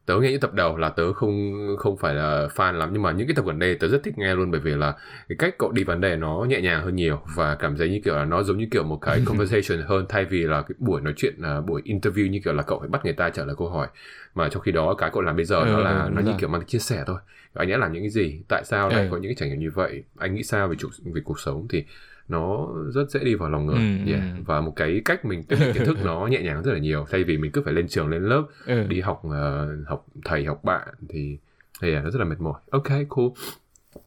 tớ 0.07 0.19
nghe 0.19 0.31
những 0.31 0.39
tập 0.39 0.53
đầu 0.53 0.77
là 0.77 0.89
tớ 0.89 1.13
không 1.13 1.55
không 1.77 1.97
phải 1.97 2.13
là 2.13 2.47
fan 2.55 2.71
lắm 2.71 2.89
nhưng 2.93 3.01
mà 3.01 3.11
những 3.11 3.27
cái 3.27 3.35
tập 3.35 3.45
gần 3.45 3.59
đây 3.59 3.75
tớ 3.75 3.87
rất 3.87 4.03
thích 4.03 4.17
nghe 4.17 4.35
luôn 4.35 4.51
bởi 4.51 4.61
vì 4.61 4.71
là 4.71 4.93
cái 5.29 5.35
cách 5.39 5.55
cậu 5.57 5.71
đi 5.71 5.83
vấn 5.83 6.01
đề 6.01 6.15
nó 6.15 6.45
nhẹ 6.49 6.61
nhàng 6.61 6.83
hơn 6.83 6.95
nhiều 6.95 7.21
và 7.35 7.55
cảm 7.55 7.77
thấy 7.77 7.89
như 7.89 8.01
kiểu 8.05 8.15
là 8.15 8.25
nó 8.25 8.43
giống 8.43 8.57
như 8.57 8.67
kiểu 8.71 8.83
một 8.83 8.97
cái 8.97 9.21
conversation 9.25 9.85
hơn 9.87 10.05
thay 10.09 10.25
vì 10.25 10.43
là 10.43 10.61
cái 10.61 10.75
buổi 10.79 11.01
nói 11.01 11.13
chuyện 11.17 11.33
uh, 11.59 11.65
buổi 11.65 11.81
interview 11.85 12.29
như 12.29 12.39
kiểu 12.43 12.53
là 12.53 12.63
cậu 12.63 12.79
phải 12.79 12.89
bắt 12.89 13.05
người 13.05 13.13
ta 13.13 13.29
trả 13.29 13.45
lời 13.45 13.55
câu 13.57 13.69
hỏi. 13.69 13.87
Mà 14.35 14.49
trong 14.49 14.61
khi 14.61 14.71
đó 14.71 14.95
cái 14.97 15.09
cậu 15.13 15.21
làm 15.21 15.35
bây 15.35 15.45
giờ 15.45 15.59
ừ, 15.59 15.65
nó 15.65 15.79
là 15.79 16.03
ừ, 16.03 16.09
nó 16.13 16.21
như 16.21 16.31
kiểu 16.39 16.49
mang 16.49 16.65
chia 16.65 16.79
sẻ 16.79 17.03
thôi. 17.07 17.17
Anh 17.53 17.69
đã 17.69 17.77
làm 17.77 17.93
những 17.93 18.03
cái 18.03 18.09
gì? 18.09 18.41
Tại 18.47 18.63
sao 18.65 18.89
lại 18.89 19.01
ừ. 19.01 19.07
có 19.11 19.17
những 19.17 19.29
cái 19.29 19.35
trải 19.39 19.49
nghiệm 19.49 19.59
như 19.59 19.71
vậy? 19.73 20.03
Anh 20.17 20.35
nghĩ 20.35 20.43
sao 20.43 20.67
về 20.67 20.75
chủ 20.79 20.89
về 21.13 21.21
cuộc 21.25 21.39
sống 21.39 21.67
thì 21.69 21.85
nó 22.27 22.67
rất 22.93 23.09
dễ 23.09 23.19
đi 23.23 23.35
vào 23.35 23.49
lòng 23.49 23.65
người 23.65 23.75
ừ, 23.75 24.11
yeah. 24.11 24.21
ừ. 24.37 24.43
và 24.45 24.61
một 24.61 24.73
cái 24.75 25.01
cách 25.05 25.25
mình 25.25 25.43
tiếp 25.43 25.55
nhận 25.59 25.73
kiến 25.73 25.85
thức 25.85 25.97
nó 26.05 26.27
nhẹ 26.27 26.41
nhàng 26.41 26.63
rất 26.63 26.73
là 26.73 26.79
nhiều 26.79 27.05
thay 27.09 27.23
vì 27.23 27.37
mình 27.37 27.51
cứ 27.51 27.61
phải 27.61 27.73
lên 27.73 27.87
trường 27.87 28.09
lên 28.09 28.23
lớp 28.23 28.43
ừ. 28.65 28.83
đi 28.87 29.01
học 29.01 29.21
uh, 29.27 29.87
học 29.87 30.05
thầy 30.25 30.45
học 30.45 30.63
bạn 30.63 30.87
thì 31.09 31.37
thì 31.81 31.91
yeah, 31.91 32.03
nó 32.03 32.09
rất 32.09 32.19
là 32.19 32.25
mệt 32.25 32.39
mỏi 32.39 32.61
ok 32.71 32.87
cool 33.09 33.27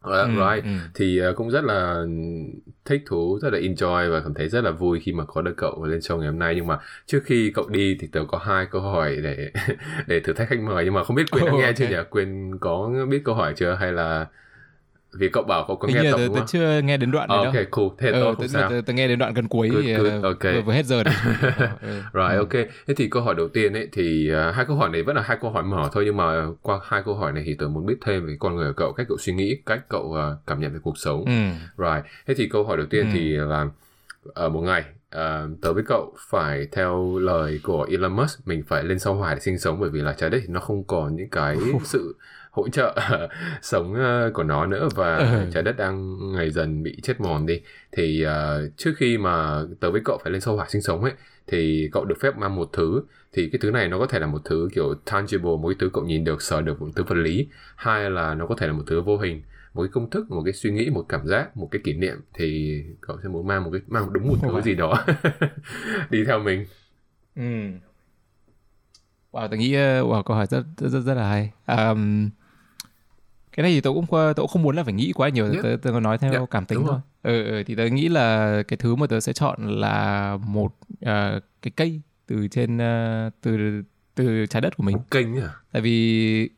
ừ, 0.03 0.27
right 0.29 0.65
ừ. 0.65 0.71
thì 0.95 1.21
uh, 1.31 1.37
cũng 1.37 1.51
rất 1.51 1.65
là 1.65 2.05
thích 2.85 3.03
thú 3.07 3.39
rất 3.43 3.53
là 3.53 3.59
enjoy 3.59 4.13
và 4.13 4.21
cảm 4.21 4.35
thấy 4.35 4.49
rất 4.49 4.65
là 4.65 4.71
vui 4.71 5.01
khi 5.01 5.13
mà 5.13 5.25
có 5.25 5.43
được 5.43 5.55
cậu 5.57 5.85
lên 5.85 5.99
show 5.99 6.19
ngày 6.19 6.29
hôm 6.29 6.39
nay 6.39 6.55
nhưng 6.57 6.67
mà 6.67 6.79
trước 7.07 7.21
khi 7.25 7.53
cậu 7.55 7.69
đi 7.69 7.97
thì 8.01 8.09
tớ 8.13 8.21
có 8.29 8.39
hai 8.39 8.67
câu 8.71 8.81
hỏi 8.81 9.17
để 9.23 9.51
để 10.07 10.21
thử 10.21 10.33
thách 10.33 10.49
khách 10.49 10.61
mời 10.61 10.85
nhưng 10.85 10.95
mà 10.95 11.05
không 11.05 11.17
biết 11.17 11.31
quyền 11.31 11.45
đã 11.45 11.53
oh, 11.55 11.59
nghe 11.59 11.65
okay. 11.65 11.75
chưa 11.75 11.89
nhỉ 11.89 11.97
quyền 12.11 12.59
có 12.61 12.91
biết 13.09 13.23
câu 13.25 13.35
hỏi 13.35 13.53
chưa 13.57 13.75
hay 13.75 13.93
là 13.93 14.27
vì 15.13 15.29
cậu 15.29 15.43
bảo 15.43 15.65
cậu 15.69 15.77
có 15.77 15.89
Hình 15.89 16.03
nghe 16.03 16.13
tập 16.13 16.19
đúng 16.27 16.35
không? 16.35 16.47
chưa 16.47 16.81
nghe 16.85 16.97
đến 16.97 17.11
đoạn 17.11 17.29
này 17.29 17.39
oh, 17.39 17.45
đâu. 17.45 17.53
Ok, 17.55 17.71
cool. 17.71 17.87
Thế 17.99 18.11
ờ, 18.11 18.35
không 18.35 18.49
sao. 18.49 18.71
Tớ, 18.87 18.93
nghe 18.93 19.09
đến 19.09 19.19
đoạn 19.19 19.35
gần 19.35 19.49
cuối 19.49 19.69
good, 19.69 19.85
thì 19.85 19.95
good. 19.95 20.23
Okay. 20.23 20.55
vừa, 20.55 20.61
vừa 20.61 20.73
hết 20.73 20.87
giờ 20.87 21.03
đấy. 21.03 21.15
Rồi, 22.13 22.37
ok. 22.37 22.53
Thế 22.87 22.95
thì 22.97 23.09
câu 23.09 23.23
hỏi 23.23 23.35
đầu 23.35 23.49
tiên 23.49 23.73
ấy 23.73 23.89
thì 23.93 24.31
uh, 24.33 24.55
hai 24.55 24.65
câu 24.65 24.77
hỏi 24.77 24.91
này 24.91 25.03
vẫn 25.03 25.17
là 25.17 25.23
hai 25.23 25.39
câu 25.41 25.51
hỏi 25.51 25.63
mở 25.63 25.91
thôi 25.93 26.03
nhưng 26.07 26.17
mà 26.17 26.47
qua 26.63 26.81
hai 26.85 27.03
câu 27.05 27.15
hỏi 27.15 27.33
này 27.33 27.43
thì 27.47 27.55
tớ 27.59 27.69
muốn 27.69 27.87
biết 27.87 27.97
thêm 28.07 28.27
về 28.27 28.37
con 28.41 28.57
người 28.57 28.73
của 28.73 28.77
cậu, 28.77 28.93
cách 28.93 29.07
cậu 29.09 29.19
suy 29.19 29.33
nghĩ, 29.33 29.57
cách 29.67 29.81
cậu 29.89 30.03
uh, 30.03 30.47
cảm 30.47 30.61
nhận 30.61 30.73
về 30.73 30.79
cuộc 30.83 30.99
sống. 30.99 31.25
Ừ. 31.25 31.33
Rồi. 31.77 32.01
Thế 32.27 32.35
thì 32.35 32.49
câu 32.49 32.65
hỏi 32.65 32.77
đầu 32.77 32.87
tiên 32.87 33.07
ừ. 33.07 33.11
thì 33.15 33.37
là 33.37 33.67
ở 34.35 34.49
một 34.49 34.61
ngày 34.61 34.85
uh, 35.17 35.61
tớ 35.61 35.73
với 35.73 35.83
cậu 35.87 36.15
phải 36.31 36.67
theo 36.73 37.19
lời 37.19 37.61
của 37.63 37.87
Elon 37.91 38.17
Musk 38.17 38.47
mình 38.47 38.63
phải 38.69 38.85
lên 38.85 38.99
sao 38.99 39.15
hỏa 39.15 39.35
để 39.35 39.41
sinh 39.41 39.59
sống 39.59 39.81
bởi 39.81 39.91
vì 39.91 40.01
là 40.01 40.13
trái 40.13 40.31
đất 40.31 40.39
thì 40.43 40.49
nó 40.49 40.61
không 40.61 40.85
còn 40.85 41.17
những 41.17 41.29
cái 41.31 41.57
sự 41.85 42.17
hỗ 42.51 42.69
trợ 42.69 42.97
sống 43.63 43.93
uh, 43.93 44.35
của 44.35 44.43
nó 44.43 44.67
nữa 44.67 44.89
và 44.95 45.17
ừ. 45.17 45.51
trái 45.53 45.63
đất 45.63 45.77
đang 45.77 46.17
ngày 46.33 46.51
dần 46.51 46.83
bị 46.83 47.01
chết 47.03 47.21
mòn 47.21 47.47
đi. 47.47 47.61
Thì 47.93 48.27
uh, 48.27 48.77
trước 48.77 48.93
khi 48.97 49.19
mà 49.19 49.63
tớ 49.81 49.91
với 49.91 50.01
cậu 50.05 50.19
phải 50.23 50.33
lên 50.33 50.41
sao 50.41 50.57
hỏa 50.57 50.67
sinh 50.69 50.83
sống 50.83 51.05
ấy 51.05 51.13
thì 51.47 51.89
cậu 51.93 52.05
được 52.05 52.21
phép 52.21 52.37
mang 52.37 52.57
một 52.57 52.71
thứ. 52.73 53.03
Thì 53.33 53.49
cái 53.53 53.59
thứ 53.63 53.71
này 53.71 53.89
nó 53.89 53.99
có 53.99 54.07
thể 54.07 54.19
là 54.19 54.27
một 54.27 54.41
thứ 54.45 54.69
kiểu 54.75 54.95
tangible 54.95 55.51
một 55.51 55.69
cái 55.69 55.77
thứ 55.79 55.91
cậu 55.93 56.05
nhìn 56.05 56.25
được 56.25 56.43
sờ 56.43 56.61
được 56.61 56.83
một 56.83 56.89
thứ 56.97 57.03
vật 57.03 57.15
lý. 57.15 57.49
Hai 57.77 58.11
là 58.11 58.35
nó 58.35 58.47
có 58.47 58.55
thể 58.59 58.67
là 58.67 58.73
một 58.73 58.85
thứ 58.87 59.01
vô 59.01 59.19
hình 59.19 59.43
một 59.75 59.83
cái 59.83 59.91
công 59.93 60.11
thức 60.11 60.31
một 60.31 60.43
cái 60.45 60.53
suy 60.53 60.71
nghĩ 60.71 60.91
một 60.91 61.07
cảm 61.09 61.27
giác 61.27 61.57
một 61.57 61.69
cái 61.71 61.81
kỷ 61.85 61.93
niệm. 61.93 62.17
Thì 62.35 62.81
cậu 63.01 63.17
sẽ 63.23 63.29
muốn 63.29 63.47
mang 63.47 63.65
một 63.65 63.71
cái 63.73 63.81
mang 63.89 64.13
đúng 64.13 64.29
một 64.29 64.37
thứ 64.43 64.61
gì 64.61 64.75
đó 64.75 65.05
đi 66.11 66.25
theo 66.25 66.39
mình. 66.39 66.67
Ừ. 67.37 67.43
Wow, 69.33 69.49
tôi 69.49 69.59
nghĩ 69.59 69.69
uh, 69.69 70.07
wow, 70.07 70.23
câu 70.23 70.37
hỏi 70.37 70.47
rất 70.47 70.63
rất 70.77 70.89
rất, 70.89 71.01
rất 71.01 71.15
là 71.15 71.29
hay. 71.29 71.53
Um, 71.67 72.31
cái 73.57 73.63
này 73.63 73.73
thì 73.73 73.81
tôi 73.81 73.95
cũng 73.95 74.07
tôi 74.11 74.35
cũng 74.35 74.49
không 74.49 74.63
muốn 74.63 74.77
là 74.77 74.83
phải 74.83 74.93
nghĩ 74.93 75.13
quá 75.13 75.29
nhiều 75.29 75.45
yeah. 75.45 75.63
tớ, 75.63 75.77
tớ 75.83 76.01
nói 76.01 76.19
theo 76.19 76.33
yeah. 76.33 76.51
cảm 76.51 76.67
tính 76.67 76.83
thôi 76.87 77.01
ừ, 77.23 77.45
ừ, 77.45 77.63
thì 77.67 77.75
tớ 77.75 77.87
nghĩ 77.87 78.09
là 78.09 78.63
cái 78.69 78.77
thứ 78.77 78.95
mà 78.95 79.07
tớ 79.07 79.21
sẽ 79.21 79.33
chọn 79.33 79.81
là 79.81 80.37
một 80.47 80.77
uh, 80.93 81.43
cái 81.63 81.71
cây 81.77 82.01
từ 82.27 82.49
trên 82.49 82.77
uh, 82.77 83.33
từ 83.41 83.83
từ 84.15 84.47
trái 84.47 84.61
đất 84.61 84.77
của 84.77 84.83
mình 84.83 84.97
một 84.97 85.11
kênh 85.11 85.37
à 85.37 85.51
tại 85.73 85.83
vì 85.83 86.51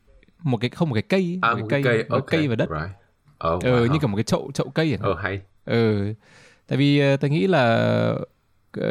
một 0.43 0.57
cái 0.57 0.69
không 0.69 0.89
một 0.89 0.93
cái 0.93 1.01
cây 1.01 1.39
à, 1.41 1.53
một, 1.53 1.59
một 1.59 1.67
cái 1.69 1.83
cây, 1.83 1.97
cây, 1.97 2.05
okay. 2.09 2.39
cây 2.39 2.47
và 2.47 2.55
đất 2.55 2.69
right. 2.69 2.91
oh, 3.53 3.63
wow. 3.63 3.75
ừ, 3.75 3.85
như 3.85 3.99
cả 4.01 4.07
một 4.07 4.17
cái 4.17 4.23
chậu 4.23 4.51
chậu 4.53 4.69
cây 4.69 4.97
ờ 5.01 5.11
oh, 5.11 5.17
hay 5.17 5.41
ừ 5.65 6.13
tại 6.67 6.77
vì 6.77 7.13
uh, 7.13 7.19
tớ 7.19 7.27
nghĩ 7.27 7.47
là 7.47 8.15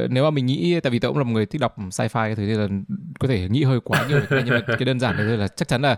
nếu 0.08 0.24
mà 0.24 0.30
mình 0.30 0.46
nghĩ 0.46 0.80
tại 0.80 0.90
vì 0.90 0.98
tớ 0.98 1.08
cũng 1.08 1.18
là 1.18 1.24
một 1.24 1.32
người 1.32 1.46
thích 1.46 1.60
đọc 1.60 1.78
sci-fi 1.78 2.08
cái 2.08 2.34
thứ 2.34 2.42
nên 2.42 2.58
là 2.58 2.68
có 3.20 3.28
thể 3.28 3.48
nghĩ 3.48 3.64
hơi 3.64 3.80
quá 3.80 4.06
nhiều 4.08 4.20
nhưng 4.30 4.48
mà 4.48 4.60
cái 4.66 4.84
đơn 4.84 5.00
giản 5.00 5.16
này 5.16 5.24
là 5.24 5.48
chắc 5.48 5.68
chắn 5.68 5.82
là 5.82 5.96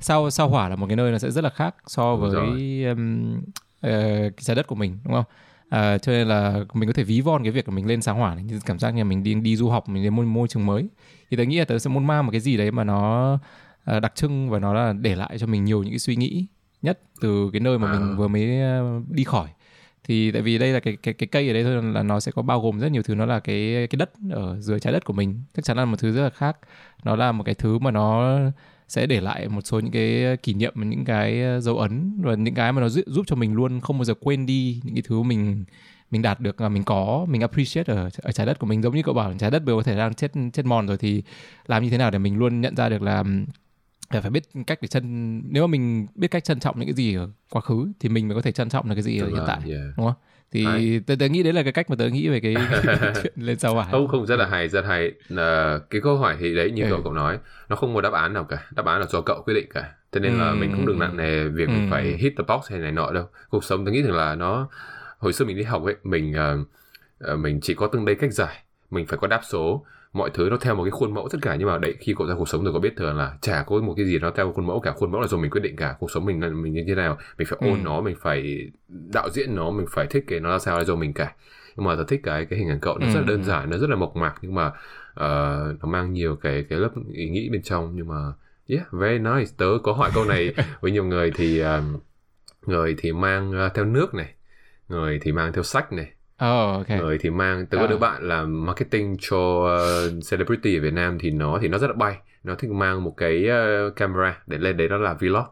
sao 0.00 0.30
sao 0.30 0.48
hỏa 0.48 0.68
là 0.68 0.76
một 0.76 0.86
cái 0.86 0.96
nơi 0.96 1.12
nó 1.12 1.18
sẽ 1.18 1.30
rất 1.30 1.44
là 1.44 1.50
khác 1.50 1.74
so 1.86 2.16
với 2.16 2.84
um, 2.84 3.36
uh, 3.36 3.42
cái 3.80 4.32
trái 4.40 4.56
đất 4.56 4.66
của 4.66 4.74
mình 4.74 4.98
đúng 5.04 5.14
không? 5.14 5.24
À, 5.68 5.98
cho 5.98 6.12
nên 6.12 6.28
là 6.28 6.64
mình 6.74 6.88
có 6.88 6.92
thể 6.92 7.04
ví 7.04 7.20
von 7.20 7.42
cái 7.42 7.52
việc 7.52 7.66
của 7.66 7.72
mình 7.72 7.86
lên 7.86 8.02
sáng 8.02 8.16
hỏa 8.16 8.34
này 8.34 8.44
như 8.44 8.60
cảm 8.66 8.78
giác 8.78 8.90
như 8.90 9.04
mình 9.04 9.22
đi 9.22 9.34
đi 9.34 9.56
du 9.56 9.68
học 9.68 9.88
mình 9.88 10.02
đến 10.02 10.14
môi, 10.14 10.26
môi 10.26 10.48
trường 10.48 10.66
mới. 10.66 10.88
Thì 11.30 11.36
tớ 11.36 11.42
nghĩ 11.42 11.58
là 11.58 11.64
tớ 11.64 11.78
sẽ 11.78 11.90
muốn 11.90 12.06
mang 12.06 12.26
một 12.26 12.30
cái 12.30 12.40
gì 12.40 12.56
đấy 12.56 12.70
mà 12.70 12.84
nó 12.84 13.32
uh, 13.96 14.02
đặc 14.02 14.14
trưng 14.14 14.50
và 14.50 14.58
nó 14.58 14.74
là 14.74 14.92
để 14.92 15.14
lại 15.14 15.38
cho 15.38 15.46
mình 15.46 15.64
nhiều 15.64 15.82
những 15.82 15.92
cái 15.92 15.98
suy 15.98 16.16
nghĩ 16.16 16.46
nhất 16.82 17.00
từ 17.20 17.50
cái 17.52 17.60
nơi 17.60 17.78
mà 17.78 17.92
mình 17.92 18.12
à. 18.12 18.14
vừa 18.16 18.28
mới 18.28 18.58
đi 19.10 19.24
khỏi. 19.24 19.48
Thì 20.04 20.30
tại 20.32 20.42
vì 20.42 20.58
đây 20.58 20.72
là 20.72 20.80
cái 20.80 20.96
cái 20.96 21.14
cái 21.14 21.26
cây 21.26 21.48
ở 21.48 21.52
đây 21.52 21.64
thôi 21.64 21.82
là 21.82 22.02
nó 22.02 22.20
sẽ 22.20 22.32
có 22.32 22.42
bao 22.42 22.60
gồm 22.60 22.80
rất 22.80 22.92
nhiều 22.92 23.02
thứ. 23.02 23.14
Nó 23.14 23.26
là 23.26 23.40
cái 23.40 23.86
cái 23.90 23.96
đất 23.98 24.10
ở 24.30 24.60
dưới 24.60 24.80
trái 24.80 24.92
đất 24.92 25.04
của 25.04 25.12
mình. 25.12 25.42
Chắc 25.54 25.64
chắn 25.64 25.76
là 25.76 25.84
một 25.84 25.96
thứ 25.98 26.12
rất 26.12 26.22
là 26.22 26.30
khác. 26.30 26.56
Nó 27.04 27.16
là 27.16 27.32
một 27.32 27.44
cái 27.44 27.54
thứ 27.54 27.78
mà 27.78 27.90
nó 27.90 28.38
sẽ 28.88 29.06
để 29.06 29.20
lại 29.20 29.48
một 29.48 29.60
số 29.60 29.80
những 29.80 29.92
cái 29.92 30.36
kỷ 30.36 30.54
niệm 30.54 30.72
những 30.76 31.04
cái 31.04 31.42
dấu 31.60 31.78
ấn 31.78 32.20
và 32.22 32.34
những 32.34 32.54
cái 32.54 32.72
mà 32.72 32.80
nó 32.80 32.88
giúp 32.88 33.26
cho 33.26 33.36
mình 33.36 33.54
luôn 33.54 33.80
không 33.80 33.98
bao 33.98 34.04
giờ 34.04 34.14
quên 34.20 34.46
đi 34.46 34.80
những 34.84 34.94
cái 34.94 35.02
thứ 35.06 35.22
mình 35.22 35.64
mình 36.10 36.22
đạt 36.22 36.40
được 36.40 36.60
mình 36.60 36.84
có 36.84 37.26
mình 37.28 37.40
appreciate 37.40 37.94
ở 37.94 38.08
ở 38.22 38.32
trái 38.32 38.46
đất 38.46 38.58
của 38.58 38.66
mình 38.66 38.82
giống 38.82 38.94
như 38.94 39.02
cậu 39.02 39.14
bảo 39.14 39.34
trái 39.38 39.50
đất 39.50 39.64
bây 39.64 39.76
có 39.76 39.82
thể 39.82 39.96
đang 39.96 40.14
chết 40.14 40.32
chết 40.52 40.66
mòn 40.66 40.86
rồi 40.86 40.96
thì 40.96 41.22
làm 41.66 41.82
như 41.82 41.90
thế 41.90 41.98
nào 41.98 42.10
để 42.10 42.18
mình 42.18 42.36
luôn 42.36 42.60
nhận 42.60 42.76
ra 42.76 42.88
được 42.88 43.02
là 43.02 43.24
phải 44.10 44.30
biết 44.30 44.48
cách 44.66 44.78
để 44.82 44.88
trân 44.88 45.42
nếu 45.52 45.66
mà 45.66 45.70
mình 45.70 46.06
biết 46.14 46.28
cách 46.28 46.44
trân 46.44 46.60
trọng 46.60 46.78
những 46.78 46.88
cái 46.88 46.94
gì 46.94 47.14
ở 47.14 47.30
quá 47.50 47.60
khứ 47.60 47.92
thì 48.00 48.08
mình 48.08 48.28
mới 48.28 48.34
có 48.34 48.42
thể 48.42 48.52
trân 48.52 48.68
trọng 48.68 48.88
được 48.88 48.94
cái 48.94 49.02
gì 49.02 49.18
ở 49.18 49.28
hiện 49.28 49.42
tại 49.46 49.58
yeah. 49.66 49.80
đúng 49.96 50.06
không 50.06 50.14
thì 50.64 50.98
tớ, 50.98 51.14
tớ 51.18 51.26
nghĩ 51.26 51.42
đấy 51.42 51.52
là 51.52 51.62
cái 51.62 51.72
cách 51.72 51.90
mà 51.90 51.96
tớ 51.98 52.08
nghĩ 52.08 52.28
về 52.28 52.40
cái, 52.40 52.54
chuyện 53.22 53.32
lên 53.36 53.58
sao 53.58 53.74
hỏa 53.74 53.86
không 53.90 54.08
không 54.08 54.26
rất 54.26 54.36
là 54.36 54.46
hay 54.46 54.68
rất 54.68 54.84
hay 54.84 55.12
à, 55.36 55.78
cái 55.90 56.00
câu 56.00 56.16
hỏi 56.16 56.36
thì 56.40 56.54
đấy 56.54 56.70
như 56.70 56.82
ừ. 56.82 56.88
cậu 56.90 57.00
cậu 57.02 57.12
nói 57.12 57.38
nó 57.68 57.76
không 57.76 57.94
có 57.94 58.00
đáp 58.00 58.12
án 58.12 58.32
nào 58.32 58.44
cả 58.44 58.66
đáp 58.70 58.86
án 58.86 59.00
là 59.00 59.06
do 59.06 59.20
cậu 59.20 59.42
quyết 59.44 59.54
định 59.54 59.66
cả 59.74 59.92
cho 60.12 60.20
nên 60.20 60.38
là 60.38 60.48
ừ. 60.48 60.54
mình 60.54 60.72
không 60.72 60.86
đừng 60.86 60.98
nặng 60.98 61.16
nề 61.16 61.44
việc 61.44 61.68
ừ. 61.68 61.72
mình 61.72 61.88
phải 61.90 62.16
hit 62.18 62.32
the 62.38 62.44
box 62.48 62.70
hay 62.70 62.80
này 62.80 62.92
nọ 62.92 63.12
đâu 63.12 63.28
cuộc 63.48 63.64
sống 63.64 63.84
tớ 63.84 63.92
nghĩ 63.92 64.02
rằng 64.02 64.16
là 64.16 64.34
nó 64.34 64.68
hồi 65.18 65.32
xưa 65.32 65.44
mình 65.44 65.56
đi 65.56 65.62
học 65.62 65.84
ấy 65.84 65.94
mình 66.02 66.34
uh, 67.32 67.38
mình 67.38 67.60
chỉ 67.62 67.74
có 67.74 67.86
từng 67.86 68.04
đây 68.04 68.14
cách 68.14 68.32
giải 68.32 68.62
mình 68.90 69.06
phải 69.06 69.18
có 69.18 69.26
đáp 69.26 69.40
số. 69.44 69.84
Mọi 70.12 70.30
thứ 70.34 70.48
nó 70.50 70.56
theo 70.56 70.74
một 70.74 70.84
cái 70.84 70.90
khuôn 70.90 71.14
mẫu 71.14 71.28
tất 71.28 71.38
cả 71.42 71.56
nhưng 71.56 71.68
mà 71.68 71.78
đấy 71.78 71.94
khi 72.00 72.14
cậu 72.18 72.26
ra 72.26 72.34
cuộc 72.38 72.48
sống 72.48 72.64
rồi 72.64 72.72
có 72.72 72.78
biết 72.78 72.96
thường 72.96 73.16
là 73.16 73.38
chả 73.40 73.62
có 73.66 73.80
một 73.80 73.94
cái 73.96 74.06
gì 74.06 74.18
nó 74.18 74.30
theo 74.30 74.52
khuôn 74.52 74.66
mẫu 74.66 74.80
cả. 74.80 74.92
Khuôn 74.92 75.12
mẫu 75.12 75.20
là 75.20 75.26
do 75.26 75.38
mình 75.38 75.50
quyết 75.50 75.60
định 75.60 75.76
cả. 75.76 75.96
Cuộc 75.98 76.10
sống 76.10 76.24
mình 76.24 76.62
mình 76.62 76.72
như 76.72 76.84
thế 76.86 76.94
nào 76.94 77.18
mình 77.38 77.46
phải 77.50 77.58
ôn 77.60 77.78
ừ. 77.78 77.84
nó 77.84 78.00
mình 78.00 78.16
phải 78.20 78.70
đạo 78.88 79.30
diễn 79.30 79.54
nó 79.54 79.70
mình 79.70 79.86
phải 79.90 80.06
thiết 80.06 80.26
kế 80.26 80.40
nó 80.40 80.50
ra 80.50 80.58
sao 80.58 80.78
là 80.78 80.84
do 80.84 80.94
mình 80.94 81.12
cả. 81.12 81.34
Nhưng 81.76 81.86
mà 81.86 81.96
tôi 81.96 82.04
thích 82.08 82.20
cái 82.22 82.44
cái 82.44 82.58
hình 82.58 82.68
ảnh 82.68 82.80
cậu 82.80 82.98
nó 82.98 83.06
ừ. 83.06 83.12
rất 83.12 83.20
là 83.20 83.26
đơn 83.26 83.44
giản 83.44 83.70
nó 83.70 83.78
rất 83.78 83.90
là 83.90 83.96
mộc 83.96 84.16
mạc 84.16 84.34
nhưng 84.42 84.54
mà 84.54 84.66
uh, 84.66 85.80
nó 85.80 85.88
mang 85.88 86.12
nhiều 86.12 86.36
cái 86.36 86.64
cái 86.68 86.78
lớp 86.78 86.90
ý 87.12 87.28
nghĩ 87.28 87.48
bên 87.48 87.62
trong. 87.62 87.92
Nhưng 87.94 88.08
mà 88.08 88.32
yeah 88.68 88.92
very 88.92 89.18
nice. 89.18 89.50
Tớ 89.56 89.66
có 89.82 89.92
hỏi 89.92 90.10
câu 90.14 90.24
này 90.24 90.54
với 90.80 90.90
nhiều 90.90 91.04
người 91.04 91.30
thì 91.34 91.62
uh, 91.62 91.66
người 92.66 92.94
thì 92.98 93.12
mang 93.12 93.66
uh, 93.66 93.74
theo 93.74 93.84
nước 93.84 94.14
này 94.14 94.34
người 94.88 95.18
thì 95.22 95.32
mang 95.32 95.52
theo 95.52 95.62
sách 95.62 95.92
này 95.92 96.12
Oh, 96.44 96.76
okay. 96.76 96.98
Rồi 96.98 97.18
thì 97.20 97.30
mang 97.30 97.66
từ 97.66 97.78
uh. 97.78 97.82
các 97.82 97.90
đứa 97.90 97.98
bạn 97.98 98.22
làm 98.22 98.66
marketing 98.66 99.16
cho 99.20 99.36
uh, 99.36 100.30
celebrity 100.30 100.78
ở 100.78 100.82
Việt 100.82 100.92
Nam 100.92 101.18
thì 101.20 101.30
nó 101.30 101.58
thì 101.62 101.68
nó 101.68 101.78
rất 101.78 101.86
là 101.86 101.92
bay. 101.92 102.16
Nó 102.44 102.54
thích 102.54 102.70
mang 102.70 103.04
một 103.04 103.14
cái 103.16 103.46
uh, 103.88 103.96
camera 103.96 104.38
để 104.46 104.58
lên 104.58 104.76
đấy 104.76 104.88
nó 104.88 104.96
là 104.96 105.14
vlog. 105.14 105.44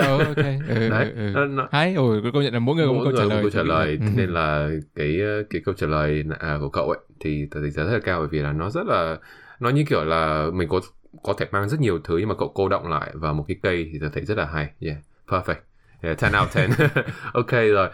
Oh, 0.00 0.26
ok. 0.26 0.44
Ừ, 0.68 0.88
đấy. 0.90 1.12
Ừ, 1.16 1.26
ừ. 1.26 1.30
Nó, 1.34 1.44
nó... 1.44 1.68
Hay, 1.72 1.94
ồ, 1.94 2.14
công 2.32 2.42
nhận 2.42 2.52
là 2.52 2.58
mỗi 2.58 2.76
người 2.76 2.86
có 2.86 2.92
một 2.92 3.00
câu 3.04 3.12
trả 3.16 3.24
lời. 3.24 3.42
câu 3.42 3.50
trả 3.50 3.62
lời. 3.62 3.98
Ừ. 4.00 4.06
Nên 4.16 4.30
là 4.30 4.68
cái 4.94 5.20
cái 5.50 5.62
câu 5.64 5.74
trả 5.74 5.86
lời 5.86 6.24
à, 6.38 6.56
của 6.60 6.68
cậu 6.68 6.90
ấy 6.90 6.98
thì 7.20 7.48
tôi 7.50 7.62
đánh 7.62 7.72
giá 7.72 7.84
rất 7.84 7.92
là 7.92 8.00
cao 8.04 8.18
bởi 8.18 8.28
vì 8.28 8.38
là 8.38 8.52
nó 8.52 8.70
rất 8.70 8.86
là 8.86 9.18
nó 9.60 9.70
như 9.70 9.84
kiểu 9.88 10.04
là 10.04 10.46
mình 10.52 10.68
có 10.68 10.80
có 11.22 11.34
thể 11.38 11.46
mang 11.52 11.68
rất 11.68 11.80
nhiều 11.80 11.98
thứ 12.04 12.18
nhưng 12.18 12.28
mà 12.28 12.34
cậu 12.38 12.52
cô 12.54 12.68
động 12.68 12.88
lại 12.88 13.10
vào 13.14 13.34
một 13.34 13.44
cái 13.48 13.56
cây 13.62 13.88
thì 13.92 13.98
tôi 14.00 14.10
thấy 14.12 14.24
rất 14.24 14.38
là 14.38 14.44
hay. 14.44 14.70
Yeah, 14.80 14.96
perfect. 15.26 15.60
Yeah, 16.04 16.22
10 16.22 16.40
out 16.40 16.48
of 16.48 16.68
10. 16.68 17.04
ok 17.32 17.50
rồi. 17.50 17.88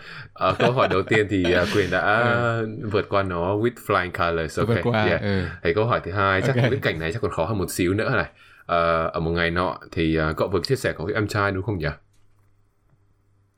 Uh, 0.51 0.59
câu 0.59 0.73
hỏi 0.73 0.89
đầu 0.89 1.03
tiên 1.03 1.27
thì 1.31 1.45
uh, 1.63 1.69
Quyền 1.75 1.91
đã 1.91 2.21
ừ. 2.61 2.69
vượt 2.91 3.09
qua 3.09 3.23
nó 3.23 3.57
with 3.57 3.75
flying 3.87 4.11
colors. 4.11 4.59
Ok. 4.59 4.69
Vượt 4.69 4.81
qua, 4.83 5.05
yeah. 5.05 5.21
ừ. 5.21 5.43
Thì 5.63 5.75
câu 5.75 5.87
hỏi 5.87 6.01
thứ 6.05 6.13
hai 6.13 6.41
chắc 6.41 6.57
okay. 6.57 6.71
cái 6.71 6.81
cảnh 6.83 6.99
này 6.99 7.13
chắc 7.13 7.23
còn 7.23 7.31
khó 7.31 7.45
hơn 7.45 7.59
một 7.59 7.71
xíu 7.71 7.95
nữa 7.95 8.11
này. 8.15 8.31
Uh, 8.61 9.13
ở 9.13 9.21
một 9.21 9.31
ngày 9.31 9.51
nọ 9.51 9.79
thì 9.93 10.19
uh, 10.31 10.37
cậu 10.37 10.49
vừa 10.49 10.61
chia 10.61 10.77
sẻ 10.77 10.93
có 10.93 11.07
cái 11.07 11.15
em 11.15 11.29
trai 11.29 11.53
đúng 11.53 11.63
không 11.63 11.79
nhỉ? 11.79 11.89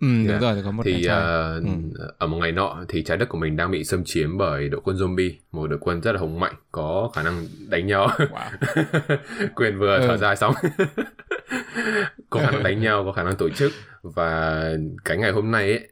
Ừ, 0.01 0.09
đúng 0.09 0.29
yeah. 0.29 0.41
rồi, 0.41 0.63
có 0.65 0.71
một 0.71 0.83
thì 0.87 0.95
uh, 0.95 1.11
ừ. 1.65 2.09
ở 2.19 2.27
một 2.27 2.37
ngày 2.37 2.53
nọ 2.53 2.85
thì 2.89 3.03
trái 3.03 3.17
đất 3.17 3.29
của 3.29 3.39
mình 3.39 3.57
đang 3.57 3.71
bị 3.71 3.85
xâm 3.85 4.05
chiếm 4.05 4.39
bởi 4.39 4.69
đội 4.69 4.81
quân 4.85 4.97
zombie, 4.97 5.31
một 5.53 5.67
đội 5.67 5.79
quân 5.83 6.01
rất 6.01 6.13
là 6.13 6.21
hùng 6.21 6.41
mạnh, 6.41 6.55
có 6.73 7.11
khả 7.15 7.23
năng 7.23 7.47
đánh 7.69 7.87
nhau. 7.87 8.09
Wow. 8.19 9.17
Quyền 9.55 9.79
vừa 9.79 9.99
ừ. 9.99 10.07
thở 10.07 10.17
dài 10.17 10.37
xong. 10.37 10.55
Có 12.31 12.41
khả 12.41 12.51
năng 12.51 12.63
đánh 12.63 12.81
nhau, 12.81 13.05
có 13.05 13.13
khả 13.13 13.23
năng 13.23 13.37
tổ 13.37 13.49
chức. 13.51 13.73
Và 14.03 14.65
cái 15.05 15.17
ngày 15.17 15.33
hôm 15.33 15.51
nay 15.51 15.71
ấy 15.71 15.89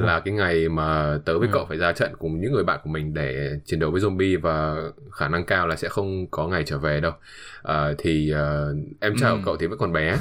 là 0.00 0.20
cái 0.20 0.34
ngày 0.34 0.68
mà 0.68 1.18
tớ 1.24 1.38
với 1.38 1.48
ừ. 1.48 1.52
cậu 1.52 1.66
phải 1.66 1.78
ra 1.78 1.92
trận 1.92 2.12
cùng 2.18 2.40
những 2.40 2.52
người 2.52 2.64
bạn 2.64 2.80
của 2.84 2.90
mình 2.90 3.14
để 3.14 3.50
chiến 3.64 3.80
đấu 3.80 3.90
với 3.90 4.00
zombie 4.00 4.40
và 4.40 4.76
khả 5.12 5.28
năng 5.28 5.44
cao 5.44 5.66
là 5.66 5.76
sẽ 5.76 5.88
không 5.88 6.26
có 6.30 6.48
ngày 6.48 6.62
trở 6.66 6.78
về 6.78 7.00
đâu. 7.00 7.12
À, 7.62 7.94
thì 7.98 8.32
uh, 8.32 8.76
em 9.00 9.14
trai 9.16 9.30
ừ. 9.30 9.36
của 9.36 9.42
cậu 9.44 9.56
thì 9.56 9.66
vẫn 9.66 9.78
còn 9.78 9.92
bé. 9.92 10.16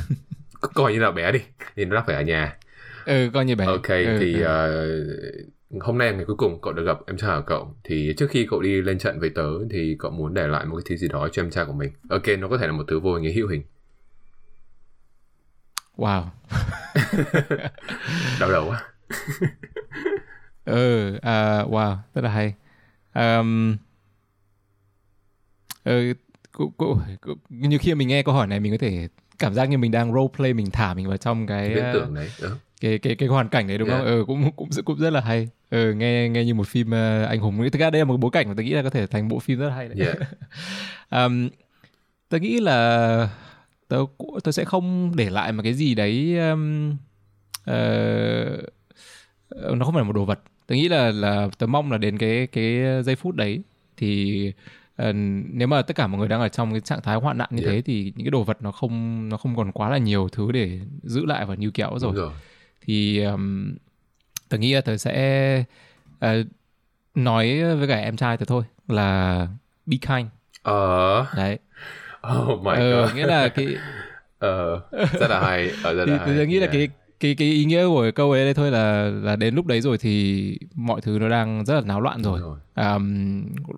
Coi 0.74 0.94
như 0.94 1.00
là 1.00 1.12
bé 1.12 1.32
đi 1.32 1.40
thì 1.76 1.86
nó 1.86 2.04
phải 2.08 2.16
ở 2.16 2.22
nhà. 2.22 2.58
Ừ 3.06 3.30
coi 3.34 3.46
như 3.46 3.56
bé. 3.56 3.66
Ok 3.66 3.88
ừ, 3.88 4.18
thì 4.20 4.36
uh, 4.44 5.82
hôm 5.82 5.98
nay 5.98 6.14
ngày 6.14 6.26
cuối 6.26 6.36
cùng 6.36 6.62
cậu 6.62 6.74
được 6.74 6.84
gặp 6.86 6.98
em 7.08 7.18
trai 7.18 7.38
của 7.38 7.46
cậu. 7.48 7.76
Thì 7.84 8.14
trước 8.18 8.30
khi 8.30 8.48
cậu 8.50 8.62
đi 8.62 8.82
lên 8.82 8.98
trận 8.98 9.20
với 9.20 9.30
tớ 9.30 9.50
thì 9.72 9.96
cậu 10.00 10.12
muốn 10.12 10.34
để 10.34 10.48
lại 10.48 10.66
một 10.66 10.76
cái 10.76 10.84
thứ 10.90 10.96
gì 10.96 11.08
đó 11.08 11.28
cho 11.32 11.42
em 11.42 11.50
trai 11.50 11.66
của 11.66 11.74
mình. 11.74 11.92
Ok 12.10 12.24
nó 12.40 12.48
có 12.48 12.58
thể 12.58 12.68
là 12.68 12.74
một 12.74 12.84
thứ 12.88 13.00
vô 13.00 13.16
hình 13.16 13.36
hữu 13.36 13.48
hình 13.48 13.64
Wow. 15.98 16.24
đau 18.40 18.52
đầu 18.52 18.70
quá. 18.70 18.84
ừ, 20.66 21.16
uh, 21.16 21.72
wow, 21.72 21.98
rất 22.14 22.24
là 22.24 22.30
hay. 22.30 22.54
Um, 23.14 23.78
ừ, 25.84 26.14
cũng, 26.52 26.72
cũng, 26.78 27.00
cũng, 27.22 27.38
như 27.50 27.78
khi 27.78 27.96
mình 27.96 28.08
nghe 28.08 28.24
câu 28.24 28.36
hỏi 28.36 28.48
này 28.48 28.60
mình 28.60 28.72
có 28.72 28.78
thể 28.78 29.08
cảm 29.40 29.54
giác 29.54 29.70
như 29.70 29.78
mình 29.78 29.92
đang 29.92 30.14
role 30.14 30.28
play 30.36 30.54
mình 30.54 30.72
thả 30.72 30.94
mình 30.94 31.08
vào 31.08 31.18
trong 31.18 31.48
cái 31.48 31.74
cái 31.76 31.94
tưởng 31.94 32.14
đấy. 32.14 32.30
Ừ. 32.40 32.56
Cái, 32.82 32.98
cái 32.98 33.16
cái 33.16 33.30
hoàn 33.30 33.50
cảnh 33.50 33.68
đấy 33.68 33.78
đúng 33.78 33.90
yeah. 33.90 34.00
không? 34.00 34.08
Ừ 34.08 34.24
cũng 34.28 34.52
cũng 34.52 34.70
cũng 34.86 35.00
rất 35.00 35.10
là 35.10 35.22
hay. 35.22 35.50
Ừ 35.70 35.94
nghe 35.94 36.30
nghe 36.30 36.46
như 36.46 36.54
một 36.54 36.68
phim 36.68 36.88
uh, 36.88 37.30
anh 37.30 37.40
hùng. 37.40 37.70
Thực 37.72 37.80
ra 37.80 37.90
đây 37.90 38.00
là 38.00 38.06
một 38.06 38.18
bối 38.18 38.32
cảnh 38.32 38.48
mà 38.48 38.54
tôi 38.58 38.66
nghĩ 38.66 38.74
là 38.74 38.84
có 38.84 38.90
thể 38.90 39.08
thành 39.08 39.28
bộ 39.28 39.40
phim 39.40 39.60
rất 39.60 39.70
hay 39.70 39.88
đấy. 39.88 39.98
Yeah. 40.00 40.18
um, 41.10 41.50
tôi 42.30 42.40
nghĩ 42.40 42.60
là 42.60 43.30
tớ 43.94 44.06
tớ 44.44 44.52
sẽ 44.52 44.66
không 44.66 45.16
để 45.16 45.30
lại 45.30 45.52
một 45.52 45.64
cái 45.64 45.74
gì 45.74 45.96
đấy 45.96 46.40
um, 46.50 46.90
uh, 47.70 48.64
nó 49.56 49.86
không 49.86 49.94
phải 49.94 50.02
là 50.02 50.04
một 50.04 50.14
đồ 50.14 50.26
vật. 50.26 50.40
Tớ 50.68 50.76
nghĩ 50.76 50.90
là 50.90 51.12
là 51.12 51.50
tớ 51.58 51.68
mong 51.68 51.92
là 51.92 51.98
đến 51.98 52.18
cái 52.18 52.48
cái 52.48 53.04
giây 53.04 53.16
phút 53.16 53.36
đấy 53.36 53.62
thì 53.98 54.54
uh, 55.02 55.16
nếu 55.54 55.68
mà 55.68 55.82
tất 55.82 55.96
cả 55.96 56.08
mọi 56.08 56.20
người 56.20 56.28
đang 56.28 56.42
ở 56.42 56.50
trong 56.50 56.72
cái 56.72 56.82
trạng 56.82 57.02
thái 57.02 57.16
hoạn 57.16 57.38
nạn 57.38 57.50
như 57.52 57.64
yeah. 57.64 57.72
thế 57.72 57.82
thì 57.82 58.04
những 58.04 58.26
cái 58.26 58.32
đồ 58.32 58.44
vật 58.44 58.58
nó 58.62 58.72
không 58.72 59.30
nó 59.30 59.38
không 59.38 59.56
còn 59.56 59.72
quá 59.72 59.90
là 59.90 59.98
nhiều 59.98 60.30
thứ 60.32 60.52
để 60.52 60.80
giữ 61.04 61.26
lại 61.26 61.46
và 61.46 61.56
níu 61.56 61.72
kéo 61.74 62.00
rồi, 62.00 62.14
rồi. 62.16 62.32
thì 62.82 63.24
um, 63.24 63.76
tớ 64.50 64.58
nghĩ 64.58 64.74
là 64.74 64.82
tớ 64.82 64.98
sẽ 64.98 65.64
uh, 66.26 66.48
nói 67.16 67.64
với 67.76 67.88
cả 67.88 67.98
em 67.98 68.18
trai 68.18 68.38
tớ 68.38 68.46
thôi 68.46 68.64
là 68.88 69.48
be 69.86 69.98
kind. 70.08 70.28
Ờ. 70.64 71.26
Đấy 71.36 71.60
Oh 72.28 72.62
my 72.62 72.72
ờ, 72.72 73.02
god. 73.02 73.16
nghĩa 73.16 73.26
là 73.26 73.50
cái 73.50 73.68
ờ 74.40 74.82
rất 75.20 75.30
là 75.30 75.42
hay, 75.42 75.72
ờ 75.84 75.94
rất 75.94 76.06
là 76.06 76.18
thì, 76.18 76.26
hay. 76.26 76.38
Tôi 76.38 76.48
nghĩ 76.48 76.58
yeah. 76.58 76.70
là 76.70 76.74
cái 76.74 76.90
cái 77.20 77.36
cái 77.36 77.48
ý 77.48 77.66
nghĩa 77.66 77.88
của 77.88 78.12
câu 78.16 78.32
ấy 78.32 78.44
đây 78.44 78.54
thôi 78.54 78.72
là 78.72 79.10
là 79.24 79.36
đến 79.36 79.56
lúc 79.56 79.66
đấy 79.66 79.82
rồi 79.82 79.98
thì 79.98 80.58
mọi 80.76 81.02
thứ 81.02 81.20
nó 81.20 81.30
đang 81.30 81.66
rất 81.66 81.76
là 81.76 81.82
náo 81.82 82.02
loạn 82.02 82.24
rồi. 82.24 82.40
rồi. 82.40 82.58
À, 82.74 83.00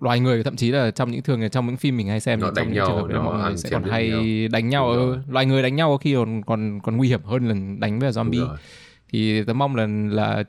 loài 0.00 0.20
người 0.20 0.42
thậm 0.42 0.56
chí 0.56 0.70
là 0.70 0.90
trong 0.90 1.10
những 1.10 1.22
thường 1.22 1.50
trong 1.50 1.66
những 1.66 1.76
phim 1.76 1.96
mình 1.96 2.08
hay 2.08 2.20
xem 2.20 2.40
nó 2.40 2.50
trong 2.56 2.66
những 2.66 2.74
nhau, 2.74 2.86
trường 2.86 2.96
hợp 2.96 3.08
đấy 3.08 3.18
mọi 3.22 3.38
người 3.38 3.56
sẽ 3.56 3.70
còn 3.70 3.84
hay 3.84 4.08
nhau. 4.08 4.48
đánh 4.50 4.68
nhau 4.68 4.88
ừ, 4.88 5.18
loài 5.28 5.46
người 5.46 5.62
đánh 5.62 5.76
nhau 5.76 5.90
có 5.90 5.96
khi 5.96 6.14
còn 6.14 6.42
còn 6.42 6.80
còn 6.80 6.96
nguy 6.96 7.08
hiểm 7.08 7.22
hơn 7.24 7.48
là 7.48 7.54
đánh 7.78 7.98
với 7.98 8.10
zombie. 8.10 8.48
Thì 9.12 9.44
tôi 9.44 9.54
mong 9.54 9.76
là 9.76 9.86
là 10.10 10.44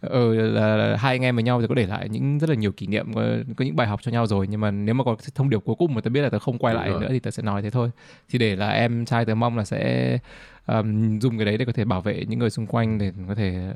ờ 0.00 0.34
là, 0.34 0.76
là 0.76 0.96
hai 0.96 1.14
anh 1.14 1.22
em 1.22 1.36
với 1.36 1.42
nhau 1.42 1.60
thì 1.60 1.66
có 1.66 1.74
để 1.74 1.86
lại 1.86 2.08
những 2.08 2.38
rất 2.38 2.50
là 2.50 2.56
nhiều 2.56 2.72
kỷ 2.72 2.86
niệm 2.86 3.12
có, 3.12 3.22
có 3.56 3.64
những 3.64 3.76
bài 3.76 3.86
học 3.86 4.00
cho 4.02 4.10
nhau 4.10 4.26
rồi. 4.26 4.46
Nhưng 4.46 4.60
mà 4.60 4.70
nếu 4.70 4.94
mà 4.94 5.04
có 5.04 5.16
thông 5.34 5.50
điệp 5.50 5.58
cuối 5.64 5.76
cùng 5.78 5.94
mà 5.94 6.00
tớ 6.00 6.10
biết 6.10 6.20
là 6.20 6.30
tớ 6.30 6.38
không 6.38 6.58
quay 6.58 6.74
Đúng 6.74 6.82
lại 6.82 6.90
rồi. 6.90 7.00
nữa 7.00 7.08
thì 7.10 7.18
tớ 7.18 7.30
sẽ 7.30 7.42
nói 7.42 7.62
thế 7.62 7.70
thôi. 7.70 7.90
Thì 8.28 8.38
để 8.38 8.56
là 8.56 8.70
em 8.70 9.04
trai 9.04 9.24
tớ 9.24 9.34
mong 9.34 9.56
là 9.56 9.64
sẽ 9.64 10.18
um, 10.66 11.18
dùng 11.18 11.38
cái 11.38 11.44
đấy 11.44 11.56
để 11.56 11.64
có 11.64 11.72
thể 11.72 11.84
bảo 11.84 12.00
vệ 12.00 12.24
những 12.28 12.38
người 12.38 12.50
xung 12.50 12.66
quanh 12.66 12.98
để 12.98 13.12
có 13.28 13.34
thể 13.34 13.72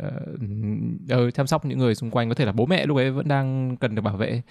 uh, 1.27 1.35
chăm 1.35 1.47
sóc 1.47 1.65
những 1.65 1.79
người 1.79 1.95
xung 1.95 2.11
quanh. 2.11 2.29
Có 2.29 2.35
thể 2.35 2.45
là 2.45 2.53
bố 2.53 2.67
mẹ 2.67 2.87
lúc 2.87 2.97
ấy 2.97 3.11
vẫn 3.11 3.29
đang 3.29 3.77
cần 3.77 3.95
được 3.95 4.03
bảo 4.03 4.17
vệ 4.17 4.43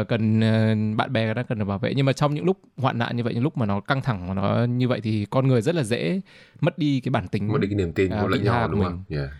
uh, 0.00 0.08
cần 0.08 0.38
uh, 0.38 0.96
bạn 0.96 1.12
bè 1.12 1.34
đang 1.34 1.46
cần 1.46 1.58
được 1.58 1.64
bảo 1.64 1.78
vệ. 1.78 1.94
Nhưng 1.94 2.06
mà 2.06 2.12
trong 2.12 2.34
những 2.34 2.44
lúc 2.44 2.60
hoạn 2.76 2.98
nạn 2.98 3.16
như 3.16 3.24
vậy 3.24 3.34
những 3.34 3.42
lúc 3.42 3.56
mà 3.56 3.66
nó 3.66 3.80
căng 3.80 4.02
thẳng 4.02 4.28
mà 4.28 4.34
nó 4.34 4.64
như 4.64 4.88
vậy 4.88 5.00
thì 5.00 5.26
con 5.30 5.48
người 5.48 5.62
rất 5.62 5.74
là 5.74 5.82
dễ 5.82 6.20
mất 6.60 6.78
đi 6.78 7.00
cái 7.00 7.10
bản 7.10 7.28
tính 7.28 7.48
mất 7.48 7.60
đi 7.60 7.68
cái 7.68 7.76
niềm 7.76 7.92
tin 7.92 8.12
uh, 8.14 8.20
của 8.20 8.28
lẫn 8.28 8.44
nhau 8.44 8.68
đúng 8.68 8.82
không? 8.82 9.04
Yeah 9.08 9.30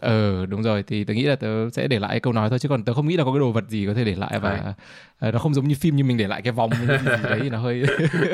ờ 0.00 0.46
đúng 0.46 0.62
rồi 0.62 0.82
thì 0.82 1.04
tớ 1.04 1.14
nghĩ 1.14 1.22
là 1.22 1.36
tớ 1.36 1.70
sẽ 1.70 1.88
để 1.88 1.98
lại 1.98 2.20
câu 2.20 2.32
nói 2.32 2.50
thôi 2.50 2.58
chứ 2.58 2.68
còn 2.68 2.84
tớ 2.84 2.94
không 2.94 3.08
nghĩ 3.08 3.16
là 3.16 3.24
có 3.24 3.32
cái 3.32 3.40
đồ 3.40 3.52
vật 3.52 3.64
gì 3.68 3.86
có 3.86 3.94
thể 3.94 4.04
để 4.04 4.14
lại 4.14 4.38
và 4.40 4.74
uh, 5.26 5.34
nó 5.34 5.38
không 5.38 5.54
giống 5.54 5.68
như 5.68 5.74
phim 5.74 5.96
như 5.96 6.04
mình 6.04 6.16
để 6.16 6.28
lại 6.28 6.42
cái 6.42 6.52
vòng 6.52 6.70
gì 6.70 6.86
đấy 7.22 7.50
nó 7.50 7.58
hơi 7.58 7.82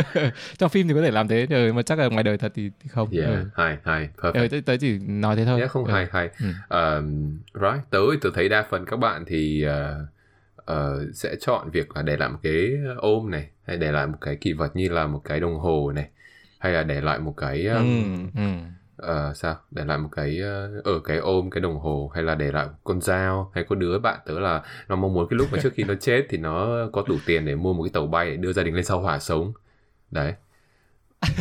trong 0.59 0.71
phim 0.71 0.89
thì 0.89 0.95
có 0.95 1.03
thể 1.03 1.11
làm 1.11 1.29
thế 1.29 1.47
rồi 1.47 1.73
mà 1.73 1.83
chắc 1.83 1.99
là 1.99 2.09
ngoài 2.09 2.23
đời 2.23 2.39
thật 2.39 2.53
thì, 2.55 2.71
thì 2.81 2.89
không 2.89 3.09
yeah 3.11 3.29
ừ. 3.29 3.45
hay 3.55 3.77
hay 3.85 4.09
perfect 4.17 4.49
ờ, 4.53 4.61
tớ, 4.67 4.77
chỉ 4.77 4.99
nói 4.99 5.37
thế 5.37 5.45
thôi 5.45 5.59
yeah, 5.59 5.71
không 5.71 5.85
ừ. 5.85 5.93
hay 5.93 6.07
hay 6.11 6.31
ừ. 6.41 6.77
um, 6.77 7.39
right 7.55 7.91
tớ 7.91 8.01
tớ 8.23 8.31
thấy 8.35 8.49
đa 8.49 8.67
phần 8.71 8.85
các 8.85 8.97
bạn 8.97 9.25
thì 9.27 9.67
uh, 9.67 10.73
uh, 10.73 11.15
sẽ 11.15 11.37
chọn 11.41 11.71
việc 11.71 11.97
là 11.97 12.03
để 12.03 12.17
lại 12.17 12.29
một 12.29 12.39
cái 12.43 12.71
ôm 12.97 13.31
này 13.31 13.49
hay 13.67 13.77
để 13.77 13.93
lại 13.93 14.07
một 14.07 14.19
cái 14.21 14.37
kỷ 14.37 14.53
vật 14.53 14.77
như 14.77 14.89
là 14.89 15.07
một 15.07 15.21
cái 15.25 15.41
đồng 15.41 15.57
hồ 15.57 15.93
này 15.93 16.09
hay 16.59 16.73
là 16.73 16.83
để 16.83 17.01
lại 17.01 17.19
một 17.19 17.35
cái 17.37 17.67
um, 17.67 18.31
ừ, 18.35 18.41
ừ 18.41 18.51
uh, 19.03 19.37
sao? 19.37 19.57
Để 19.71 19.85
lại 19.85 19.99
một 19.99 20.09
cái 20.13 20.41
uh, 20.79 20.85
ở 20.85 21.01
cái 21.05 21.19
ôm 21.19 21.51
cái 21.51 21.61
đồng 21.61 21.79
hồ 21.81 22.11
hay 22.15 22.25
là 22.25 22.35
để 22.35 22.53
lại 22.53 22.67
con 22.85 23.01
dao 23.01 23.51
hay 23.55 23.65
có 23.69 23.77
đứa 23.77 23.99
bạn 23.99 24.21
tớ 24.27 24.41
là 24.41 24.63
nó 24.89 24.97
mong 24.97 25.15
muốn 25.15 25.29
cái 25.31 25.37
lúc 25.37 25.49
mà 25.53 25.59
trước 25.63 25.73
khi 25.75 25.85
nó 25.85 25.95
chết 26.01 26.27
thì 26.29 26.39
nó 26.39 26.87
có 26.93 27.05
đủ 27.09 27.17
tiền 27.27 27.47
để 27.47 27.55
mua 27.55 27.73
một 27.73 27.83
cái 27.83 27.91
tàu 27.95 28.07
bay 28.07 28.31
để 28.31 28.37
đưa 28.37 28.53
gia 28.53 28.63
đình 28.63 28.75
lên 28.75 28.85
sao 28.85 29.01
hỏa 29.01 29.19
sống. 29.19 29.53
Đấy. 30.11 30.35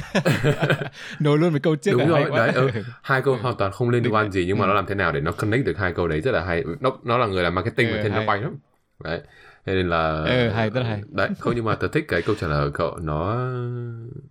Nối 1.19 1.37
luôn 1.37 1.51
với 1.51 1.59
câu 1.59 1.75
trước 1.75 1.91
đúng 1.91 2.07
rồi 2.07 2.29
đấy 2.35 2.51
ừ. 2.53 2.69
hai 3.01 3.21
câu 3.21 3.35
hoàn 3.35 3.55
toàn 3.57 3.71
không 3.71 3.89
liên 3.89 4.13
quan 4.13 4.31
gì 4.31 4.45
nhưng 4.47 4.57
mà 4.57 4.65
ừ. 4.65 4.67
nó 4.67 4.73
làm 4.73 4.85
thế 4.85 4.95
nào 4.95 5.11
để 5.11 5.21
nó 5.21 5.31
connect 5.31 5.65
được 5.65 5.77
hai 5.77 5.93
câu 5.93 6.07
đấy 6.07 6.21
rất 6.21 6.31
là 6.31 6.43
hay. 6.45 6.63
Nó 6.79 6.97
nó 7.03 7.17
là 7.17 7.27
người 7.27 7.43
làm 7.43 7.55
marketing 7.55 7.87
ừ, 7.87 7.95
mà 7.95 8.03
thêm 8.03 8.11
nó 8.11 8.25
bay 8.25 8.41
lắm. 8.41 8.55
Đấy. 9.03 9.21
Nên 9.65 9.89
là 9.89 10.23
ừ, 10.25 10.49
hay 10.49 10.69
rất 10.69 10.83
hay. 10.83 11.01
Đấy 11.11 11.29
không 11.39 11.53
nhưng 11.55 11.65
mà 11.65 11.75
tớ 11.75 11.87
thích 11.87 12.05
cái 12.07 12.21
câu 12.21 12.35
trả 12.35 12.47
lời 12.47 12.69
của 12.69 12.77
cậu. 12.77 12.97
Nó 13.01 13.49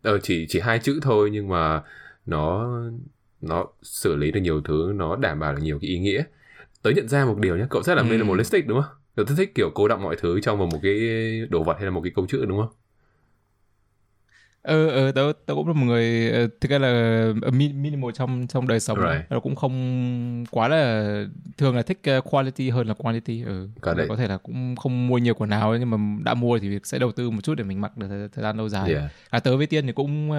ờ, 0.02 0.18
chỉ 0.22 0.46
chỉ 0.48 0.60
hai 0.60 0.78
chữ 0.78 0.98
thôi 1.02 1.30
nhưng 1.32 1.48
mà 1.48 1.82
nó 2.26 2.76
nó 3.48 3.66
xử 3.82 4.16
lý 4.16 4.30
được 4.30 4.40
nhiều 4.40 4.60
thứ 4.60 4.92
nó 4.94 5.16
đảm 5.16 5.40
bảo 5.40 5.54
được 5.54 5.62
nhiều 5.62 5.78
cái 5.82 5.90
ý 5.90 5.98
nghĩa 5.98 6.22
tớ 6.82 6.90
nhận 6.90 7.08
ra 7.08 7.24
một 7.24 7.38
điều 7.38 7.56
nhé 7.56 7.64
cậu 7.70 7.82
rất 7.82 7.94
là 7.94 8.02
ừ. 8.02 8.06
minimalistic 8.10 8.66
đúng 8.66 8.82
không 8.82 8.92
cậu 9.16 9.36
thích 9.36 9.54
kiểu 9.54 9.70
cố 9.74 9.88
đọng 9.88 10.02
mọi 10.02 10.16
thứ 10.20 10.40
trong 10.40 10.58
một 10.58 10.78
cái 10.82 11.00
đồ 11.50 11.62
vật 11.62 11.74
hay 11.76 11.84
là 11.84 11.90
một 11.90 12.00
cái 12.04 12.12
câu 12.14 12.26
chữ 12.26 12.44
đúng 12.46 12.58
không 12.58 12.72
ờ 14.64 14.88
ờ 14.88 15.12
tớ 15.12 15.32
tớ 15.46 15.54
cũng 15.54 15.68
là 15.68 15.72
một 15.72 15.86
người 15.86 16.30
ờ, 16.30 16.48
thực 16.60 16.70
ra 16.70 16.78
là 16.78 16.88
ờ, 17.42 17.50
minimal 17.50 18.10
trong 18.14 18.46
trong 18.46 18.68
đời 18.68 18.80
sống 18.80 18.98
right. 18.98 19.30
nó 19.30 19.40
cũng 19.40 19.56
không 19.56 20.44
quá 20.50 20.68
là 20.68 21.24
thường 21.58 21.76
là 21.76 21.82
thích 21.82 22.00
ờ, 22.04 22.20
quality 22.20 22.70
hơn 22.70 22.86
là 22.86 22.94
quantity 22.94 23.42
ừ. 23.42 23.68
Có, 23.80 23.94
có 24.08 24.16
thể 24.16 24.28
là 24.28 24.36
cũng 24.36 24.76
không 24.76 25.06
mua 25.06 25.18
nhiều 25.18 25.34
quần 25.34 25.50
áo 25.50 25.76
nhưng 25.76 25.90
mà 25.90 25.96
đã 26.24 26.34
mua 26.34 26.58
thì 26.58 26.78
sẽ 26.84 26.98
đầu 26.98 27.12
tư 27.12 27.30
một 27.30 27.40
chút 27.42 27.54
để 27.54 27.64
mình 27.64 27.80
mặc 27.80 27.96
được 27.96 28.06
thời, 28.08 28.28
thời 28.28 28.42
gian 28.42 28.56
lâu 28.56 28.68
dài 28.68 28.94
yeah. 28.94 29.10
à, 29.30 29.40
tớ 29.40 29.56
với 29.56 29.66
tiên 29.66 29.86
thì 29.86 29.92
cũng 29.92 30.30
uh, 30.30 30.36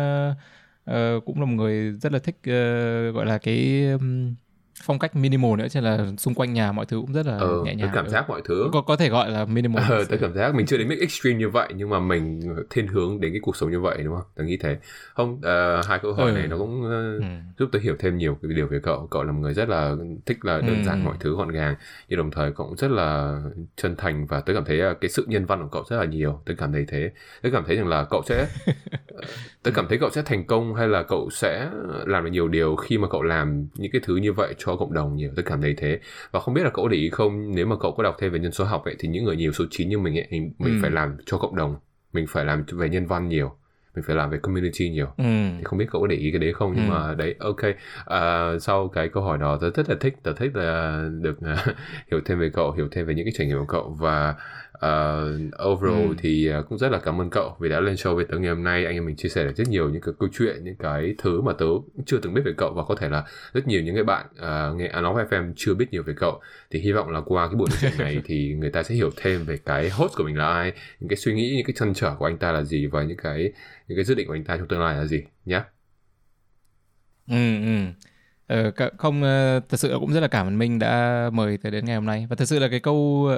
uh, 0.92 1.26
cũng 1.26 1.40
là 1.40 1.46
một 1.46 1.56
người 1.56 1.92
rất 1.92 2.12
là 2.12 2.20
thích 2.20 2.36
uh, 2.40 3.16
gọi 3.16 3.26
là 3.26 3.38
cái 3.38 3.88
um, 3.92 4.36
phong 4.84 5.00
cách 5.00 5.16
minimal 5.16 5.56
nữa 5.58 5.68
cho 5.68 5.82
là 5.82 6.06
xung 6.18 6.34
quanh 6.34 6.54
nhà 6.54 6.72
mọi 6.72 6.86
thứ 6.86 6.98
cũng 6.98 7.14
rất 7.14 7.26
là 7.26 7.38
ừ, 7.38 7.64
nhẹ 7.66 7.76
nhàng. 7.76 7.92
cảm 7.94 8.10
giác 8.10 8.30
mọi 8.30 8.42
thứ 8.46 8.70
có 8.74 8.82
có 8.82 8.96
thể 8.96 9.10
gọi 9.10 9.30
là 9.32 9.46
minimal. 9.46 9.84
Ờ, 9.90 10.04
tôi 10.10 10.18
cảm 10.18 10.34
giác 10.34 10.56
mình 10.56 10.66
chưa 10.66 10.78
đến 10.78 10.88
mức 10.88 10.96
extreme 11.00 11.40
như 11.40 11.50
vậy 11.50 11.74
nhưng 11.76 11.90
mà 11.90 12.00
mình 12.00 12.42
thiên 12.70 12.88
hướng 12.88 13.22
đến 13.22 13.32
cái 13.32 13.40
cuộc 13.44 13.56
sống 13.56 13.72
như 13.72 13.80
vậy 13.80 13.98
đúng 14.04 14.16
không? 14.16 14.26
Tôi 14.36 14.46
nghĩ 14.46 14.58
thế. 14.58 14.78
Không 15.14 15.34
uh, 15.34 15.86
hai 15.86 16.00
câu 16.02 16.14
hỏi 16.14 16.32
ừ. 16.32 16.36
này 16.36 16.48
nó 16.48 16.58
cũng 16.58 16.82
uh, 16.82 17.22
ừ. 17.22 17.26
giúp 17.60 17.70
tôi 17.72 17.82
hiểu 17.82 17.96
thêm 18.00 18.18
nhiều 18.18 18.38
cái 18.42 18.52
điều 18.56 18.68
về 18.68 18.80
cậu. 18.84 19.08
Cậu 19.12 19.24
là 19.24 19.32
một 19.32 19.40
người 19.42 19.54
rất 19.54 19.70
là 19.70 19.96
thích 20.26 20.46
là 20.46 20.62
đơn 20.62 20.86
giản 20.86 21.02
ừ. 21.02 21.06
mọi 21.06 21.16
thứ 21.20 21.36
gọn 21.36 21.50
gàng 21.50 21.76
nhưng 22.10 22.18
đồng 22.18 22.32
thời 22.32 22.52
cậu 22.52 22.68
cũng 22.68 22.78
rất 22.78 22.92
là 22.92 23.42
chân 23.76 23.96
thành 23.96 24.26
và 24.26 24.42
tôi 24.42 24.56
cảm 24.56 24.66
thấy 24.66 24.82
cái 25.02 25.10
sự 25.10 25.26
nhân 25.28 25.46
văn 25.46 25.62
của 25.62 25.70
cậu 25.72 25.84
rất 25.90 25.98
là 25.98 26.06
nhiều. 26.06 26.42
Tôi 26.46 26.56
cảm 26.56 26.72
thấy 26.72 26.86
thế. 26.88 27.12
Tôi 27.42 27.52
cảm 27.52 27.64
thấy 27.68 27.76
rằng 27.76 27.88
là 27.88 28.06
cậu 28.10 28.22
sẽ 28.26 28.48
tôi 29.64 29.74
cảm 29.74 29.88
thấy 29.90 29.98
cậu 29.98 30.10
sẽ 30.10 30.22
thành 30.26 30.48
công 30.48 30.76
hay 30.76 30.88
là 30.88 31.04
cậu 31.04 31.30
sẽ 31.32 31.70
làm 32.06 32.24
được 32.24 32.32
nhiều 32.32 32.48
điều 32.48 32.76
khi 32.76 32.98
mà 32.98 33.08
cậu 33.12 33.22
làm 33.22 33.68
những 33.76 33.92
cái 33.92 34.02
thứ 34.06 34.16
như 34.16 34.34
vậy 34.34 34.54
cho 34.66 34.76
cộng 34.76 34.94
đồng 34.94 35.16
nhiều 35.16 35.32
tôi 35.36 35.46
cảm 35.46 35.62
thấy 35.62 35.76
thế 35.78 36.00
và 36.32 36.40
không 36.40 36.54
biết 36.54 36.64
là 36.64 36.70
cậu 36.70 36.88
để 36.88 36.98
ý 36.98 37.10
không 37.10 37.56
nếu 37.56 37.66
mà 37.66 37.76
cậu 37.80 37.92
có 37.92 38.04
đọc 38.04 38.16
thêm 38.20 38.32
về 38.32 38.40
nhân 38.40 38.52
số 38.52 38.64
học 38.64 38.86
ấy 38.86 38.96
thì 39.00 39.10
những 39.10 39.24
người 39.24 39.36
nhiều 39.36 39.52
số 39.52 39.66
9 39.72 39.90
như 39.90 39.98
mình 39.98 40.18
ấy, 40.18 40.28
mình 40.32 40.54
ừ. 40.60 40.72
phải 40.82 40.92
làm 40.92 41.18
cho 41.26 41.38
cộng 41.38 41.56
đồng 41.56 41.76
mình 42.14 42.26
phải 42.30 42.46
làm 42.46 42.64
về 42.74 42.90
nhân 42.90 43.06
văn 43.06 43.28
nhiều 43.28 43.56
mình 43.96 44.04
phải 44.08 44.16
làm 44.16 44.30
về 44.30 44.38
community 44.38 44.90
nhiều 44.90 45.08
ừ. 45.18 45.24
thì 45.58 45.64
không 45.64 45.80
biết 45.80 45.86
cậu 45.92 46.02
có 46.02 46.08
để 46.08 46.16
ý 46.16 46.32
cái 46.32 46.40
đấy 46.40 46.54
không 46.54 46.74
nhưng 46.76 46.90
ừ. 46.90 46.92
mà 46.92 47.16
đấy 47.18 47.36
ok 47.40 47.62
à, 48.06 48.50
sau 48.60 48.88
cái 48.88 49.10
câu 49.10 49.24
hỏi 49.24 49.38
đó 49.38 49.58
tôi 49.62 49.72
rất 49.76 49.90
là 49.90 49.96
thích 50.00 50.16
tôi 50.24 50.34
thích 50.38 50.56
là 50.56 51.04
được 51.22 51.38
uh, 51.38 51.76
hiểu 52.12 52.22
thêm 52.26 52.40
về 52.40 52.50
cậu 52.54 52.72
hiểu 52.72 52.88
thêm 52.92 53.06
về 53.06 53.14
những 53.16 53.26
cái 53.26 53.34
trải 53.38 53.48
nghiệm 53.48 53.58
của 53.58 53.66
cậu 53.66 53.98
và 54.00 54.36
uh, 54.86 55.68
overall 55.68 56.08
ừ. 56.08 56.16
thì 56.18 56.52
uh, 56.60 56.70
cũng 56.70 56.78
rất 56.78 56.92
là 56.92 57.00
cảm 57.00 57.22
ơn 57.22 57.30
cậu 57.30 57.56
vì 57.60 57.70
đã 57.70 57.80
lên 57.80 57.96
show 57.96 58.16
với 58.16 58.26
tớ 58.26 58.38
ngày 58.38 58.50
hôm 58.50 58.64
nay. 58.64 58.86
Anh 58.86 58.96
em 58.96 59.06
mình 59.06 59.16
chia 59.16 59.30
sẻ 59.30 59.44
được 59.44 59.56
rất 59.56 59.68
nhiều 59.70 59.90
những 59.90 60.02
cái 60.02 60.14
câu 60.20 60.30
chuyện 60.34 60.64
những 60.64 60.76
cái 60.76 61.16
thứ 61.18 61.42
mà 61.42 61.54
tớ 61.54 61.66
chưa 62.06 62.18
từng 62.18 62.34
biết 62.34 62.42
về 62.46 62.52
cậu 62.58 62.74
và 62.74 62.84
có 62.84 62.96
thể 62.96 63.10
là 63.10 63.24
rất 63.54 63.68
nhiều 63.68 63.82
những 63.82 63.96
cái 63.96 64.04
bạn 64.04 64.26
uh, 64.32 64.80
nghe 64.80 64.88
Anof 64.88 65.28
FM 65.28 65.54
chưa 65.56 65.74
biết 65.74 65.86
nhiều 65.92 66.04
về 66.04 66.14
cậu. 66.18 66.42
Thì 66.72 66.80
hy 66.80 66.92
vọng 66.92 67.10
là 67.10 67.22
qua 67.26 67.48
cái 67.48 67.56
buổi 67.56 67.68
nói 67.70 67.78
chuyện 67.82 67.92
này 67.98 68.22
thì 68.26 68.56
người 68.60 68.72
ta 68.72 68.84
sẽ 68.84 68.96
hiểu 68.96 69.10
thêm 69.16 69.46
về 69.46 69.58
cái 69.66 69.90
host 69.90 70.16
của 70.16 70.24
mình 70.24 70.38
là 70.38 70.48
ai 70.48 70.74
những 71.00 71.10
cái 71.10 71.18
suy 71.18 71.34
nghĩ 71.34 71.54
những 71.56 71.66
cái 71.66 71.74
chăn 71.78 71.94
trở 71.94 72.16
của 72.20 72.26
anh 72.26 72.38
ta 72.38 72.52
là 72.52 72.64
gì 72.64 72.86
và 72.88 73.04
những 73.04 73.18
cái 73.18 73.52
những 73.88 73.98
cái 73.98 74.06
dự 74.06 74.16
định 74.16 74.28
của 74.28 74.34
anh 74.34 74.44
ta 74.44 74.58
trong 74.58 74.68
tương 74.68 74.80
lai 74.80 74.96
là 74.96 75.06
gì 75.06 75.24
nhé 75.46 75.62
ừ 77.28 77.64
ừ. 77.66 77.86
Ờ, 78.48 78.72
không 78.98 79.22
thật 79.70 79.78
sự 79.78 79.98
cũng 80.00 80.14
rất 80.14 80.20
là 80.20 80.28
cảm 80.28 80.48
ơn 80.48 80.58
Minh 80.58 80.80
đã 80.80 81.30
mời 81.34 81.58
tới 81.58 81.72
đến 81.72 81.86
ngày 81.86 81.96
hôm 81.96 82.06
nay. 82.06 82.26
Và 82.30 82.36
thật 82.36 82.46
sự 82.46 82.60
là 82.60 82.68
cái 82.68 82.80
câu 82.80 83.30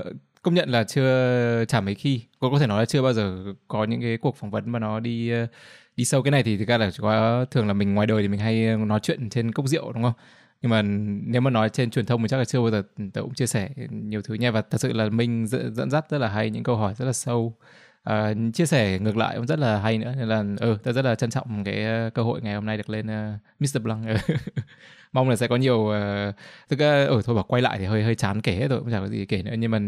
công 0.41 0.53
nhận 0.53 0.69
là 0.69 0.83
chưa 0.83 1.65
chả 1.67 1.81
mấy 1.81 1.95
khi. 1.95 2.21
Cô 2.39 2.51
có 2.51 2.59
thể 2.59 2.67
nói 2.67 2.81
là 2.81 2.85
chưa 2.85 3.01
bao 3.01 3.13
giờ 3.13 3.53
có 3.67 3.83
những 3.83 4.01
cái 4.01 4.17
cuộc 4.17 4.35
phỏng 4.37 4.51
vấn 4.51 4.69
mà 4.71 4.79
nó 4.79 4.99
đi 4.99 5.29
ờ, 5.31 5.47
đi 5.95 6.05
sâu. 6.05 6.21
Cái 6.21 6.31
này 6.31 6.43
thì 6.43 6.57
thực 6.57 6.67
ra 6.67 6.77
là 6.77 6.91
chỉ 6.91 6.99
có 7.01 7.45
thường 7.51 7.67
là 7.67 7.73
mình 7.73 7.93
ngoài 7.93 8.07
đời 8.07 8.21
thì 8.21 8.27
mình 8.27 8.39
hay 8.39 8.67
ờ, 8.67 8.77
nói 8.77 8.99
chuyện 9.03 9.29
trên 9.29 9.51
cốc 9.51 9.67
rượu 9.67 9.93
đúng 9.93 10.03
không? 10.03 10.13
Nhưng 10.61 10.71
mà 10.71 10.81
nếu 11.27 11.41
mà 11.41 11.49
nói 11.51 11.69
trên 11.69 11.91
truyền 11.91 12.05
thông 12.05 12.21
thì 12.21 12.27
chắc 12.27 12.37
là 12.37 12.45
chưa 12.45 12.61
bao 12.61 12.71
giờ 12.71 12.83
ừ, 12.97 13.03
tớ 13.13 13.21
cũng 13.21 13.33
chia 13.33 13.47
sẻ 13.47 13.69
nhiều 13.91 14.21
thứ 14.21 14.33
nha. 14.33 14.51
Và 14.51 14.61
thật 14.61 14.81
sự 14.81 14.93
là 14.93 15.09
mình 15.09 15.47
dẫn 15.47 15.89
dắt 15.89 16.05
rất 16.09 16.17
là 16.17 16.27
hay 16.27 16.49
những 16.49 16.63
câu 16.63 16.75
hỏi 16.75 16.93
rất 16.97 17.05
là 17.05 17.13
sâu. 17.13 17.55
À, 18.03 18.33
chia 18.53 18.65
sẻ 18.65 18.99
ngược 18.99 19.17
lại 19.17 19.37
cũng 19.37 19.47
rất 19.47 19.59
là 19.59 19.79
hay 19.79 19.97
nữa. 19.97 20.13
Nên 20.17 20.27
là 20.27 20.43
ừ 20.59 20.77
tớ 20.83 20.91
rất 20.93 21.05
là 21.05 21.15
trân 21.15 21.29
trọng 21.29 21.63
cái 21.63 21.85
cơ 22.13 22.23
hội 22.23 22.41
ngày 22.41 22.55
hôm 22.55 22.65
nay 22.65 22.77
được 22.77 22.89
lên 22.89 23.07
uh, 23.07 23.39
Mr. 23.59 23.81
Blanc. 23.81 24.07
Ừ. 24.07 24.35
mong 25.17 25.29
là 25.29 25.35
sẽ 25.35 25.47
có 25.47 25.55
nhiều 25.55 25.77
uh, 25.77 26.35
thực 26.69 26.79
ra 26.79 27.05
ở 27.05 27.21
thôi 27.25 27.35
bảo 27.35 27.45
quay 27.47 27.61
lại 27.61 27.77
thì 27.77 27.85
hơi 27.85 28.03
hơi 28.03 28.15
chán 28.15 28.41
kể 28.41 28.55
hết 28.55 28.67
rồi 28.67 28.79
không 28.79 28.91
chẳng 28.91 29.01
có 29.01 29.07
gì 29.07 29.25
kể 29.25 29.43
nữa. 29.43 29.53
Nhưng 29.57 29.71
mà 29.71 29.79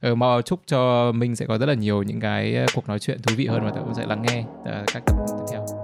ờ, 0.00 0.12
uh, 0.12 0.18
mong 0.18 0.42
chúc 0.42 0.60
cho 0.66 1.12
mình 1.12 1.36
sẽ 1.36 1.46
có 1.46 1.58
rất 1.58 1.66
là 1.66 1.74
nhiều 1.74 2.02
những 2.02 2.20
cái 2.20 2.66
cuộc 2.74 2.88
nói 2.88 2.98
chuyện 2.98 3.22
thú 3.22 3.34
vị 3.36 3.46
hơn 3.46 3.64
và 3.64 3.70
tôi 3.70 3.82
cũng 3.84 3.94
sẽ 3.94 4.06
lắng 4.06 4.22
nghe 4.22 4.40
uh, 4.40 4.86
các 4.94 5.02
tập 5.06 5.16
tiếp 5.28 5.44
theo. 5.52 5.77